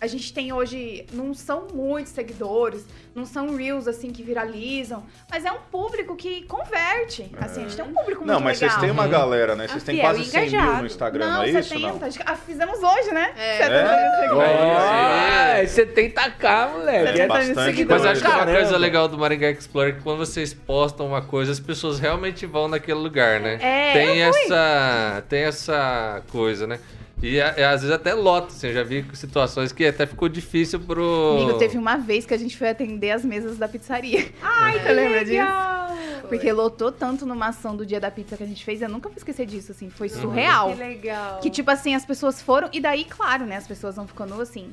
A 0.00 0.06
gente 0.06 0.32
tem 0.32 0.50
hoje, 0.50 1.04
não 1.12 1.34
são 1.34 1.66
muitos 1.74 2.12
seguidores, 2.12 2.86
não 3.14 3.26
são 3.26 3.54
reels, 3.54 3.86
assim, 3.86 4.10
que 4.10 4.22
viralizam, 4.22 5.04
mas 5.30 5.44
é 5.44 5.52
um 5.52 5.58
público 5.70 6.16
que 6.16 6.42
converte, 6.46 7.30
assim, 7.38 7.60
a 7.60 7.64
gente 7.64 7.76
tem 7.76 7.84
um 7.84 7.92
público 7.92 8.20
muito 8.24 8.32
Não, 8.32 8.40
mas 8.40 8.58
legal. 8.58 8.70
vocês 8.70 8.80
têm 8.80 8.90
uma 8.90 9.06
galera, 9.06 9.54
né? 9.54 9.68
Vocês 9.68 9.82
têm 9.82 9.96
Fiel 9.96 10.06
quase 10.06 10.22
e 10.22 10.24
100 10.24 10.40
mil 10.40 10.48
engajado. 10.48 10.80
no 10.80 10.86
Instagram, 10.86 11.26
não, 11.26 11.34
não, 11.34 11.42
é 11.42 11.50
isso? 11.50 11.68
70, 11.68 11.92
Não? 11.98 12.06
acho 12.08 12.18
que- 12.18 12.24
ah, 12.26 12.36
fizemos 12.36 12.78
hoje, 12.82 13.10
né? 13.12 13.32
É. 13.36 13.58
70 13.58 13.96
mil 13.96 14.10
seguidores. 14.20 14.50
Ó, 14.50 15.66
70k, 15.66 16.68
moleque. 16.72 17.20
É 17.20 17.22
É 17.22 17.26
bastante 17.26 17.62
seguidores. 17.64 18.02
Mas 18.02 18.12
acho 18.12 18.22
que 18.22 18.28
uma 18.42 18.46
coisa 18.46 18.76
legal 18.78 19.06
do 19.08 19.18
Maringá 19.18 19.50
Explorer 19.50 19.92
é 19.94 19.96
que 19.98 20.02
quando 20.02 20.18
vocês 20.18 20.54
postam 20.54 21.06
uma 21.08 21.20
coisa, 21.22 21.52
as 21.52 21.60
pessoas 21.60 21.98
realmente 21.98 22.46
vão 22.46 22.68
naquele 22.68 22.98
lugar, 22.98 23.38
né? 23.40 23.58
É, 23.60 23.92
tem 23.92 24.22
essa 24.22 25.22
tem 25.28 25.42
essa 25.42 26.22
coisa, 26.30 26.66
né? 26.66 26.78
E, 27.22 27.40
a- 27.40 27.54
e 27.58 27.62
às 27.62 27.82
vezes 27.82 27.94
até 27.94 28.14
lota, 28.14 28.48
assim, 28.48 28.68
eu 28.68 28.72
já 28.74 28.82
vi 28.82 29.04
situações 29.12 29.72
que 29.72 29.84
até 29.84 30.06
ficou 30.06 30.28
difícil 30.28 30.80
pro... 30.80 31.36
Amigo, 31.42 31.58
teve 31.58 31.76
uma 31.76 31.96
vez 31.98 32.24
que 32.24 32.32
a 32.32 32.38
gente 32.38 32.56
foi 32.56 32.70
atender 32.70 33.10
as 33.10 33.24
mesas 33.24 33.58
da 33.58 33.68
pizzaria. 33.68 34.26
Ai, 34.42 34.80
Você 34.80 34.92
lembra 34.92 35.18
disso? 35.24 35.32
legal. 35.36 35.90
Porque 36.28 36.50
lotou 36.52 36.90
tanto 36.92 37.26
numa 37.26 37.48
ação 37.48 37.76
do 37.76 37.84
dia 37.84 38.00
da 38.00 38.10
pizza 38.10 38.36
que 38.36 38.42
a 38.42 38.46
gente 38.46 38.64
fez, 38.64 38.80
eu 38.80 38.88
nunca 38.88 39.08
vou 39.08 39.18
esquecer 39.18 39.44
disso, 39.46 39.72
assim, 39.72 39.90
foi 39.90 40.08
surreal. 40.08 40.70
Que 40.72 40.78
legal. 40.78 41.38
Que, 41.40 41.50
tipo 41.50 41.70
assim, 41.70 41.94
as 41.94 42.06
pessoas 42.06 42.40
foram. 42.40 42.68
E 42.72 42.80
daí, 42.80 43.04
claro, 43.04 43.44
né? 43.44 43.56
As 43.56 43.66
pessoas 43.66 43.96
vão 43.96 44.06
ficando 44.06 44.40
assim. 44.40 44.72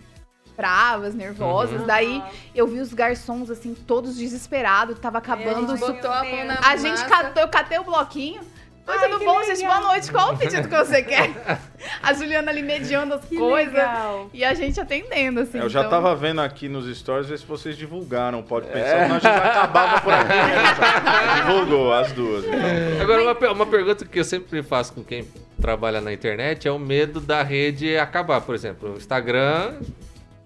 Bravas, 0.55 1.13
nervosas. 1.13 1.81
Uhum. 1.81 1.87
Daí 1.87 2.23
eu 2.55 2.65
vi 2.67 2.79
os 2.79 2.93
garçons, 2.93 3.49
assim, 3.51 3.73
todos 3.75 4.15
desesperados, 4.15 4.97
tava 4.99 5.17
acabando. 5.17 5.71
a 5.71 5.73
o 5.73 5.77
gente 5.77 5.79
Botou 5.79 6.11
a 6.11 6.23
mão 6.23 6.45
na 6.45 6.59
a 6.63 6.75
gente 6.77 7.03
catou, 7.05 7.41
eu 7.43 7.47
catei 7.49 7.77
o 7.79 7.83
bloquinho. 7.83 8.41
Oi, 8.89 8.95
Ai, 8.97 9.09
tudo 9.09 9.25
bom, 9.25 9.43
gente? 9.43 9.57
legal. 9.57 9.79
Boa 9.81 9.87
noite. 9.91 10.11
Qual 10.11 10.33
o 10.33 10.37
pedido 10.37 10.67
que 10.69 10.75
você 10.77 11.03
quer? 11.03 11.29
A 12.01 12.13
Juliana 12.13 12.51
ali 12.51 12.61
mediando 12.61 13.13
as 13.15 13.25
Que 13.25 13.35
coisas. 13.37 13.73
legal. 13.73 14.29
E 14.33 14.43
a 14.45 14.53
gente 14.53 14.79
atendendo, 14.79 15.41
assim. 15.41 15.57
Eu 15.59 15.67
já 15.69 15.79
então- 15.81 15.91
tava 15.91 16.15
vendo 16.15 16.39
aqui 16.41 16.69
nos 16.69 16.85
stories 16.97 17.27
ver 17.27 17.37
se 17.37 17.45
vocês 17.45 17.75
divulgaram. 17.77 18.41
Pode 18.43 18.67
pensar, 18.67 19.03
senão 19.03 19.15
a 19.17 19.19
gente 19.19 19.27
acabava 19.27 20.01
por 20.01 20.13
aqui. 20.13 21.41
Divulgou 21.41 21.93
as 21.93 22.11
duas. 22.13 22.45
então. 22.45 23.01
Agora, 23.01 23.23
uma, 23.23 23.51
uma 23.51 23.65
pergunta 23.65 24.05
que 24.05 24.19
eu 24.19 24.23
sempre 24.23 24.63
faço 24.63 24.93
com 24.93 25.03
quem 25.03 25.27
trabalha 25.61 25.99
na 25.99 26.13
internet 26.13 26.67
é 26.67 26.71
o 26.71 26.79
medo 26.79 27.19
da 27.19 27.43
rede 27.43 27.97
acabar. 27.97 28.39
Por 28.41 28.55
exemplo, 28.55 28.93
o 28.93 28.97
Instagram 28.97 29.75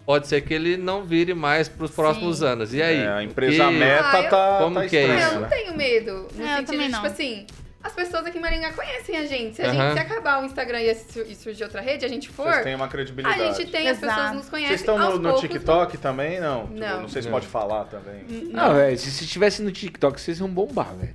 pode 0.05 0.27
ser 0.27 0.41
que 0.41 0.53
ele 0.53 0.77
não 0.77 1.03
vire 1.03 1.33
mais 1.35 1.69
para 1.69 1.85
os 1.85 1.91
próximos 1.91 2.41
anos. 2.41 2.73
E 2.73 2.81
aí? 2.81 2.97
É, 3.03 3.07
a 3.07 3.23
empresa 3.23 3.65
Que- 3.67 3.71
meta 3.73 4.09
Ah, 4.17 4.23
eu- 4.23 4.29
tá, 4.29 4.57
Como 4.63 4.75
tá 4.81 4.87
que 4.87 4.97
é 4.97 5.05
isso? 5.17 5.33
eu 5.35 5.41
não 5.41 5.49
tenho 5.49 5.77
medo. 5.77 6.27
No 6.35 6.45
É, 6.45 6.53
eu 6.53 6.57
sentido 6.57 6.81
não. 6.89 6.91
tipo 7.01 7.05
assim, 7.07 7.45
as 7.83 7.93
pessoas 7.93 8.25
aqui 8.25 8.37
em 8.37 8.41
Maringá 8.41 8.71
conhecem 8.73 9.17
a 9.17 9.25
gente. 9.25 9.55
Se, 9.55 9.61
a 9.61 9.65
Aham. 9.71 9.73
gente, 9.73 9.93
se 9.93 9.99
acabar 9.99 10.41
o 10.41 10.45
Instagram 10.45 10.81
e, 10.81 10.95
su- 10.95 11.21
e 11.21 11.35
surgir 11.35 11.63
outra 11.63 11.81
rede, 11.81 12.05
a 12.05 12.07
gente 12.07 12.29
for, 12.29 12.51
Vocês 12.51 12.63
têm 12.63 12.75
uma 12.75 12.85
a 12.85 12.87
credibilidade. 12.87 13.57
gente 13.57 13.71
tem, 13.71 13.89
as 13.89 13.97
Exato. 13.97 14.13
pessoas 14.15 14.35
nos 14.35 14.49
conhecem. 14.49 14.77
Vocês 14.77 14.81
estão 14.81 14.97
no, 14.97 15.17
no 15.19 15.39
TikTok 15.39 15.97
também? 15.97 16.39
Não. 16.39 16.67
Tipo, 16.67 16.79
Não. 16.79 17.01
Não 17.01 17.09
sei 17.09 17.21
se 17.21 17.27
Não. 17.27 17.33
pode 17.33 17.47
falar 17.47 17.85
também. 17.85 18.23
Não, 18.51 18.73
velho, 18.73 18.97
se 18.97 19.09
se 19.11 19.23
estivesse 19.23 19.61
no 19.61 19.71
TikTok, 19.71 20.19
vocês 20.21 20.39
iam 20.39 20.49
bombar, 20.49 20.93
velho. 20.95 21.13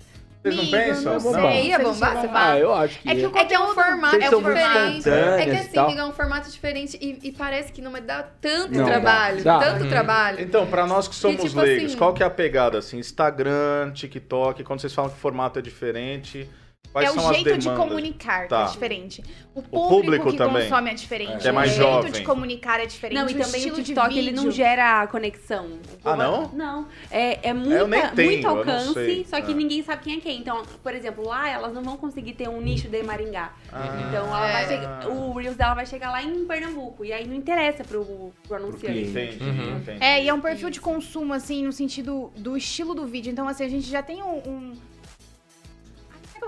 Vocês 0.52 0.56
não 0.56 0.70
pensam? 0.78 1.12
não 1.14 1.20
sei. 1.20 1.32
Você 1.32 1.62
ia 1.68 1.78
bombar? 1.78 2.20
Você 2.20 2.26
vai? 2.28 2.52
Ah, 2.52 2.58
eu 2.58 2.74
acho 2.74 2.98
que. 3.00 3.08
É 3.08 3.14
que 3.14 3.26
o 3.26 3.36
É 3.36 3.44
que 3.44 3.54
é 3.54 3.60
um 3.60 3.74
formato 3.74 4.16
é 4.16 4.18
diferente. 4.30 5.08
É 5.10 5.44
que 5.44 5.50
e 5.50 5.56
assim, 5.56 5.72
tal. 5.72 5.90
fica 5.90 6.06
um 6.06 6.12
formato 6.12 6.50
diferente 6.50 6.98
e, 7.00 7.18
e 7.28 7.32
parece 7.32 7.72
que 7.72 7.80
não 7.82 7.90
vai 7.92 8.00
dar 8.00 8.36
tanto 8.40 8.72
Não, 8.76 8.84
trabalho. 8.84 9.42
dá. 9.42 9.58
Dá. 9.58 9.64
Tanto 9.70 9.82
Uhum. 9.84 9.88
trabalho. 9.90 10.40
Então, 10.40 10.66
pra 10.66 10.86
nós 10.86 11.08
que 11.08 11.14
somos 11.14 11.42
tipo 11.42 11.60
leigos, 11.60 11.86
assim- 11.86 11.96
qual 11.98 12.12
que 12.14 12.22
é 12.22 12.26
a 12.26 12.30
pegada? 12.30 12.78
Assim, 12.78 12.98
Instagram, 12.98 13.92
TikTok, 13.92 14.62
quando 14.64 14.80
vocês 14.80 14.92
falam 14.94 15.10
que 15.10 15.16
o 15.16 15.20
formato 15.20 15.58
é 15.58 15.62
diferente, 15.62 16.48
quais 16.96 17.10
é 17.10 17.12
são 17.12 17.24
o 17.24 17.28
as 17.30 17.36
jeito 17.36 17.58
de 17.58 17.70
comunicar 17.70 18.42
que 18.42 18.48
Tá. 18.48 18.62
é 18.62 18.66
diferente. 18.72 19.22
O 19.54 19.62
público 19.62 19.88
público, 19.88 20.30
que 20.32 20.36
também. 20.36 20.62
consome 20.64 20.90
é 20.90 20.94
diferente. 20.94 21.38
Que 21.42 21.48
é 21.48 21.52
mais 21.52 21.70
o 21.72 21.74
jeito 21.74 21.88
jovem. 21.90 22.12
de 22.12 22.22
comunicar 22.22 22.80
é 22.80 22.86
diferente. 22.86 23.18
Não, 23.18 23.22
e 23.28 23.34
o 23.34 23.38
também 23.38 23.44
o 23.44 23.56
estilo 23.56 23.76
TikTok 23.76 24.12
de 24.12 24.18
ele 24.18 24.32
não 24.32 24.50
gera 24.50 25.06
conexão. 25.06 25.66
O 26.04 26.08
Ah, 26.08 26.16
não? 26.16 26.48
Não. 26.52 26.86
É, 27.10 27.48
é 27.48 27.52
muita, 27.54 27.86
nem 27.86 28.00
tenho, 28.10 28.30
muito 28.32 28.46
eu 28.46 28.50
não 28.50 28.58
alcance, 28.58 29.26
só 29.28 29.40
que 29.40 29.52
Ah. 29.52 29.54
ninguém 29.54 29.82
sabe 29.82 30.02
quem 30.02 30.16
é 30.16 30.20
quem. 30.20 30.38
Então, 30.40 30.62
por 30.82 30.94
exemplo, 30.94 31.26
lá 31.26 31.48
elas 31.48 31.72
não 31.72 31.82
vão 31.82 31.96
conseguir 31.96 32.34
ter 32.34 32.48
um 32.48 32.60
nicho 32.60 32.88
de 32.88 33.02
Maringá. 33.02 33.52
Ah. 33.72 34.04
Então, 34.08 34.26
ela 34.26 34.52
vai 34.52 34.64
É. 34.64 34.68
chegar- 34.68 35.08
o 35.08 35.32
Reels 35.32 35.56
dela 35.56 35.74
vai 35.74 35.86
chegar 35.86 36.10
lá 36.10 36.22
em 36.22 36.44
Pernambuco. 36.44 37.04
E 37.04 37.12
aí 37.12 37.26
não 37.26 37.34
interessa 37.34 37.82
pro, 37.84 38.32
pro 38.46 38.56
anunciante. 38.56 39.00
Entendi, 39.00 39.42
Uhum. 39.42 39.76
entendi. 39.78 40.04
É, 40.04 40.22
e 40.22 40.28
é 40.28 40.34
um 40.34 40.40
perfil 40.40 40.68
de 40.70 40.80
consumo, 40.80 41.32
assim, 41.32 41.64
no 41.64 41.72
sentido 41.72 42.30
do 42.36 42.56
estilo 42.56 42.94
do 42.94 43.06
vídeo. 43.06 43.30
Então, 43.32 43.48
assim, 43.48 43.64
a 43.64 43.68
gente 43.68 43.88
já 43.88 44.02
tem 44.02 44.22
um. 44.22 44.36
um... 44.46 44.72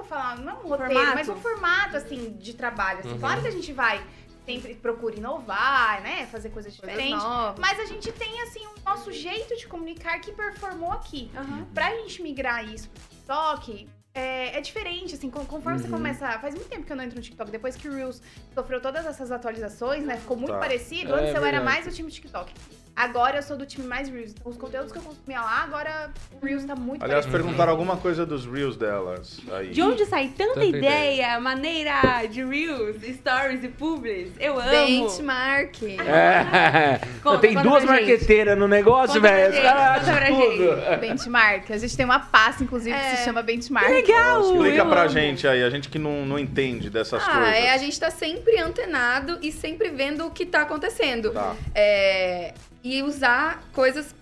É 0.09 0.15
falar? 0.15 0.39
Não 0.39 0.55
um 0.65 0.69
roteiro, 0.69 0.95
Formato? 0.95 1.15
mas 1.15 1.29
um 1.29 1.37
formato, 1.37 1.97
assim, 1.97 2.31
de 2.39 2.55
trabalho. 2.55 3.01
Assim. 3.01 3.11
Uhum. 3.13 3.19
Claro 3.19 3.43
que 3.43 3.49
a 3.49 3.51
gente 3.51 3.73
vai, 3.73 4.03
sempre 4.47 4.75
procura 4.75 5.17
inovar, 5.17 6.01
né? 6.03 6.27
Fazer 6.33 6.49
coisas 6.51 6.75
Coisas 6.77 6.97
diferentes. 6.97 7.23
novas. 7.23 7.59
Mas 7.61 7.79
a 7.79 7.85
gente 7.85 8.11
tem, 8.13 8.41
assim, 8.43 8.67
o 8.67 8.75
nosso 8.89 9.13
jeito 9.13 9.57
de 9.57 9.67
comunicar 9.67 10.19
que 10.21 10.33
performou 10.33 10.93
aqui. 10.93 11.31
Aham. 11.37 11.67
Pra 11.75 11.91
gente 11.97 12.23
migrar 12.23 12.65
isso 12.65 12.89
pro 12.89 13.03
TikTok, 13.09 13.89
é, 14.15 14.57
é 14.57 14.61
diferente, 14.61 15.15
assim, 15.15 15.31
con- 15.31 15.45
conforme 15.45 15.79
você 15.79 15.85
Uhum. 15.87 15.93
começa. 15.93 16.27
Faz 16.39 16.55
muito 16.55 16.69
tempo 16.69 16.85
que 16.87 16.93
eu 16.93 16.97
não 16.97 17.05
entro 17.05 17.17
no 17.17 17.23
TikTok. 17.23 17.51
Depois 17.51 17.77
que 17.77 17.89
o 17.89 17.95
Reels 17.95 18.23
sofreu 18.55 18.81
todas 18.81 19.05
essas 19.07 19.31
atualizações, 19.31 20.03
né? 20.05 20.17
Ficou 20.17 20.37
muito 20.37 20.53
Tá. 20.55 20.59
parecido. 20.59 21.15
É, 21.15 21.21
Antes 21.23 21.35
eu 21.35 21.45
era 21.45 21.61
mais 21.63 21.85
do 21.85 21.93
time 21.93 22.11
TikTok. 22.11 22.53
Agora 22.99 23.37
eu 23.39 23.43
sou 23.43 23.57
do 23.57 23.65
time 23.65 23.87
mais 23.87 24.09
Reels. 24.09 24.33
Então, 24.33 24.51
os 24.51 24.59
conteúdos 24.59 24.91
que 24.91 24.99
eu 24.99 25.03
consumia 25.03 25.41
lá, 25.41 25.63
agora 25.63 26.11
o 26.33 26.45
Reels 26.45 26.65
tá 26.65 26.75
muito 26.75 27.03
Aliás, 27.05 27.25
parecido. 27.25 27.45
perguntaram 27.45 27.71
alguma 27.71 27.97
coisa 27.97 28.27
dos 28.27 28.45
reels 28.45 28.77
delas 28.77 29.39
aí. 29.53 29.69
De 29.71 29.81
onde 29.83 30.05
sai 30.07 30.29
tanta, 30.37 30.55
Tanta 30.55 30.65
ideia, 30.67 31.39
maneira 31.39 31.93
de 32.29 32.45
Reels, 32.45 32.97
Stories 33.03 33.63
e 33.63 33.69
Publis? 33.69 34.33
Eu 34.41 34.59
amo. 34.59 34.69
Benchmark. 34.71 35.83
É. 35.83 37.01
Conta, 37.23 37.39
Tem 37.39 37.55
duas 37.55 37.85
marqueteiras 37.85 38.59
no 38.59 38.67
negócio, 38.67 39.21
velho. 39.21 39.53
Os 39.55 39.61
caras 39.61 40.09
acham 40.09 40.37
tudo. 40.37 41.01
Benchmark. 41.01 41.71
A 41.71 41.79
gente 41.79 41.97
tem 41.97 42.05
uma 42.05 42.19
pasta, 42.19 42.65
inclusive, 42.65 42.97
que 42.97 43.01
É. 43.05 43.17
se 43.17 43.25
chama 43.25 43.43
Benchmark. 43.43 43.89
Legal! 43.89 44.41
Explica 44.43 44.77
eu 44.79 44.87
pra 44.89 45.03
amo. 45.03 45.11
gente 45.11 45.47
aí, 45.47 45.63
a 45.63 45.71
gente 45.71 45.89
que 45.89 45.99
não, 46.01 46.27
não 46.27 46.39
entende 46.39 46.91
dessas 46.91 47.23
Ah, 47.23 47.31
coisas. 47.33 47.55
é, 47.55 47.73
a 47.73 47.77
gente 47.79 47.99
tá 48.01 48.11
sempre 48.11 48.59
antenado 48.59 49.39
e 49.41 49.53
sempre 49.53 49.89
vendo 49.91 50.27
o 50.27 50.31
que 50.31 50.45
tá 50.45 50.63
acontecendo. 50.63 51.31
Tá. 51.31 51.55
É, 51.75 52.55
e 52.83 53.03
usar 53.03 53.63
coisas 53.73 54.15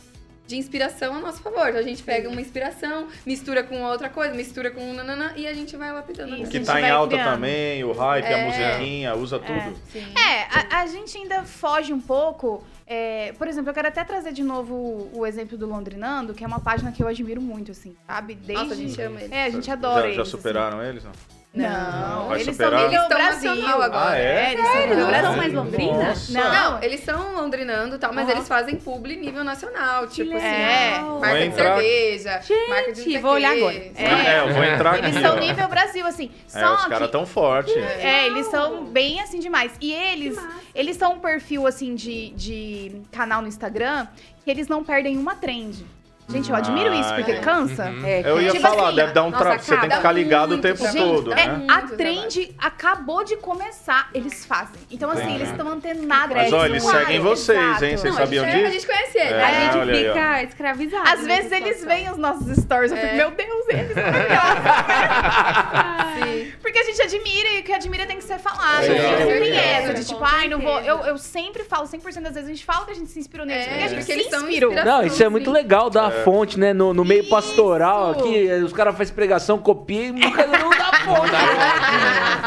de 0.46 0.56
inspiração 0.56 1.16
a 1.16 1.18
nosso 1.18 1.42
favor. 1.42 1.68
Então, 1.68 1.80
a 1.80 1.82
gente 1.82 2.04
pega 2.04 2.28
uma 2.28 2.40
inspiração, 2.40 3.08
mistura 3.26 3.64
com 3.64 3.82
outra 3.82 4.08
coisa, 4.08 4.32
mistura 4.32 4.70
com 4.70 4.80
um 4.80 4.94
nananã 4.94 5.32
e 5.34 5.44
a 5.44 5.52
gente 5.52 5.76
vai 5.76 5.92
lapidando. 5.92 6.36
Né? 6.38 6.46
Que 6.46 6.58
a 6.58 6.62
tá 6.64 6.80
em 6.80 6.88
alta 6.88 7.16
criando. 7.16 7.32
também, 7.34 7.82
o 7.82 7.90
hype, 7.92 8.24
a 8.26 8.28
É. 8.38 8.44
musiquinha, 8.46 9.14
usa 9.16 9.40
tudo. 9.40 9.76
Sim. 9.92 10.06
É, 10.16 10.42
a, 10.76 10.82
a 10.82 10.86
gente 10.86 11.18
ainda 11.18 11.42
foge 11.42 11.92
um 11.92 12.00
pouco. 12.00 12.64
é, 12.86 13.32
por 13.36 13.48
exemplo, 13.48 13.70
eu 13.70 13.74
quero 13.74 13.88
até 13.88 14.04
trazer 14.04 14.32
de 14.32 14.44
novo 14.44 14.72
o, 14.72 15.10
o 15.18 15.26
exemplo 15.26 15.58
do 15.58 15.66
Londrinando, 15.66 16.32
que 16.32 16.44
é 16.44 16.46
uma 16.46 16.60
página 16.60 16.92
que 16.92 17.02
eu 17.02 17.08
admiro 17.08 17.40
muito, 17.42 17.72
assim, 17.72 17.96
sabe? 18.06 18.36
Desde... 18.36 18.62
Nossa, 18.62 18.74
a 18.74 18.76
gente 18.76 19.02
ama 19.02 19.20
ele. 19.20 19.34
É, 19.34 19.44
a 19.46 19.50
gente 19.50 19.68
adora 19.68 20.02
já, 20.02 20.04
eles. 20.06 20.16
já 20.16 20.22
assim. 20.22 20.30
superaram 20.30 20.80
eles? 20.80 21.02
Não? 21.02 21.10
Não, 21.56 22.28
Vai 22.28 22.40
eles 22.40 22.46
superar? 22.56 22.80
são 22.80 22.88
nível 22.88 23.00
Eles 23.00 23.02
estão 23.02 23.18
Brasil. 23.18 23.50
nacional 23.54 23.82
agora. 23.82 24.10
Ah, 24.10 24.18
é? 24.18 24.52
eles 24.52 24.66
são 24.66 24.80
nível 24.80 24.96
Não 24.96 25.06
Brasil. 25.06 25.26
são 25.26 25.36
mais 25.36 25.52
Londrina? 25.54 26.14
Não. 26.30 26.52
Não, 26.72 26.82
eles 26.82 27.00
são 27.04 27.34
londrinando 27.34 27.96
e 27.96 27.98
tal, 27.98 28.12
mas 28.12 28.24
Aham. 28.28 28.36
eles 28.36 28.48
fazem 28.48 28.76
publi 28.76 29.16
nível 29.16 29.42
nacional. 29.42 30.06
Tipo 30.06 30.36
assim, 30.36 31.00
Vou 31.04 31.20
marca 31.20 31.38
de 31.38 31.44
entrar- 31.46 31.76
cerveja, 31.76 32.40
Gente, 32.42 32.68
marca 32.68 32.92
de 32.92 33.02
sei 33.02 33.18
vou 33.18 33.30
olhar 33.32 33.52
agora. 33.52 33.74
É. 33.74 34.04
É, 34.04 34.40
eu 34.40 34.54
vou 34.54 34.64
entrar 34.64 34.98
Eles 34.98 35.16
aqui, 35.16 35.26
são 35.26 35.36
ó. 35.36 35.40
nível 35.40 35.68
Brasil, 35.68 36.06
assim. 36.06 36.30
É, 36.54 36.60
Só 36.60 36.74
os 36.74 36.84
que... 36.84 36.90
caras 36.90 37.10
tão 37.10 37.24
fortes. 37.26 37.74
É, 37.76 38.26
eles 38.26 38.46
são 38.48 38.84
bem 38.84 39.20
assim 39.20 39.38
demais. 39.38 39.72
E 39.80 39.92
eles, 39.92 40.38
eles 40.74 40.96
são 40.96 41.14
um 41.14 41.18
perfil 41.18 41.66
assim 41.66 41.94
de, 41.94 42.30
de 42.30 43.00
canal 43.10 43.40
no 43.42 43.48
Instagram 43.48 44.06
que 44.44 44.50
eles 44.50 44.68
não 44.68 44.84
perdem 44.84 45.16
uma 45.16 45.34
trend. 45.34 45.84
Gente, 46.28 46.50
eu 46.50 46.56
admiro 46.56 46.92
isso, 46.92 47.14
porque 47.14 47.34
cansa. 47.34 47.84
Uhum. 47.84 48.04
É, 48.04 48.22
Eu 48.24 48.42
ia 48.42 48.50
Tipo 48.50 48.62
falar, 48.62 48.88
assim, 48.88 48.96
deve 48.96 49.12
dar 49.12 49.22
um 49.22 49.30
nossa, 49.30 49.42
trabalho. 49.44 49.62
Você 49.62 49.76
tem 49.76 49.88
que 49.88 49.96
ficar 49.96 50.12
ligado 50.12 50.52
o 50.56 50.58
tempo 50.58 50.80
trabalho. 50.80 51.04
todo, 51.14 51.32
é, 51.32 51.46
né? 51.46 51.66
a 51.70 51.82
trend 51.82 52.52
acabou 52.58 53.22
de 53.22 53.36
começar, 53.36 54.08
eles 54.12 54.44
fazem. 54.44 54.74
Então, 54.90 55.08
assim, 55.10 55.36
eles 55.36 55.48
estão 55.50 55.68
antenados. 55.68 56.36
Mas 56.36 56.52
ó, 56.52 56.66
eles 56.66 56.82
seguem 56.82 57.20
vocês, 57.20 57.56
exato. 57.58 57.84
hein? 57.84 57.96
Vocês 57.96 58.12
Não, 58.14 58.20
sabiam 58.20 58.44
a 58.44 58.48
gente, 58.48 58.56
a 58.56 58.70
disso? 58.70 58.72
gente 58.72 58.86
conhece 58.86 59.18
ele. 59.18 59.34
É, 59.34 59.44
A 59.44 59.52
gente 59.64 59.76
olha 59.78 59.94
aí, 59.94 60.06
fica 60.08 60.42
escravizado. 60.42 61.08
Às 61.08 61.24
vezes 61.24 61.52
eles 61.52 61.84
veem 61.84 62.10
os 62.10 62.18
nossos 62.18 62.56
stories, 62.56 62.90
eu 62.90 62.98
É. 62.98 63.00
fico, 63.02 63.16
meu 63.16 63.30
Deus, 63.30 63.68
eles. 63.68 63.96
Porque 66.60 66.78
a 66.78 66.84
gente 66.84 67.02
admira 67.02 67.48
e 67.50 67.60
o 67.60 67.62
que 67.62 67.72
admira 67.72 68.06
tem 68.06 68.16
que 68.18 68.24
ser 68.24 68.38
falado. 68.38 68.84
É, 68.84 68.88
assim, 68.88 68.92
é, 68.92 69.24
não 69.24 69.30
é, 69.30 69.40
tem 69.40 69.56
é. 69.58 69.72
essa 69.82 69.94
de 69.94 70.04
tipo, 70.04 70.24
ai, 70.24 70.48
não 70.48 70.58
vou. 70.60 70.80
Eu, 70.80 70.98
eu 71.04 71.18
sempre 71.18 71.64
falo, 71.64 71.86
100% 71.86 72.20
das 72.20 72.34
vezes 72.34 72.44
a 72.44 72.52
gente 72.52 72.64
fala 72.64 72.84
que 72.84 72.92
a 72.92 72.94
gente 72.94 73.10
se 73.10 73.18
inspirou 73.18 73.46
neles. 73.46 73.66
É, 73.66 73.68
porque 73.68 73.84
a 73.84 73.88
gente 73.88 73.98
porque 73.98 74.12
se 74.12 74.12
eles 74.12 74.26
inspirou. 74.42 74.74
Não, 74.74 75.02
isso 75.06 75.22
é 75.22 75.28
muito 75.28 75.50
legal 75.50 75.88
dar 75.90 76.06
a 76.06 76.10
fonte, 76.24 76.58
né? 76.58 76.72
No, 76.72 76.92
no 76.94 77.04
meio 77.04 77.20
Isso. 77.22 77.30
pastoral 77.30 78.10
aqui, 78.12 78.48
os 78.64 78.72
caras 78.72 78.96
fazem 78.96 79.14
pregação, 79.14 79.58
copia 79.58 80.06
e 80.08 80.12
nunca 80.12 80.46
não 80.46 80.70
dá 80.70 80.92
fonte. 81.04 81.32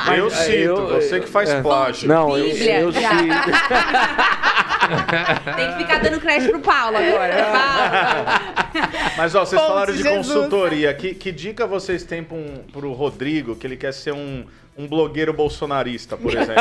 Mas, 0.07 0.17
Eu 0.17 0.27
é, 0.27 0.29
cito, 0.29 0.57
eu- 0.57 0.87
você 1.01 1.19
que 1.19 1.27
faz 1.27 1.49
é. 1.49 1.61
plágio. 1.61 2.07
Não, 2.07 2.37
eu, 2.37 2.47
eu 2.47 2.91
já. 2.91 3.09
cito. 3.09 3.49
Tem 5.55 5.71
que 5.73 5.77
ficar 5.79 5.99
dando 5.99 6.19
crédito 6.19 6.51
pro 6.51 6.59
Paulo 6.61 6.97
agora. 6.97 7.33
Paulo. 7.35 8.85
Mas 9.17 9.35
ó, 9.35 9.45
vocês 9.45 9.59
Fonte 9.61 9.71
falaram 9.71 9.93
de 9.93 10.01
Jesus. 10.03 10.27
consultoria. 10.27 10.93
Que, 10.93 11.13
que 11.13 11.31
dica 11.31 11.67
vocês 11.67 12.03
têm 12.03 12.23
pra 12.23 12.37
um, 12.37 12.63
pro 12.71 12.91
Rodrigo, 12.93 13.55
que 13.55 13.67
ele 13.67 13.75
quer 13.77 13.93
ser 13.93 14.13
um, 14.13 14.45
um 14.77 14.87
blogueiro 14.87 15.33
bolsonarista, 15.33 16.15
por 16.15 16.31
exemplo? 16.35 16.53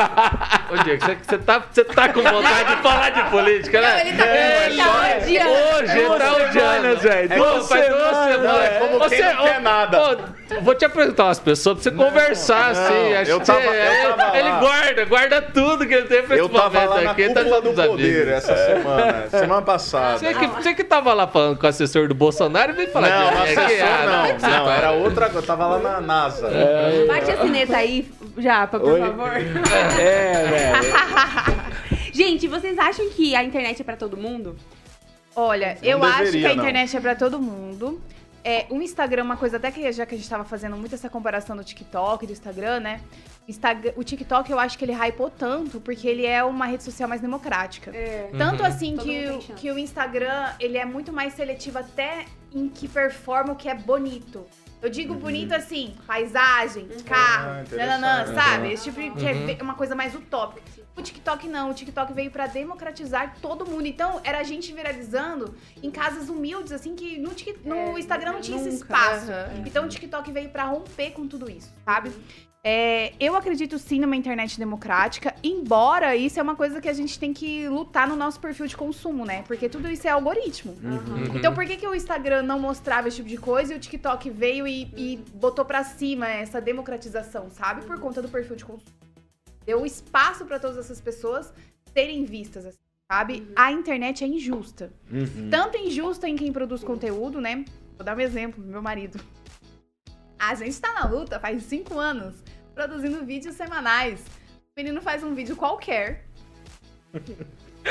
Ô, 0.71 0.83
Diego, 0.83 1.05
você, 1.05 1.17
você 1.23 1.39
tá, 1.39 1.63
você 1.71 1.85
tá 1.85 2.09
com 2.09 2.23
vontade 2.23 2.77
de 2.77 2.83
falar 2.83 3.11
de 3.11 3.23
política, 3.31 3.81
né? 3.81 3.89
Não, 3.91 4.01
ele 4.01 4.17
tá 4.17 4.27
Ele 4.67 4.77
tá 4.77 5.17
odiando. 5.23 5.51
Hoje 5.51 5.99
ele 5.99 6.19
tá 6.19 6.33
odiando. 6.37 6.97
velho. 7.01 7.33
É, 7.33 7.37
Duas 7.37 7.69
faz 7.69 7.87
duas 7.89 8.01
semanas, 8.09 8.33
semanas. 8.35 8.65
é 8.65 8.79
como 8.81 9.09
quem 9.09 9.23
não 9.23 9.45
quer 9.45 9.61
nada. 9.61 10.03
ô, 10.03 10.61
vou 10.63 10.75
te 10.75 10.85
apresentar 10.85 11.25
umas 11.25 11.39
pessoas 11.39 11.77
pra 11.81 11.83
você 11.85 11.91
conversar, 11.97 12.75
não, 12.75 12.83
assim. 12.83 13.15
Acho 13.15 13.31
eu 13.31 13.41
tava- 13.41 13.61
você- 13.61 14.07
eu 14.07 14.15
tava 14.17 14.39
ele 14.39 14.49
lá. 14.49 14.59
guarda, 14.61 15.05
guarda 15.05 15.43
tudo 15.43 15.87
que 15.87 15.95
ele 15.95 16.07
tem 16.09 16.23
pra 16.23 16.37
Eu 16.37 16.47
esse 16.47 16.55
tava 16.55 16.81
momento 16.81 17.09
aqui. 17.11 17.29
tá 17.35 17.45
cúpula 17.45 17.57
com 17.63 17.63
do 17.63 17.81
os 17.81 17.87
poder 17.87 18.03
essa 18.29 18.57
semana, 18.57 19.29
semana 19.31 19.63
passada. 19.63 20.19
Você 20.19 20.35
que, 20.35 20.47
você 20.47 20.75
que 20.75 20.85
tava 20.85 21.13
lá 21.15 21.27
falando 21.27 21.59
com 21.59 21.67
o 21.67 21.69
assessor 21.69 22.09
do 22.09 22.15
Bolsonaro 22.15 22.73
e 22.73 22.75
veio 22.75 22.91
falar 22.91 23.09
Não, 23.09 23.29
de 23.29 23.35
não, 23.35 23.43
assessor 23.43 23.87
ah, 23.89 24.07
não. 24.07 24.33
Não, 24.51 24.65
tá- 24.65 24.75
era 24.77 24.91
outra 24.93 25.25
coisa. 25.27 25.39
Eu 25.39 25.43
tava 25.47 25.67
lá 25.67 25.79
na 25.79 26.01
NASA. 26.01 26.51
Bate 27.07 27.31
a 27.31 27.41
sineta 27.43 27.77
aí, 27.77 28.11
Japa, 28.37 28.79
por 28.81 28.93
Oi? 28.93 29.01
favor. 29.01 29.31
É, 30.01 30.47
velho. 30.47 32.13
Gente, 32.13 32.49
vocês 32.49 32.79
acham 32.79 33.09
que 33.11 33.35
a 33.37 33.45
internet 33.45 33.81
é 33.81 33.85
pra 33.85 33.97
todo 33.97 34.17
mundo? 34.17 34.57
Olha, 35.37 35.77
Não 35.81 35.89
eu 35.89 36.03
acho 36.05 36.19
deveria, 36.19 36.41
que 36.41 36.47
a 36.47 36.55
não. 36.57 36.63
internet 36.65 36.97
é 36.97 37.01
pra 37.01 37.15
todo 37.15 37.39
mundo. 37.39 38.01
é, 38.45 38.67
o 38.71 38.81
Instagram, 38.83 39.23
uma 39.25 39.37
coisa 39.37 39.57
até 39.57 39.71
que 39.71 39.93
já 39.93 40.05
que 40.07 40.15
a 40.15 40.19
gente 40.19 40.29
tava 40.29 40.45
fazendo 40.45 40.77
muito 40.77 40.95
essa 40.95 41.09
comparação 41.09 41.57
do 41.57 41.63
TikTok 41.63 42.25
e 42.25 42.27
do 42.27 42.33
Instagram, 42.33 42.81
né? 42.81 43.01
Instagram, 43.49 43.93
o 43.97 44.05
TikTok 44.05 44.51
eu 44.53 44.59
acho 44.59 44.77
que 44.77 44.85
ele 44.85 44.93
hypou 44.93 45.31
tanto 45.31 45.81
porque 45.81 46.07
ele 46.07 46.27
é 46.27 46.45
uma 46.45 46.67
rede 46.67 46.85
social 46.85 47.09
mais 47.09 47.21
democrática. 47.21 47.91
É. 47.97 48.31
Tanto 48.37 48.61
Uhum. 48.61 48.67
assim 48.69 48.95
Todo 48.97 49.05
que, 49.07 49.27
o- 49.31 49.39
que 49.55 49.71
o 49.73 49.79
Instagram, 49.79 50.53
ele 50.61 50.77
é 50.77 50.85
muito 50.85 51.13
mais 51.13 51.33
seletivo 51.33 51.79
até 51.79 52.27
em 52.53 52.69
que 52.69 52.87
performa 52.87 53.55
o 53.55 53.57
que 53.57 53.69
é 53.69 53.75
bonito. 53.75 54.47
Eu 54.81 54.89
digo 54.91 55.15
bonito 55.15 55.53
assim, 55.55 55.97
paisagem, 56.07 56.85
Uhum. 56.85 57.03
carro, 57.05 57.49
Ah, 57.73 57.77
nananã, 57.77 58.35
sabe? 58.35 58.73
Esse 58.73 58.85
tipo 58.85 59.01
de 59.01 59.11
que 59.11 59.25
Uhum. 59.25 59.57
é 59.59 59.63
uma 59.63 59.75
coisa 59.75 59.95
mais 59.97 60.15
utópica. 60.15 60.63
O 60.97 61.03
TikTok 61.03 61.47
não, 61.49 61.71
o 61.71 61.75
TikTok 61.75 62.13
veio 62.13 62.31
pra 62.31 62.47
democratizar 62.49 63.37
todo 63.41 63.65
mundo. 63.65 63.87
Então, 63.87 64.21
era 64.25 64.39
a 64.39 64.43
gente 64.43 64.73
viralizando 64.73 65.55
em 65.83 65.91
casas 65.91 66.29
humildes, 66.29 66.73
assim, 66.73 66.95
que 66.97 67.19
no, 67.19 67.31
no 67.65 67.97
É, 67.97 68.01
Instagram 68.01 68.33
não 68.33 68.41
tinha 68.41 68.57
esse 68.59 68.69
espaço. 68.69 69.31
Então, 69.65 69.85
o 69.87 69.89
TikTok 69.89 70.31
veio 70.33 70.49
pra 70.51 70.65
romper 70.65 71.13
com 71.13 71.27
tudo 71.27 71.49
isso, 71.51 71.73
sabe? 71.85 72.11
É, 72.65 73.13
eu 73.21 73.37
acredito 73.37 73.79
sim 73.79 74.01
numa 74.01 74.17
internet 74.17 74.59
democrática, 74.59 75.35
embora 75.43 76.17
isso 76.17 76.41
é 76.41 76.43
uma 76.43 76.57
coisa 76.57 76.81
que 76.81 76.89
a 76.89 76.93
gente 76.93 77.19
tem 77.19 77.33
que 77.33 77.69
lutar 77.69 78.09
no 78.09 78.17
nosso 78.17 78.41
perfil 78.41 78.67
de 78.67 78.77
consumo, 78.77 79.25
né? 79.25 79.43
Porque 79.47 79.69
tudo 79.69 79.89
isso 79.89 80.07
é 80.07 80.11
algoritmo. 80.11 80.77
Uhum. 80.83 81.37
Então 81.37 81.55
por 81.55 81.65
que, 81.65 81.77
que 81.77 81.87
o 81.87 81.95
Instagram 81.95 82.43
não 82.43 82.59
mostrava 82.59 83.09
esse 83.09 83.19
tipo 83.19 83.29
de 83.29 83.39
coisa 83.39 83.73
e 83.73 83.77
o 83.77 83.81
TikTok 83.81 84.29
veio 84.31 84.67
e, 84.67 84.83
e 84.97 85.17
botou 85.35 85.65
pra 85.65 85.85
cima 85.85 86.29
essa 86.29 86.61
democratização, 86.61 87.49
sabe? 87.51 87.85
Por 87.87 87.99
conta 88.01 88.21
do 88.21 88.29
perfil 88.29 88.57
de 88.57 88.65
consumo. 88.65 88.93
Deu 89.65 89.87
espaço 89.87 90.45
pra 90.45 90.59
todas 90.59 90.79
essas 90.79 91.01
pessoas 91.01 91.53
serem 91.93 92.25
vistas, 92.25 92.67
assim, 92.67 92.79
sabe? 93.11 93.49
A 93.55 93.71
internet 93.71 94.25
é 94.25 94.27
injusta. 94.27 94.93
Uhum. 95.11 95.49
Tanto 95.51 95.77
injusta 95.77 96.29
em 96.29 96.37
quem 96.37 96.53
produz 96.53 96.83
conteúdo, 96.83 97.41
né? 97.41 97.65
Vou 97.97 98.05
dar 98.05 98.17
um 98.17 98.21
exemplo, 98.21 98.65
meu 98.65 98.83
marido. 98.83 99.21
A 100.39 100.55
gente 100.55 100.81
tá 100.81 100.93
na 100.93 101.07
luta 101.07 101.41
faz 101.41 101.63
cinco 101.65 101.99
anos, 101.99 102.43
produzindo 102.79 103.25
vídeos 103.25 103.57
semanais. 103.57 104.21
O 104.55 104.81
menino 104.81 105.03
faz 105.03 105.25
um 105.25 105.35
vídeo 105.35 105.57
qualquer. 105.57 106.25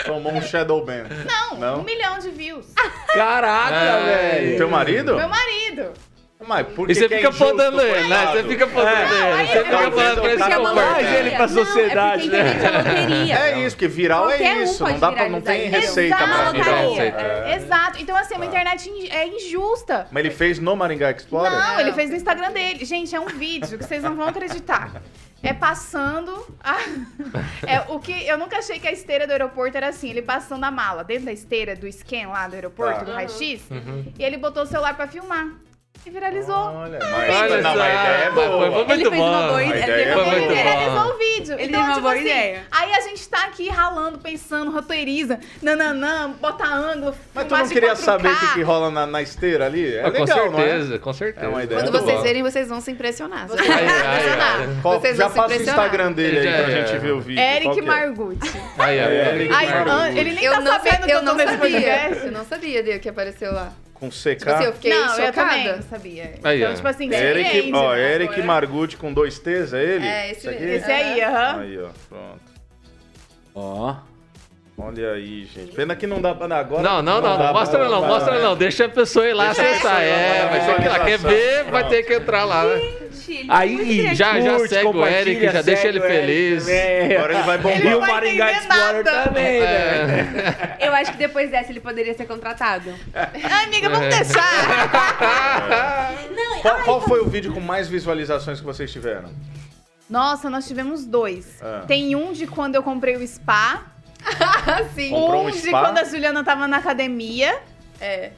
Tomou 0.05 0.31
um 0.31 0.41
Shadow 0.41 0.85
Ban. 0.85 1.03
Não, 1.25 1.57
Não? 1.59 1.79
um 1.81 1.83
milhão 1.83 2.17
de 2.19 2.29
views. 2.29 2.73
Caraca, 3.13 3.75
É, 3.75 4.15
velho. 4.39 4.57
Teu 4.57 4.69
marido? 4.69 5.15
Meu 5.17 5.27
marido. 5.27 5.91
Mas 6.45 6.67
por 6.67 6.85
E 6.89 6.93
que 6.93 6.99
você 6.99 7.07
que 7.07 7.13
é 7.15 7.17
fica 7.17 7.29
injusto 7.29 7.45
podando 7.45 7.81
ele, 7.81 8.07
né? 8.07 8.27
Você 8.27 8.43
fica 8.43 8.67
podando 8.67 8.89
É. 8.89 9.01
ele. 9.03 9.23
aí 9.41 9.47
Você 9.47 9.63
fica 9.63 9.77
falando 9.91 10.21
pra 10.21 10.31
ele 10.31 10.73
mais 10.73 11.13
ele 11.15 11.31
pra 11.31 11.47
sociedade, 11.47 12.35
é 12.35 12.41
a 12.41 12.47
internet 12.53 13.31
é. 13.31 13.35
É 13.51 13.59
isso, 13.65 13.75
porque 13.75 13.87
viral 13.87 14.25
Qualquer 14.27 14.43
é 14.57 14.63
isso. 14.63 14.83
não, 14.83 14.99
dá 14.99 15.11
pra, 15.11 15.29
não 15.29 15.41
tem 15.41 15.67
receita 15.69 16.15
pra 16.15 16.25
Exato. 16.25 16.89
Receita. 16.89 17.17
É. 17.21 17.55
Exato. 17.55 18.01
Então, 18.01 18.15
assim, 18.15 18.35
uma 18.35 18.45
internet 18.45 18.87
in- 18.87 19.09
é 19.09 19.27
injusta. 19.27 20.07
Mas 20.11 20.23
ele 20.25 20.33
fez 20.33 20.59
no 20.59 20.75
Maringá 20.75 21.09
Explorer? 21.11 21.51
Não, 21.51 21.79
ele 21.79 21.91
fez 21.93 22.09
no 22.11 22.15
Instagram 22.15 22.51
dele. 22.51 22.85
Gente, 22.85 23.15
é 23.15 23.19
um 23.19 23.27
vídeo 23.27 23.77
que 23.77 23.83
vocês 23.83 24.03
não 24.03 24.15
vão 24.15 24.27
acreditar. 24.27 25.01
É 25.41 25.53
passando. 25.53 26.45
a- 26.63 26.77
É 27.65 27.81
o 27.89 27.99
que 27.99 28.27
eu 28.27 28.37
nunca 28.37 28.59
achei 28.59 28.79
que 28.79 28.87
a 28.87 28.91
esteira 28.91 29.25
do 29.25 29.31
aeroporto 29.31 29.75
era 29.75 29.87
assim. 29.89 30.09
Ele 30.11 30.21
passando 30.21 30.63
a 30.63 30.71
mala 30.71 31.03
dentro 31.03 31.25
da 31.25 31.31
esteira 31.31 31.75
do 31.75 31.87
scan 31.91 32.29
lá 32.29 32.47
do 32.47 32.53
aeroporto, 32.55 32.99
Tá. 32.99 33.05
do 33.05 33.11
raio-x. 33.11 33.61
Uhum. 33.71 34.05
E 34.17 34.23
ele 34.23 34.37
botou 34.37 34.63
o 34.63 34.65
celular 34.67 34.95
pra 34.95 35.07
filmar. 35.07 35.47
E 36.05 36.09
viralizou. 36.09 36.55
Olha, 36.55 36.99
mas, 37.01 37.35
Olha 37.41 37.61
não, 37.61 37.71
a 37.71 37.75
ideia 37.75 38.25
é 38.27 38.31
boa. 38.31 38.47
foi 38.59 38.69
muito 38.69 38.91
Ele 38.91 39.09
fez 39.09 39.21
uma 39.21 39.47
boa 39.47 39.63
ideia. 39.63 39.83
ele 39.83 40.01
é 40.09 40.13
foi 40.13 40.23
boa. 40.23 40.35
Ele 40.35 40.45
muito 40.45 40.55
viralizou 40.63 41.03
bom. 41.03 41.09
o 41.13 41.17
vídeo. 41.17 41.53
Ele 41.53 41.63
então, 41.63 41.67
teve 41.67 41.77
uma 41.77 41.89
tipo 41.89 42.01
boa 42.01 42.13
assim, 42.13 42.21
ideia. 42.21 42.63
aí 42.71 42.93
a 42.93 43.01
gente 43.01 43.29
tá 43.29 43.43
aqui 43.45 43.69
ralando, 43.69 44.17
pensando, 44.19 44.71
roteiriza, 44.71 45.39
nananã, 45.61 46.31
bota 46.39 46.65
ângulo, 46.65 47.13
Mas 47.33 47.45
tu 47.47 47.57
não 47.57 47.67
queria 47.67 47.91
4K. 47.93 47.95
saber 47.97 48.31
o 48.31 48.35
que, 48.39 48.53
que 48.53 48.61
rola 48.61 48.89
na, 48.89 49.05
na 49.05 49.21
esteira 49.21 49.65
ali? 49.65 49.95
É 49.95 50.05
Ah, 50.05 50.11
com 50.11 50.19
legal, 50.23 50.51
não 50.51 50.59
é? 50.59 50.63
certeza, 50.67 50.99
com 50.99 51.13
certeza. 51.13 51.45
É 51.45 51.49
uma 51.49 51.63
ideia 51.63 51.79
Quando 51.81 51.91
muito 51.91 52.03
vocês 52.05 52.17
bom. 52.17 52.23
verem, 52.23 52.43
vocês 52.43 52.67
vão 52.69 52.79
se 52.81 52.91
impressionar. 52.91 53.47
Vocês 53.47 53.69
Ai, 53.69 53.77
vão 53.85 53.87
se 53.89 53.93
ai, 54.05 54.17
impressionar. 54.17 54.59
ai. 54.61 54.67
Vocês 54.81 55.17
já 55.17 55.27
vão 55.27 55.31
se 55.33 55.37
passa 55.49 55.59
o. 55.59 55.61
Instagram 55.63 56.11
dele 56.13 56.37
aí 56.39 56.43
Já 56.45 56.51
pra 56.63 56.71
é. 56.71 56.85
gente 56.87 56.99
ver 56.99 57.11
o 57.11 57.19
vídeo. 57.19 57.41
Eric 57.43 57.79
é? 57.79 57.81
Margutti. 57.81 58.57
É, 58.79 59.49
Ai, 59.51 60.17
ele 60.17 60.31
nem 60.33 60.43
eu 60.45 60.53
tá 60.53 60.79
sabendo 60.79 61.05
que 61.05 61.11
eu 61.11 61.21
não 61.21 61.35
sabia. 61.37 61.57
podcast. 61.57 62.25
Eu 62.25 62.31
não 62.31 62.45
sabia 62.45 62.83
dele 62.83 62.99
que 62.99 63.09
apareceu 63.09 63.51
lá. 63.53 63.73
Com 63.99 64.09
Tipo 64.09 64.29
assim, 64.29 64.35
CK. 64.35 64.65
eu 64.65 64.73
fiquei 64.73 64.91
não, 64.93 64.99
eu 65.01 65.09
chocada. 65.09 65.31
também 65.33 65.67
não 65.75 65.81
sabia. 65.81 66.33
Aí, 66.43 66.59
então, 66.59 66.71
ó. 66.71 66.75
tipo 66.75 66.87
assim, 66.87 67.11
Eric, 67.11 67.43
surpreende, 67.49 67.77
ó, 67.77 67.93
né, 67.95 68.13
Eric 68.13 68.31
agora. 68.33 68.45
Margutti 68.47 68.97
com 68.97 69.11
dois 69.11 69.39
T's, 69.39 69.73
é 69.73 69.83
ele? 69.83 70.05
É, 70.05 70.31
esse. 70.31 70.47
Esse 70.47 70.91
aí, 70.91 71.21
aham. 71.23 71.59
Aí, 71.61 71.79
ó, 71.79 71.89
pronto. 72.07 72.41
Ó. 73.55 73.95
Olha 74.79 75.13
aí, 75.13 75.45
gente. 75.45 75.71
Pena 75.73 75.95
que 75.95 76.05
não 76.05 76.21
dá 76.21 76.35
pra 76.35 76.55
agora. 76.55 76.83
Não, 76.83 77.01
não, 77.01 77.19
não, 77.19 77.35
não. 77.35 77.51
Mostra 77.53 77.79
pra- 77.79 77.89
não, 77.89 77.99
pra- 77.99 78.07
mostra 78.09 78.39
não. 78.39 78.55
Deixa 78.55 78.85
a 78.85 78.89
pessoa 78.89 79.27
ir 79.27 79.33
lá 79.33 79.49
acessar. 79.49 80.01
É, 80.03 80.47
vai 80.49 80.65
ter 80.67 80.81
que 80.83 80.87
lá. 80.87 80.99
Quer 80.99 81.17
ver, 81.17 81.63
vai 81.63 81.81
Pronto. 81.81 81.89
ter 81.89 82.03
que 82.03 82.13
entrar 82.13 82.43
lá, 82.43 82.63
né? 82.63 82.75
Gente, 83.11 83.31
ele 83.41 83.47
Aí, 83.49 84.15
Já, 84.15 84.39
já 84.39 84.55
curte, 84.55 84.69
segue 84.69 84.87
o 84.87 85.05
Eric, 85.07 85.49
já 85.51 85.61
deixa 85.63 85.87
ele 85.87 85.99
feliz. 85.99 86.67
Agora 87.15 87.33
ele 87.33 87.41
vai 87.43 87.57
bombar. 87.57 87.85
E 87.85 87.95
o 87.95 87.99
vai 87.99 88.09
Maringá 88.11 88.51
Explorer 88.51 89.03
nada. 89.03 89.23
também, 89.23 89.59
né? 89.61 90.77
É. 90.79 90.87
Eu 90.87 90.93
acho 90.93 91.11
que 91.11 91.17
depois 91.17 91.49
dessa 91.49 91.71
ele 91.71 91.79
poderia 91.79 92.13
ser 92.13 92.25
contratado. 92.27 92.93
Ai, 93.15 93.63
amiga, 93.65 93.89
vamos 93.89 94.05
É. 94.05 94.09
deixar. 94.23 96.13
Não, 96.35 96.59
Qual, 96.61 96.79
qual 96.83 97.01
foi 97.01 97.19
o 97.21 97.25
vídeo 97.27 97.51
com 97.51 97.59
mais 97.59 97.87
visualizações 97.89 98.59
que 98.59 98.65
vocês 98.65 98.91
tiveram? 98.91 99.29
Nossa, 100.07 100.49
nós 100.51 100.67
tivemos 100.67 101.03
dois. 101.03 101.57
Ah. 101.63 101.83
Tem 101.87 102.15
um 102.15 102.31
de 102.31 102.45
quando 102.45 102.75
eu 102.75 102.83
comprei 102.83 103.15
o 103.17 103.27
spa. 103.27 103.81
Sim. 104.95 105.09
Comprou 105.09 105.43
um 105.43 105.47
um 105.47 105.51
de 105.51 105.57
spa? 105.59 105.81
quando 105.81 105.97
a 105.99 106.03
Juliana 106.03 106.43
tava 106.43 106.67
na 106.67 106.77
academia. 106.77 107.57
É. 107.99 108.31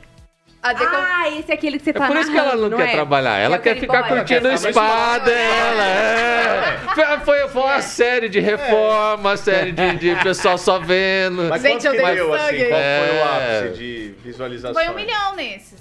A 0.62 0.74
deco... 0.74 0.92
Ah, 0.94 1.30
esse 1.40 1.50
é 1.52 1.54
aquele 1.54 1.78
que 1.80 1.86
você 1.86 1.92
É 1.92 1.94
tá 1.94 2.08
por 2.08 2.18
isso 2.18 2.30
que 2.30 2.38
ela 2.38 2.48
narrando, 2.48 2.70
não 2.70 2.78
quer 2.78 2.90
é? 2.90 2.92
trabalhar. 2.92 3.38
Ela 3.38 3.58
Que 3.60 3.70
é 3.70 3.74
quer 3.74 3.78
o 3.78 3.82
ficar 3.82 4.04
curtindo 4.10 4.46
o 4.48 4.52
Ela 4.52 4.60
quer 4.60 4.72
spa 4.74 5.18
dela. 5.20 5.84
É. 5.86 6.78
Foi, 6.94 7.18
foi, 7.20 7.48
foi 7.48 7.62
uma 7.62 7.82
série 7.82 8.28
de 8.28 8.40
reforma, 8.42 9.38
série 9.38 9.72
de, 9.72 9.96
de 9.96 10.16
pessoal 10.22 10.58
só 10.58 10.78
vendo. 10.80 11.44
Mas 11.50 11.62
Gente, 11.62 11.84
quanto 11.84 11.86
eu 11.86 11.92
que 11.94 12.06
dei 12.06 12.16
deu, 12.16 12.38
sangue. 12.38 12.42
assim? 12.64 12.70
Qual 12.70 12.82
foi 12.82 13.10
o 13.16 13.22
É. 13.22 13.60
ápice 13.60 13.78
de 13.78 14.16
visualizações? 14.22 14.86
Foi 14.86 14.94
um 14.94 14.96
milhão 14.98 15.36
nesses. 15.38 15.80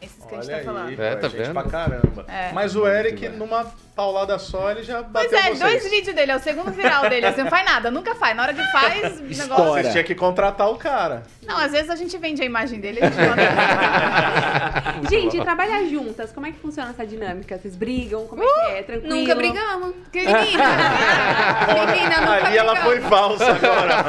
Esses 0.00 0.23
que 0.34 0.40
a 0.40 0.42
gente 0.42 0.52
Olha 0.54 0.58
tá 0.64 0.72
falando. 0.72 0.88
aí, 0.88 1.06
É, 1.06 1.16
tá 1.16 1.28
gente 1.28 1.36
vendo? 1.42 1.52
pra 1.52 1.62
caramba. 1.64 2.24
É. 2.28 2.52
Mas 2.52 2.76
o 2.76 2.86
Eric, 2.86 3.28
numa 3.30 3.66
paulada 3.94 4.38
só, 4.38 4.70
ele 4.70 4.82
já 4.82 5.02
Pois 5.02 5.30
bateu 5.30 5.38
é, 5.38 5.42
vocês. 5.42 5.60
dois 5.60 5.90
vídeos 5.90 6.14
dele, 6.16 6.32
é 6.32 6.36
o 6.36 6.40
segundo 6.40 6.70
viral 6.72 7.08
dele. 7.08 7.26
Assim, 7.26 7.42
não 7.42 7.50
faz 7.50 7.64
nada, 7.64 7.90
nunca 7.90 8.14
faz. 8.14 8.34
Na 8.36 8.42
hora 8.42 8.54
que 8.54 8.62
faz, 8.72 9.20
o 9.20 9.22
negócio. 9.24 9.64
Vocês 9.72 9.92
tinham 9.92 10.04
que 10.04 10.14
contratar 10.14 10.68
o 10.70 10.76
cara. 10.76 11.22
Não, 11.46 11.56
às 11.58 11.70
vezes 11.72 11.90
a 11.90 11.96
gente 11.96 12.16
vende 12.18 12.42
a 12.42 12.44
imagem 12.44 12.80
dele 12.80 13.00
e 13.00 13.04
a 13.04 13.10
gente 13.10 13.28
manda. 13.28 13.42
Gente, 15.10 15.40
trabalhar 15.42 15.82
juntas, 15.84 16.32
como 16.32 16.46
é 16.46 16.50
que 16.52 16.58
funciona 16.58 16.90
essa 16.90 17.06
dinâmica? 17.06 17.58
Vocês 17.58 17.76
brigam? 17.76 18.26
Como 18.26 18.42
é 18.42 18.46
que 18.46 18.60
é? 18.72 18.82
Tranquilo? 18.82 19.14
Nunca 19.16 19.34
brigamos. 19.34 19.94
Menina, 20.12 20.32
Menina, 21.86 22.20
nunca 22.20 22.46
Ali 22.46 22.56
ela 22.58 22.76
foi 22.76 23.00
brigamos. 23.00 23.18
falsa 23.18 23.50
agora. 23.52 24.04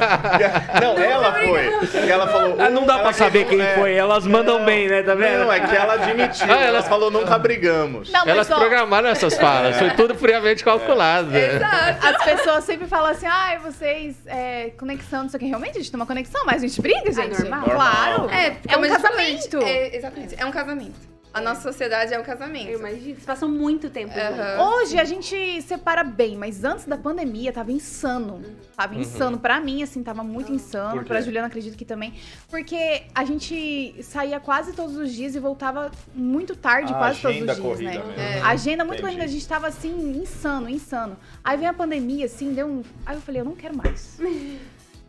Não, 0.82 0.98
ela 1.04 1.34
foi. 1.34 2.06
E 2.06 2.12
ela 2.12 2.28
falou. 2.28 2.56
Ah, 2.60 2.70
não 2.70 2.86
dá 2.86 3.00
pra 3.00 3.14
saber 3.14 3.46
quem 3.46 3.62
é, 3.62 3.76
foi, 3.76 3.94
elas 3.94 4.26
mandam 4.26 4.64
bem, 4.64 4.88
né? 4.88 5.04
Tá 5.04 5.16
vendo? 5.16 5.46
Não, 5.46 5.52
é 5.54 5.60
que 5.60 5.76
ela 5.76 5.98
admitiu. 6.24 6.46
Ah, 6.48 6.56
ela 6.58 6.66
elas- 6.68 6.88
falou 6.88 7.10
nunca 7.12 7.38
brigamos. 7.38 8.12
Não, 8.12 8.22
Elas 8.28 8.48
mas 8.48 8.52
ó, 8.52 8.60
programaram 8.60 9.10
essas 9.10 9.38
falas, 9.38 9.78
foi 9.78 9.92
tudo 9.92 10.16
friamente 10.16 10.64
calculado. 10.64 11.30
né? 11.30 11.56
Exato. 11.56 12.08
as 12.08 12.24
pessoas 12.24 12.64
sempre 12.64 12.88
falam 12.88 13.12
assim, 13.12 13.26
ai, 13.28 13.60
vocês, 13.60 14.16
é, 14.26 14.72
conexão, 14.78 15.24
não 15.24 15.30
sei 15.30 15.38
o 15.38 15.40
que. 15.42 15.48
Realmente 15.48 15.72
a 15.78 15.82
gente 15.82 15.92
tem 15.92 16.00
uma 16.00 16.06
conexão, 16.06 16.44
mas 16.46 16.64
a 16.64 16.68
gente 16.68 16.82
briga, 16.82 17.12
gente. 17.12 17.40
normal. 17.42 17.64
Claro. 17.66 18.30
É, 18.30 18.48
É 18.68 18.74
como 18.74 18.86
um 18.86 18.90
casamento. 18.90 19.58
É, 19.64 19.96
exatamente. 19.96 20.36
É 20.38 20.46
um 20.46 20.52
casamento. 20.52 21.15
A 21.36 21.42
nossa 21.42 21.64
sociedade 21.64 22.14
é 22.14 22.18
um 22.18 22.24
casamento. 22.24 22.70
Eu 22.70 22.80
imagino. 22.80 23.14
Vocês 23.14 23.26
passam 23.26 23.50
muito 23.50 23.90
tempo 23.90 24.14
juntos. 24.14 24.82
Hoje 24.82 24.98
a 24.98 25.04
gente 25.04 25.62
separa 25.64 26.02
bem, 26.02 26.38
mas 26.38 26.64
antes 26.64 26.86
da 26.86 26.98
pandemia 26.98 27.52
tava 27.52 27.74
insano. 27.74 28.42
Tava 28.74 28.96
insano. 28.96 29.38
Pra 29.38 29.60
mim, 29.60 29.84
assim, 29.84 30.02
tava 30.02 30.24
muito 30.24 30.54
insano. 30.54 30.94
Por 30.94 31.04
quê? 31.04 31.10
Pra 31.10 31.20
Juliana, 31.20 31.48
acredito 31.48 31.78
que 31.78 31.84
também. 31.84 32.14
Porque 32.50 33.04
a 33.14 33.26
gente 33.26 34.02
saía 34.02 34.40
quase 34.40 34.72
todos 34.72 34.96
os 34.96 35.12
dias 35.12 35.36
e 35.36 35.40
voltava 35.40 35.92
muito 36.14 36.56
tarde, 36.56 36.94
A 36.94 36.96
quase 36.96 37.22
todos 37.22 37.38
os 37.38 37.44
dias, 37.44 37.60
corrida 37.60 37.92
né? 37.92 38.38
É. 38.38 38.42
A 38.42 38.52
agenda 38.52 38.86
muito 38.86 39.00
Entendi. 39.00 39.16
corrida, 39.16 39.26
a 39.26 39.34
gente 39.34 39.46
tava 39.46 39.68
assim, 39.68 39.92
insano, 40.18 40.70
insano. 40.70 41.18
Aí 41.44 41.58
vem 41.58 41.68
a 41.68 41.74
pandemia, 41.74 42.28
assim, 42.28 42.54
deu 42.54 42.66
um. 42.66 42.82
Aí 43.06 43.18
eu 43.18 43.22
falei, 43.22 43.42
eu 43.42 43.46
não 43.46 43.56
quero 43.56 43.76
mais. 43.76 44.18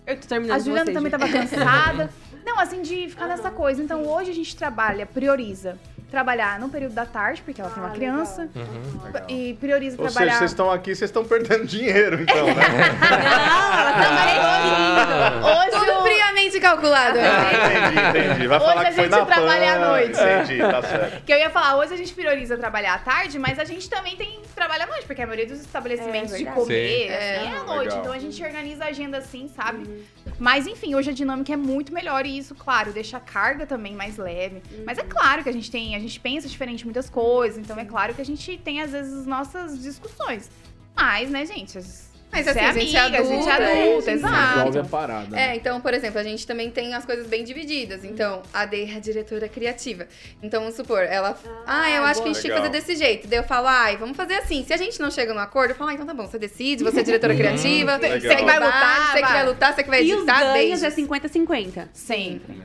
Eu 0.05 0.21
tô 0.21 0.29
terminando 0.29 0.57
A 0.57 0.61
Juliana 0.61 0.87
com 0.87 0.93
também 0.93 1.11
vocês, 1.11 1.51
tava 1.51 1.65
cansada. 1.67 2.11
Não, 2.45 2.61
assim, 2.61 2.81
de 2.81 3.09
ficar 3.09 3.27
nessa 3.27 3.51
coisa. 3.51 3.83
Então 3.83 4.07
hoje 4.07 4.31
a 4.31 4.35
gente 4.35 4.55
trabalha, 4.55 5.05
prioriza 5.05 5.77
trabalhar 6.11 6.59
no 6.61 6.69
período 6.69 6.93
da 6.95 7.05
tarde, 7.05 7.43
porque 7.45 7.61
ela 7.61 7.71
tem 7.71 7.83
uma 7.83 7.91
Ah, 7.91 7.95
criança. 7.95 8.49
Uhum. 8.55 9.05
Legal. 9.05 9.23
E 9.29 9.55
prioriza 9.61 9.97
Ou 10.01 10.05
seja, 10.09 10.15
trabalhar. 10.15 10.39
vocês 10.39 10.51
estão 10.53 10.71
aqui, 10.71 10.95
vocês 10.95 11.09
estão 11.11 11.25
perdendo 11.25 11.67
dinheiro, 11.67 12.21
então, 12.23 12.47
né? 12.47 12.55
Não, 12.55 13.79
ela 13.79 13.93
tá 13.93 14.07
investindo. 14.37 15.47
Hoje 15.47 15.71
Tudo 15.87 15.99
o- 15.99 16.03
friamente 16.03 16.46
Calculado. 16.61 17.17
né? 17.19 17.29
Entendi, 17.53 18.21
entendi. 18.29 18.47
Vai 18.47 18.59
Hoje 18.59 18.67
falar 18.69 18.87
a 18.87 18.91
gente 18.91 19.09
trabalha 19.09 19.73
à 19.73 19.79
PAN. 19.79 19.89
noite. 19.89 20.19
Entendi, 20.21 20.59
tá 20.59 20.83
certo. 20.83 21.25
Que 21.25 21.33
eu 21.33 21.39
ia 21.39 21.51
falar, 21.51 21.77
hoje 21.77 21.95
a 21.95 21.97
gente 21.97 22.13
prioriza 22.15 22.57
trabalhar 22.57 22.95
à 22.95 22.99
tarde, 22.99 23.39
mas 23.39 23.59
a 23.59 23.65
gente 23.65 23.89
também 23.89 24.17
tem 24.17 24.41
trabalho 24.55 24.85
à 24.85 24.87
noite, 24.87 25.07
porque 25.07 25.23
a 25.23 25.27
maioria 25.27 25.47
dos 25.47 25.61
estabelecimentos 25.61 26.33
É 26.35 26.39
de 26.39 26.45
comer 26.47 26.89
Sim. 27.09 27.15
assim, 27.15 27.55
é 27.55 27.57
à 27.59 27.65
noite. 27.65 27.85
Legal. 27.89 28.01
Então 28.01 28.13
a 28.13 28.19
gente 28.19 28.43
organiza 28.43 28.85
a 28.85 28.89
agenda 28.89 29.19
assim, 29.19 29.49
sabe? 29.55 30.05
Mas 30.39 30.67
enfim, 30.67 30.95
hoje 30.95 31.11
a 31.11 31.13
dinâmica 31.13 31.53
é 31.53 31.57
muito 31.57 31.93
melhor 31.93 32.27
e 32.27 32.37
isso, 32.39 32.55
claro, 32.55 32.93
deixa 32.93 33.17
a 33.17 33.21
carga 33.21 33.67
também 33.67 33.95
mais 33.95 34.17
leve. 34.17 34.63
Mas 34.85 34.99
é 34.99 35.03
claro 35.03 35.43
que 35.43 35.49
a 35.49 35.53
gente 35.53 35.71
tem, 35.71 35.95
a 35.97 35.99
gente 35.99 36.19
pensa 36.21 36.49
diferente 36.49 36.83
em 36.83 36.85
muitas 36.85 37.09
coisas, 37.11 37.59
então 37.59 37.79
é 37.79 37.85
claro 37.85 38.15
que 38.15 38.21
a 38.21 38.25
gente 38.25 38.57
tem 38.59 38.81
às 38.83 38.93
vezes 38.93 39.13
as 39.21 39.27
nossas 39.27 39.83
discussões. 39.83 40.51
Mas, 40.95 41.31
né, 41.31 41.45
gente, 41.45 41.77
as- 41.79 42.11
Mas 42.33 42.45
você 42.45 42.51
assim, 42.51 42.59
é 42.61 42.69
a 42.69 42.73
gente 42.73 42.97
é 42.97 43.01
amiga, 43.01 43.19
a 43.19 43.25
gente 43.25 43.49
é 43.49 43.53
adulta, 43.53 43.73
adulta, 43.73 44.11
é, 44.11 44.15
exato. 44.15 44.59
Resolve 44.59 44.79
a 44.79 44.85
parada. 44.85 45.29
né? 45.31 45.53
É, 45.53 45.57
então, 45.57 45.81
por 45.81 45.95
exemplo, 45.95 46.19
a 46.21 46.23
gente 46.23 46.47
também 46.47 46.71
tem 46.71 46.93
as 46.95 47.05
coisas 47.07 47.27
bem 47.27 47.45
divididas. 47.45 48.05
Então, 48.05 48.43
a 48.53 48.67
Dei 48.67 48.91
é 48.93 48.97
a 48.97 48.99
diretora 49.01 49.49
criativa. 49.49 50.07
Então, 50.43 50.61
vamos 50.61 50.75
supor, 50.77 51.03
ela. 51.03 51.39
Ah, 51.67 51.91
eu 51.91 52.03
acho 52.05 52.23
que 52.23 52.29
a 52.29 52.33
gente 52.33 52.43
tinha 52.43 52.53
que 52.55 52.59
fazer 52.59 52.73
desse 52.73 52.97
jeito. 52.97 53.27
Daí 53.29 53.39
eu 53.39 53.45
falo, 53.45 53.69
ai, 53.69 53.97
vamos 53.97 54.17
fazer 54.17 54.35
assim. 54.35 54.65
Se 54.65 54.75
a 54.75 54.77
gente 54.77 55.01
não 55.01 55.11
chega 55.11 55.33
num 55.33 55.41
acordo, 55.41 55.71
eu 55.71 55.77
falo, 55.77 55.91
ah, 55.91 55.95
então 55.95 56.05
tá 56.05 56.13
bom, 56.13 56.27
você 56.27 56.39
decide, 56.39 56.85
você 56.85 57.01
é 57.01 57.03
diretora 57.03 57.35
criativa, 57.35 57.97
Legal. 57.97 58.21
você 58.21 58.37
que 58.37 58.45
vai 58.45 58.59
lutar, 58.59 59.13
você 59.13 59.23
que 59.23 59.33
vai. 59.33 59.47
lutar, 59.47 59.75
você 59.75 59.83
que 59.83 59.91
vai 59.91 60.03
E 60.03 60.13
os 60.13 60.17
editar, 60.19 60.41
ganhos 60.41 60.81
beijos. 60.81 60.83
é 60.83 60.91
50-50. 60.91 61.89
Sempre. 61.93 62.63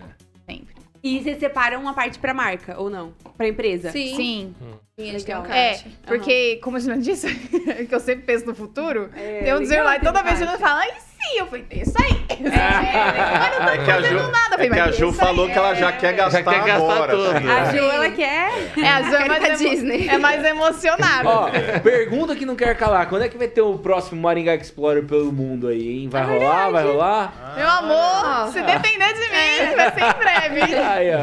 E 1.03 1.21
vocês 1.23 1.39
separam 1.39 1.81
uma 1.81 1.93
parte 1.93 2.19
pra 2.19 2.33
marca, 2.33 2.79
ou 2.79 2.89
não? 2.89 3.13
Pra 3.35 3.47
empresa? 3.47 3.91
Sim, 3.91 4.15
Sim. 4.15 4.55
sim, 4.99 5.09
a 5.09 5.11
gente 5.13 5.25
tem 5.25 5.35
um 5.35 5.41
Legal. 5.41 5.57
É, 5.57 5.79
porque, 6.05 6.57
como 6.57 6.77
a 6.77 6.79
Gina 6.79 6.97
disse, 6.97 7.33
que 7.89 7.93
eu 7.95 7.99
sempre 7.99 8.23
penso 8.25 8.45
no 8.45 8.53
futuro, 8.53 9.09
É, 9.15 9.43
tem 9.43 9.53
um 9.55 9.59
dizer 9.61 9.81
lá 9.81 9.97
e 9.97 9.99
toda 9.99 10.21
vez 10.21 10.35
a 10.35 10.37
Gina 10.45 10.51
caixa. 10.57 10.63
fala, 10.67 10.79
ai 10.81 10.91
sim, 11.24 11.38
eu 11.39 11.45
falei, 11.47 11.65
isso 11.72 11.93
aí. 12.01 12.22
Mas 12.41 13.59
não 13.59 13.67
É 13.67 13.78
tô 13.78 13.84
que 13.84 13.91
a 13.91 13.95
fazendo 13.95 14.19
Ju, 14.19 14.32
nada. 14.32 14.39
Eu 14.45 14.51
falei, 14.51 14.67
é 14.67 14.74
que 14.74 14.80
a 14.80 14.91
Ju 14.91 15.13
falou 15.13 15.45
aí 15.45 15.51
que 15.51 15.57
ela 15.57 15.74
já 15.76 15.91
quer 15.91 16.13
gastar 16.13 16.43
quer 16.43 16.63
gastar 16.63 16.93
agora. 16.93 17.11
tudo. 17.11 17.30
assim, 17.38 17.49
A 17.49 17.61
né? 17.65 17.72
Ju, 17.72 17.78
ela 17.89 18.09
quer. 18.09 18.51
É, 18.78 18.88
a 18.89 19.01
Ju 19.03 19.15
é 19.15 19.26
mais, 19.28 19.59
Disney. 19.59 20.07
é 20.09 20.17
mais 20.17 20.43
emocionada. 20.45 21.30
Ó, 21.30 21.49
pergunta 21.84 22.36
que 22.36 22.45
não 22.45 22.55
quer 22.55 22.76
calar. 22.76 23.07
Quando 23.07 23.24
é 23.24 23.30
que 23.30 23.38
vai 23.38 23.47
ter 23.47 23.61
o 23.61 23.78
próximo 23.78 24.22
Maringá 24.22 24.55
Explorer 24.55 25.03
pelo 25.03 25.32
mundo 25.32 25.67
aí, 25.67 26.01
hein? 26.01 26.09
Vai 26.09 26.24
rolar? 26.24 26.69
Vai 26.72 26.84
rolar? 26.84 27.53
Meu 27.57 27.69
amor, 27.69 28.51
se 28.51 28.61
depender 28.61 29.13
de 29.13 29.19
mim, 29.19 29.76
vai 29.76 29.91
ser 29.91 30.01
em 30.01 30.13
breve. 30.57 30.76
Aí, 30.76 31.11
ó. 31.15 31.19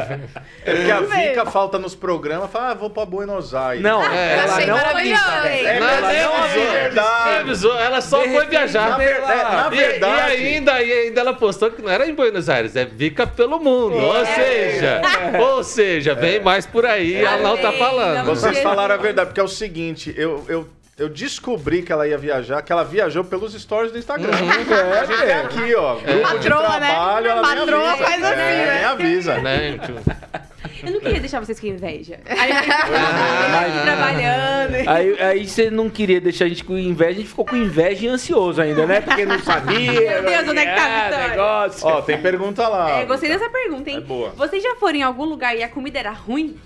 É 0.65 0.75
porque 0.75 0.91
a. 0.91 0.99
Vika 1.01 1.45
falta 1.47 1.77
nos 1.79 1.95
programas, 1.95 2.49
fala, 2.51 2.71
ah, 2.71 2.73
vou 2.73 2.89
pra 2.89 3.05
Buenos 3.05 3.53
Aires. 3.55 3.81
Não, 3.83 4.01
É, 4.03 4.37
ela 4.37 4.53
achei 4.55 4.65
não 4.67 4.77
avisa. 4.77 5.47
É, 5.47 5.77
ela 5.77 6.01
não 6.01 7.39
avisou. 7.39 7.77
é 7.77 7.85
ela 7.85 8.01
só 8.01 8.21
foi 8.21 8.45
viajar. 8.47 8.89
na 8.91 8.97
verdade- 8.97 9.55
na 9.55 9.69
verdade- 9.91 10.35
E, 10.41 10.47
ainda, 10.55 10.81
e 10.83 10.91
ainda 10.91 11.21
ela 11.21 11.33
postou 11.33 11.71
que 11.71 11.81
não 11.81 11.89
era 11.89 12.07
em 12.07 12.13
Buenos 12.13 12.49
Aires, 12.49 12.75
é 12.75 12.85
Vica 12.85 13.25
pelo 13.27 13.59
mundo. 13.59 13.95
Ou 13.95 14.25
seja, 14.25 15.01
ou 15.39 15.63
seja, 15.63 16.15
vem 16.15 16.39
mais 16.39 16.65
por 16.65 16.85
aí, 16.85 17.15
ela 17.15 17.37
não 17.37 17.57
tá 17.57 17.71
falando. 17.73 18.25
Vocês 18.25 18.59
falaram 18.59 18.95
a 18.95 18.97
verdade, 18.97 19.27
porque 19.29 19.39
é 19.39 19.43
o 19.43 19.47
seguinte, 19.47 20.13
eu, 20.17 20.43
eu, 20.47 20.67
eu 20.99 21.07
descobri 21.07 21.81
que 21.81 21.91
ela 21.91 22.05
ia 22.07 22.17
viajar, 22.17 22.61
que 22.61 22.71
ela 22.71 22.83
viajou 22.83 23.23
pelos 23.23 23.53
stories 23.53 23.91
do 23.91 23.97
Instagram. 23.97 24.29
É, 24.69 24.99
A 24.99 25.05
gente 25.05 25.23
é 25.23 25.33
aqui, 25.33 25.75
ó. 25.75 25.95
Grupo 25.95 26.39
de 26.39 26.49
Patroa, 26.49 26.79
né? 26.79 26.87
trabalho, 26.87 27.27
ela 27.27 27.41
nem 27.41 27.57
Patroa 27.57 27.91
avisa. 27.91 28.05
faz 28.05 28.23
assim, 28.23 28.33
é, 28.33 28.65
né? 28.65 28.73
Nem 28.75 28.83
avisa. 28.83 29.37
Né, 29.39 29.77
tipo, 29.77 29.99
Eu 30.83 30.93
não 30.93 30.99
queria 30.99 31.19
deixar 31.19 31.39
vocês 31.39 31.59
com 31.59 31.67
inveja. 31.67 32.19
Aí 32.27 32.51
a 32.51 32.61
gente 32.61 32.71
aqui 32.71 33.83
trabalhando. 33.83 34.89
Aí, 34.89 35.21
aí 35.21 35.47
você 35.47 35.69
não 35.69 35.89
queria 35.89 36.21
deixar 36.21 36.45
a 36.45 36.47
gente 36.49 36.63
com 36.63 36.77
inveja, 36.77 37.11
a 37.11 37.13
gente 37.13 37.29
ficou 37.29 37.45
com 37.45 37.55
inveja 37.55 38.05
e 38.05 38.07
ansioso 38.07 38.61
ainda, 38.61 38.85
né? 38.85 39.01
Porque 39.01 39.25
não 39.25 39.39
sabia. 39.39 39.91
Meu 39.91 40.23
Deus, 40.23 40.47
onde 40.47 40.59
é 40.59 40.65
que 40.65 40.75
tá 40.75 40.85
a 40.85 40.89
é, 40.89 41.03
vitória? 41.05 41.29
negócio. 41.29 41.87
Ó, 41.87 42.01
tem 42.01 42.21
pergunta 42.21 42.67
lá. 42.67 42.99
É, 42.99 43.05
gostei 43.05 43.29
dessa 43.29 43.49
pergunta, 43.49 43.89
hein? 43.89 43.97
É 43.97 44.01
boa. 44.01 44.29
Vocês 44.31 44.61
já 44.61 44.75
foram 44.75 44.95
em 44.95 45.03
algum 45.03 45.25
lugar 45.25 45.55
e 45.55 45.63
a 45.63 45.69
comida 45.69 45.99
era 45.99 46.11
ruim? 46.11 46.57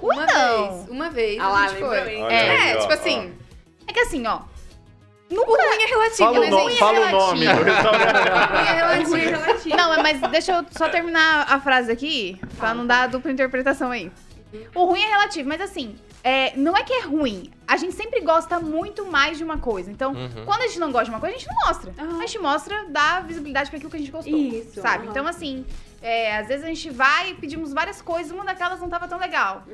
Uma 0.00 0.26
Não. 0.26 0.72
vez, 0.72 0.88
uma 0.88 1.10
vez 1.10 1.40
Ah 1.40 1.48
lá, 1.48 1.64
a 1.64 1.68
gente 1.68 1.80
foi. 1.80 1.96
É, 1.96 2.50
aí, 2.50 2.76
ó, 2.76 2.80
tipo 2.80 2.92
ó. 2.92 3.41
É 3.86 3.92
que 3.92 4.00
assim, 4.00 4.26
ó. 4.26 4.40
o 5.30 5.34
ruim 5.34 5.82
é 5.82 5.86
relativo, 5.86 6.16
Fala 6.18 6.38
o, 6.38 6.40
mas 6.40 6.50
no- 6.50 6.68
é 6.68 6.76
fala 6.76 6.92
o 7.00 7.04
relativo. 7.04 7.26
nome 7.26 7.46
do 7.46 7.62
restaurante. 7.64 8.12
O 8.12 8.52
ruim 8.52 8.66
é 8.66 8.72
O 8.72 8.74
relativo. 8.74 9.10
ruim 9.10 9.72
é. 9.72 9.76
Não, 9.76 10.02
mas 10.02 10.20
deixa 10.30 10.52
eu 10.52 10.64
só 10.70 10.88
terminar 10.88 11.46
a 11.48 11.60
frase 11.60 11.90
aqui, 11.90 12.38
pra 12.58 12.74
não 12.74 12.86
dar 12.86 13.08
dupla 13.08 13.30
interpretação 13.30 13.90
aí. 13.90 14.10
O 14.74 14.84
ruim 14.84 15.02
é 15.02 15.08
relativo, 15.08 15.48
mas 15.48 15.60
assim, 15.62 15.96
é, 16.22 16.52
não 16.56 16.76
é 16.76 16.82
que 16.82 16.92
é 16.92 17.00
ruim. 17.00 17.50
A 17.66 17.78
gente 17.78 17.94
sempre 17.94 18.20
gosta 18.20 18.60
muito 18.60 19.06
mais 19.06 19.38
de 19.38 19.44
uma 19.44 19.56
coisa. 19.56 19.90
Então, 19.90 20.12
Uhum. 20.12 20.44
quando 20.44 20.60
a 20.60 20.66
gente 20.66 20.78
não 20.78 20.92
gosta 20.92 21.06
de 21.06 21.10
uma 21.12 21.20
coisa, 21.20 21.34
a 21.34 21.38
gente 21.38 21.48
não 21.48 21.66
mostra. 21.66 21.94
Aham. 21.98 22.18
A 22.18 22.26
gente 22.26 22.38
mostra, 22.38 22.84
dá 22.90 23.20
visibilidade 23.20 23.70
pra 23.70 23.78
aquilo 23.78 23.90
que 23.90 23.96
a 23.96 24.00
gente 24.00 24.12
gostou. 24.12 24.36
Isso, 24.38 24.82
Sabe? 24.82 25.04
aham. 25.04 25.10
Então, 25.10 25.26
assim, 25.26 25.64
é, 26.02 26.36
às 26.36 26.48
vezes 26.48 26.64
a 26.64 26.68
gente 26.68 26.90
vai 26.90 27.30
e 27.30 27.34
pedimos 27.34 27.72
várias 27.72 28.02
coisas, 28.02 28.32
uma 28.32 28.44
daquelas 28.44 28.80
não 28.80 28.88
tava 28.88 29.06
tão 29.08 29.18
legal. 29.18 29.64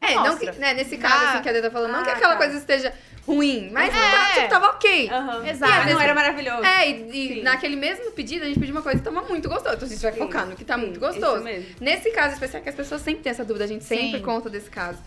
É, 0.00 0.14
não 0.14 0.22
Mostra. 0.28 0.52
que, 0.52 0.58
né, 0.60 0.74
nesse 0.74 0.96
caso, 0.96 1.14
Ah. 1.24 1.30
assim, 1.32 1.42
que 1.42 1.48
a 1.48 1.52
Deda 1.52 1.68
tá 1.68 1.72
falando, 1.72 1.92
não 1.92 2.02
que 2.04 2.10
Ah, 2.10 2.12
aquela 2.14 2.34
tá. 2.34 2.38
coisa 2.38 2.56
esteja 2.56 2.92
ruim, 3.26 3.70
mas 3.72 3.92
É. 3.94 3.98
tá, 4.10 4.32
tipo, 4.34 4.48
tava 4.48 4.66
ok. 4.68 5.10
Aham. 5.10 5.46
Exato. 5.46 5.88
E 5.88 5.92
não 5.92 6.00
era 6.00 6.14
maravilhoso. 6.14 6.64
É, 6.64 6.88
e, 6.90 7.38
e 7.38 7.42
naquele 7.42 7.76
mesmo 7.76 8.10
pedido 8.12 8.44
a 8.44 8.46
gente 8.46 8.58
pediu 8.60 8.74
uma 8.74 8.82
coisa 8.82 8.98
que 8.98 9.04
tava 9.04 9.22
muito 9.28 9.48
gostosa. 9.48 9.74
Então 9.74 9.86
a 9.86 9.90
gente 9.90 10.00
vai 10.02 10.12
Sim, 10.12 10.18
focar 10.18 10.46
no 10.46 10.56
que 10.56 10.64
tá 10.64 10.74
sim, 10.76 10.80
muito 10.82 11.00
gostoso. 11.00 11.34
isso 11.36 11.44
mesmo. 11.44 11.66
Nesse 11.80 12.10
caso 12.10 12.34
especial, 12.34 12.62
que 12.62 12.68
as 12.68 12.74
pessoas 12.74 13.02
sempre 13.02 13.22
têm 13.22 13.30
essa 13.30 13.44
dúvida, 13.44 13.64
a 13.64 13.68
gente 13.68 13.84
sempre 13.84 14.18
Sim. 14.18 14.24
conta 14.24 14.48
desse 14.48 14.70
caso. 14.70 14.98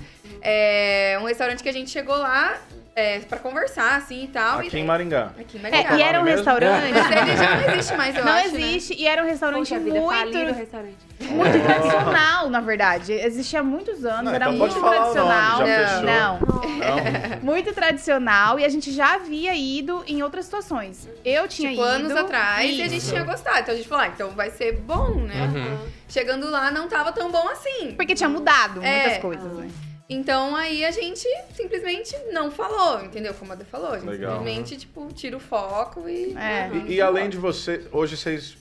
É 0.42 1.18
um 1.22 1.26
restaurante 1.26 1.64
que 1.64 1.70
a 1.70 1.74
gente 1.74 1.90
chegou 1.90 2.16
lá 2.18 2.60
é, 3.02 3.20
pra 3.20 3.40
conversar, 3.40 3.96
assim 3.98 4.24
e 4.24 4.28
tal. 4.28 4.60
Aqui 4.60 4.76
e, 4.78 4.80
em 4.80 4.86
Maringá. 4.86 5.32
Aqui 5.40 5.58
em 5.58 5.60
É, 5.60 5.64
Maringá. 5.72 5.98
e 5.98 6.02
era 6.02 6.20
um 6.20 6.24
mesmo? 6.24 6.38
restaurante. 6.38 6.92
Mas 6.94 7.12
ele 7.28 7.38
já 7.38 7.56
não 7.62 7.74
existe 7.74 7.98
mais, 7.98 8.16
eu 8.16 8.24
Não 8.26 8.32
acho, 8.34 8.52
né? 8.54 8.60
existe, 8.62 8.94
e 9.02 9.08
era 9.08 9.24
um 9.24 9.26
restaurante 9.26 9.60
Poxa 9.70 9.80
vida, 9.80 10.00
muito, 10.00 10.38
restaurante. 10.54 10.98
muito 11.20 11.64
tradicional, 11.64 12.50
na 12.50 12.60
verdade. 12.62 13.14
Existia 13.14 13.60
há 13.60 13.64
muitos 13.64 14.06
anos, 14.06 14.26
Não, 14.26 14.34
era 14.34 14.46
então 14.46 14.58
muito 14.58 14.74
pode 14.74 14.82
falar 14.82 15.12
o 15.12 15.16
nome, 15.16 15.24
tradicional. 15.34 15.58
já 15.60 15.88
fechou. 15.88 16.04
Não, 16.04 16.40
Não. 16.40 17.42
muito 17.42 17.74
tradicional 17.74 18.60
e 18.60 18.66
a 18.66 18.70
gente 18.70 18.92
já 18.92 19.16
havia 19.16 19.54
ido 19.56 20.04
em 20.08 20.22
outras 20.24 20.46
situações. 20.46 21.08
Eu 21.26 21.48
tinha 21.48 21.70
Tipo, 21.72 21.82
ido. 21.82 21.90
anos 21.92 22.12
atrás 22.16 22.70
e 22.70 22.82
a 22.82 22.88
gente 22.88 23.06
tinha 23.08 23.24
gostado. 23.24 23.60
Então 23.60 23.74
a 23.74 23.78
gente 23.78 23.88
falou, 23.88 24.04
ah, 24.06 24.08
então 24.08 24.30
vai 24.32 24.50
ser 24.52 24.74
bom, 24.74 25.16
né? 25.16 25.50
Uhum. 25.54 25.78
Chegando 26.08 26.50
lá 26.50 26.70
não 26.72 26.88
tava 26.88 27.12
tão 27.12 27.32
bom 27.32 27.48
assim. 27.50 27.94
Porque 27.96 28.14
tinha 28.16 28.30
mudado 28.30 28.84
É. 28.84 29.02
muitas 29.04 29.18
coisas, 29.22 29.52
né? 29.54 29.70
Então 30.14 30.54
aí 30.56 30.84
a 30.84 30.92
gente 30.92 31.26
simplesmente 31.56 32.14
não 32.34 32.52
falou, 32.52 33.02
entendeu? 33.02 33.34
Como 33.34 33.54
a 33.54 33.56
Dê 33.56 33.64
falou. 33.64 33.94
A 33.94 33.98
gente 33.98 34.10
Legal. 34.10 34.38
simplesmente, 34.38 34.78
tipo, 34.78 35.08
tira 35.14 35.38
o 35.38 35.40
foco 35.40 36.08
e. 36.10 36.36
É. 36.38 36.70
E, 36.86 36.96
e 36.96 37.02
além 37.02 37.30
de 37.30 37.38
você, 37.38 37.88
hoje 37.94 38.18
vocês. 38.18 38.58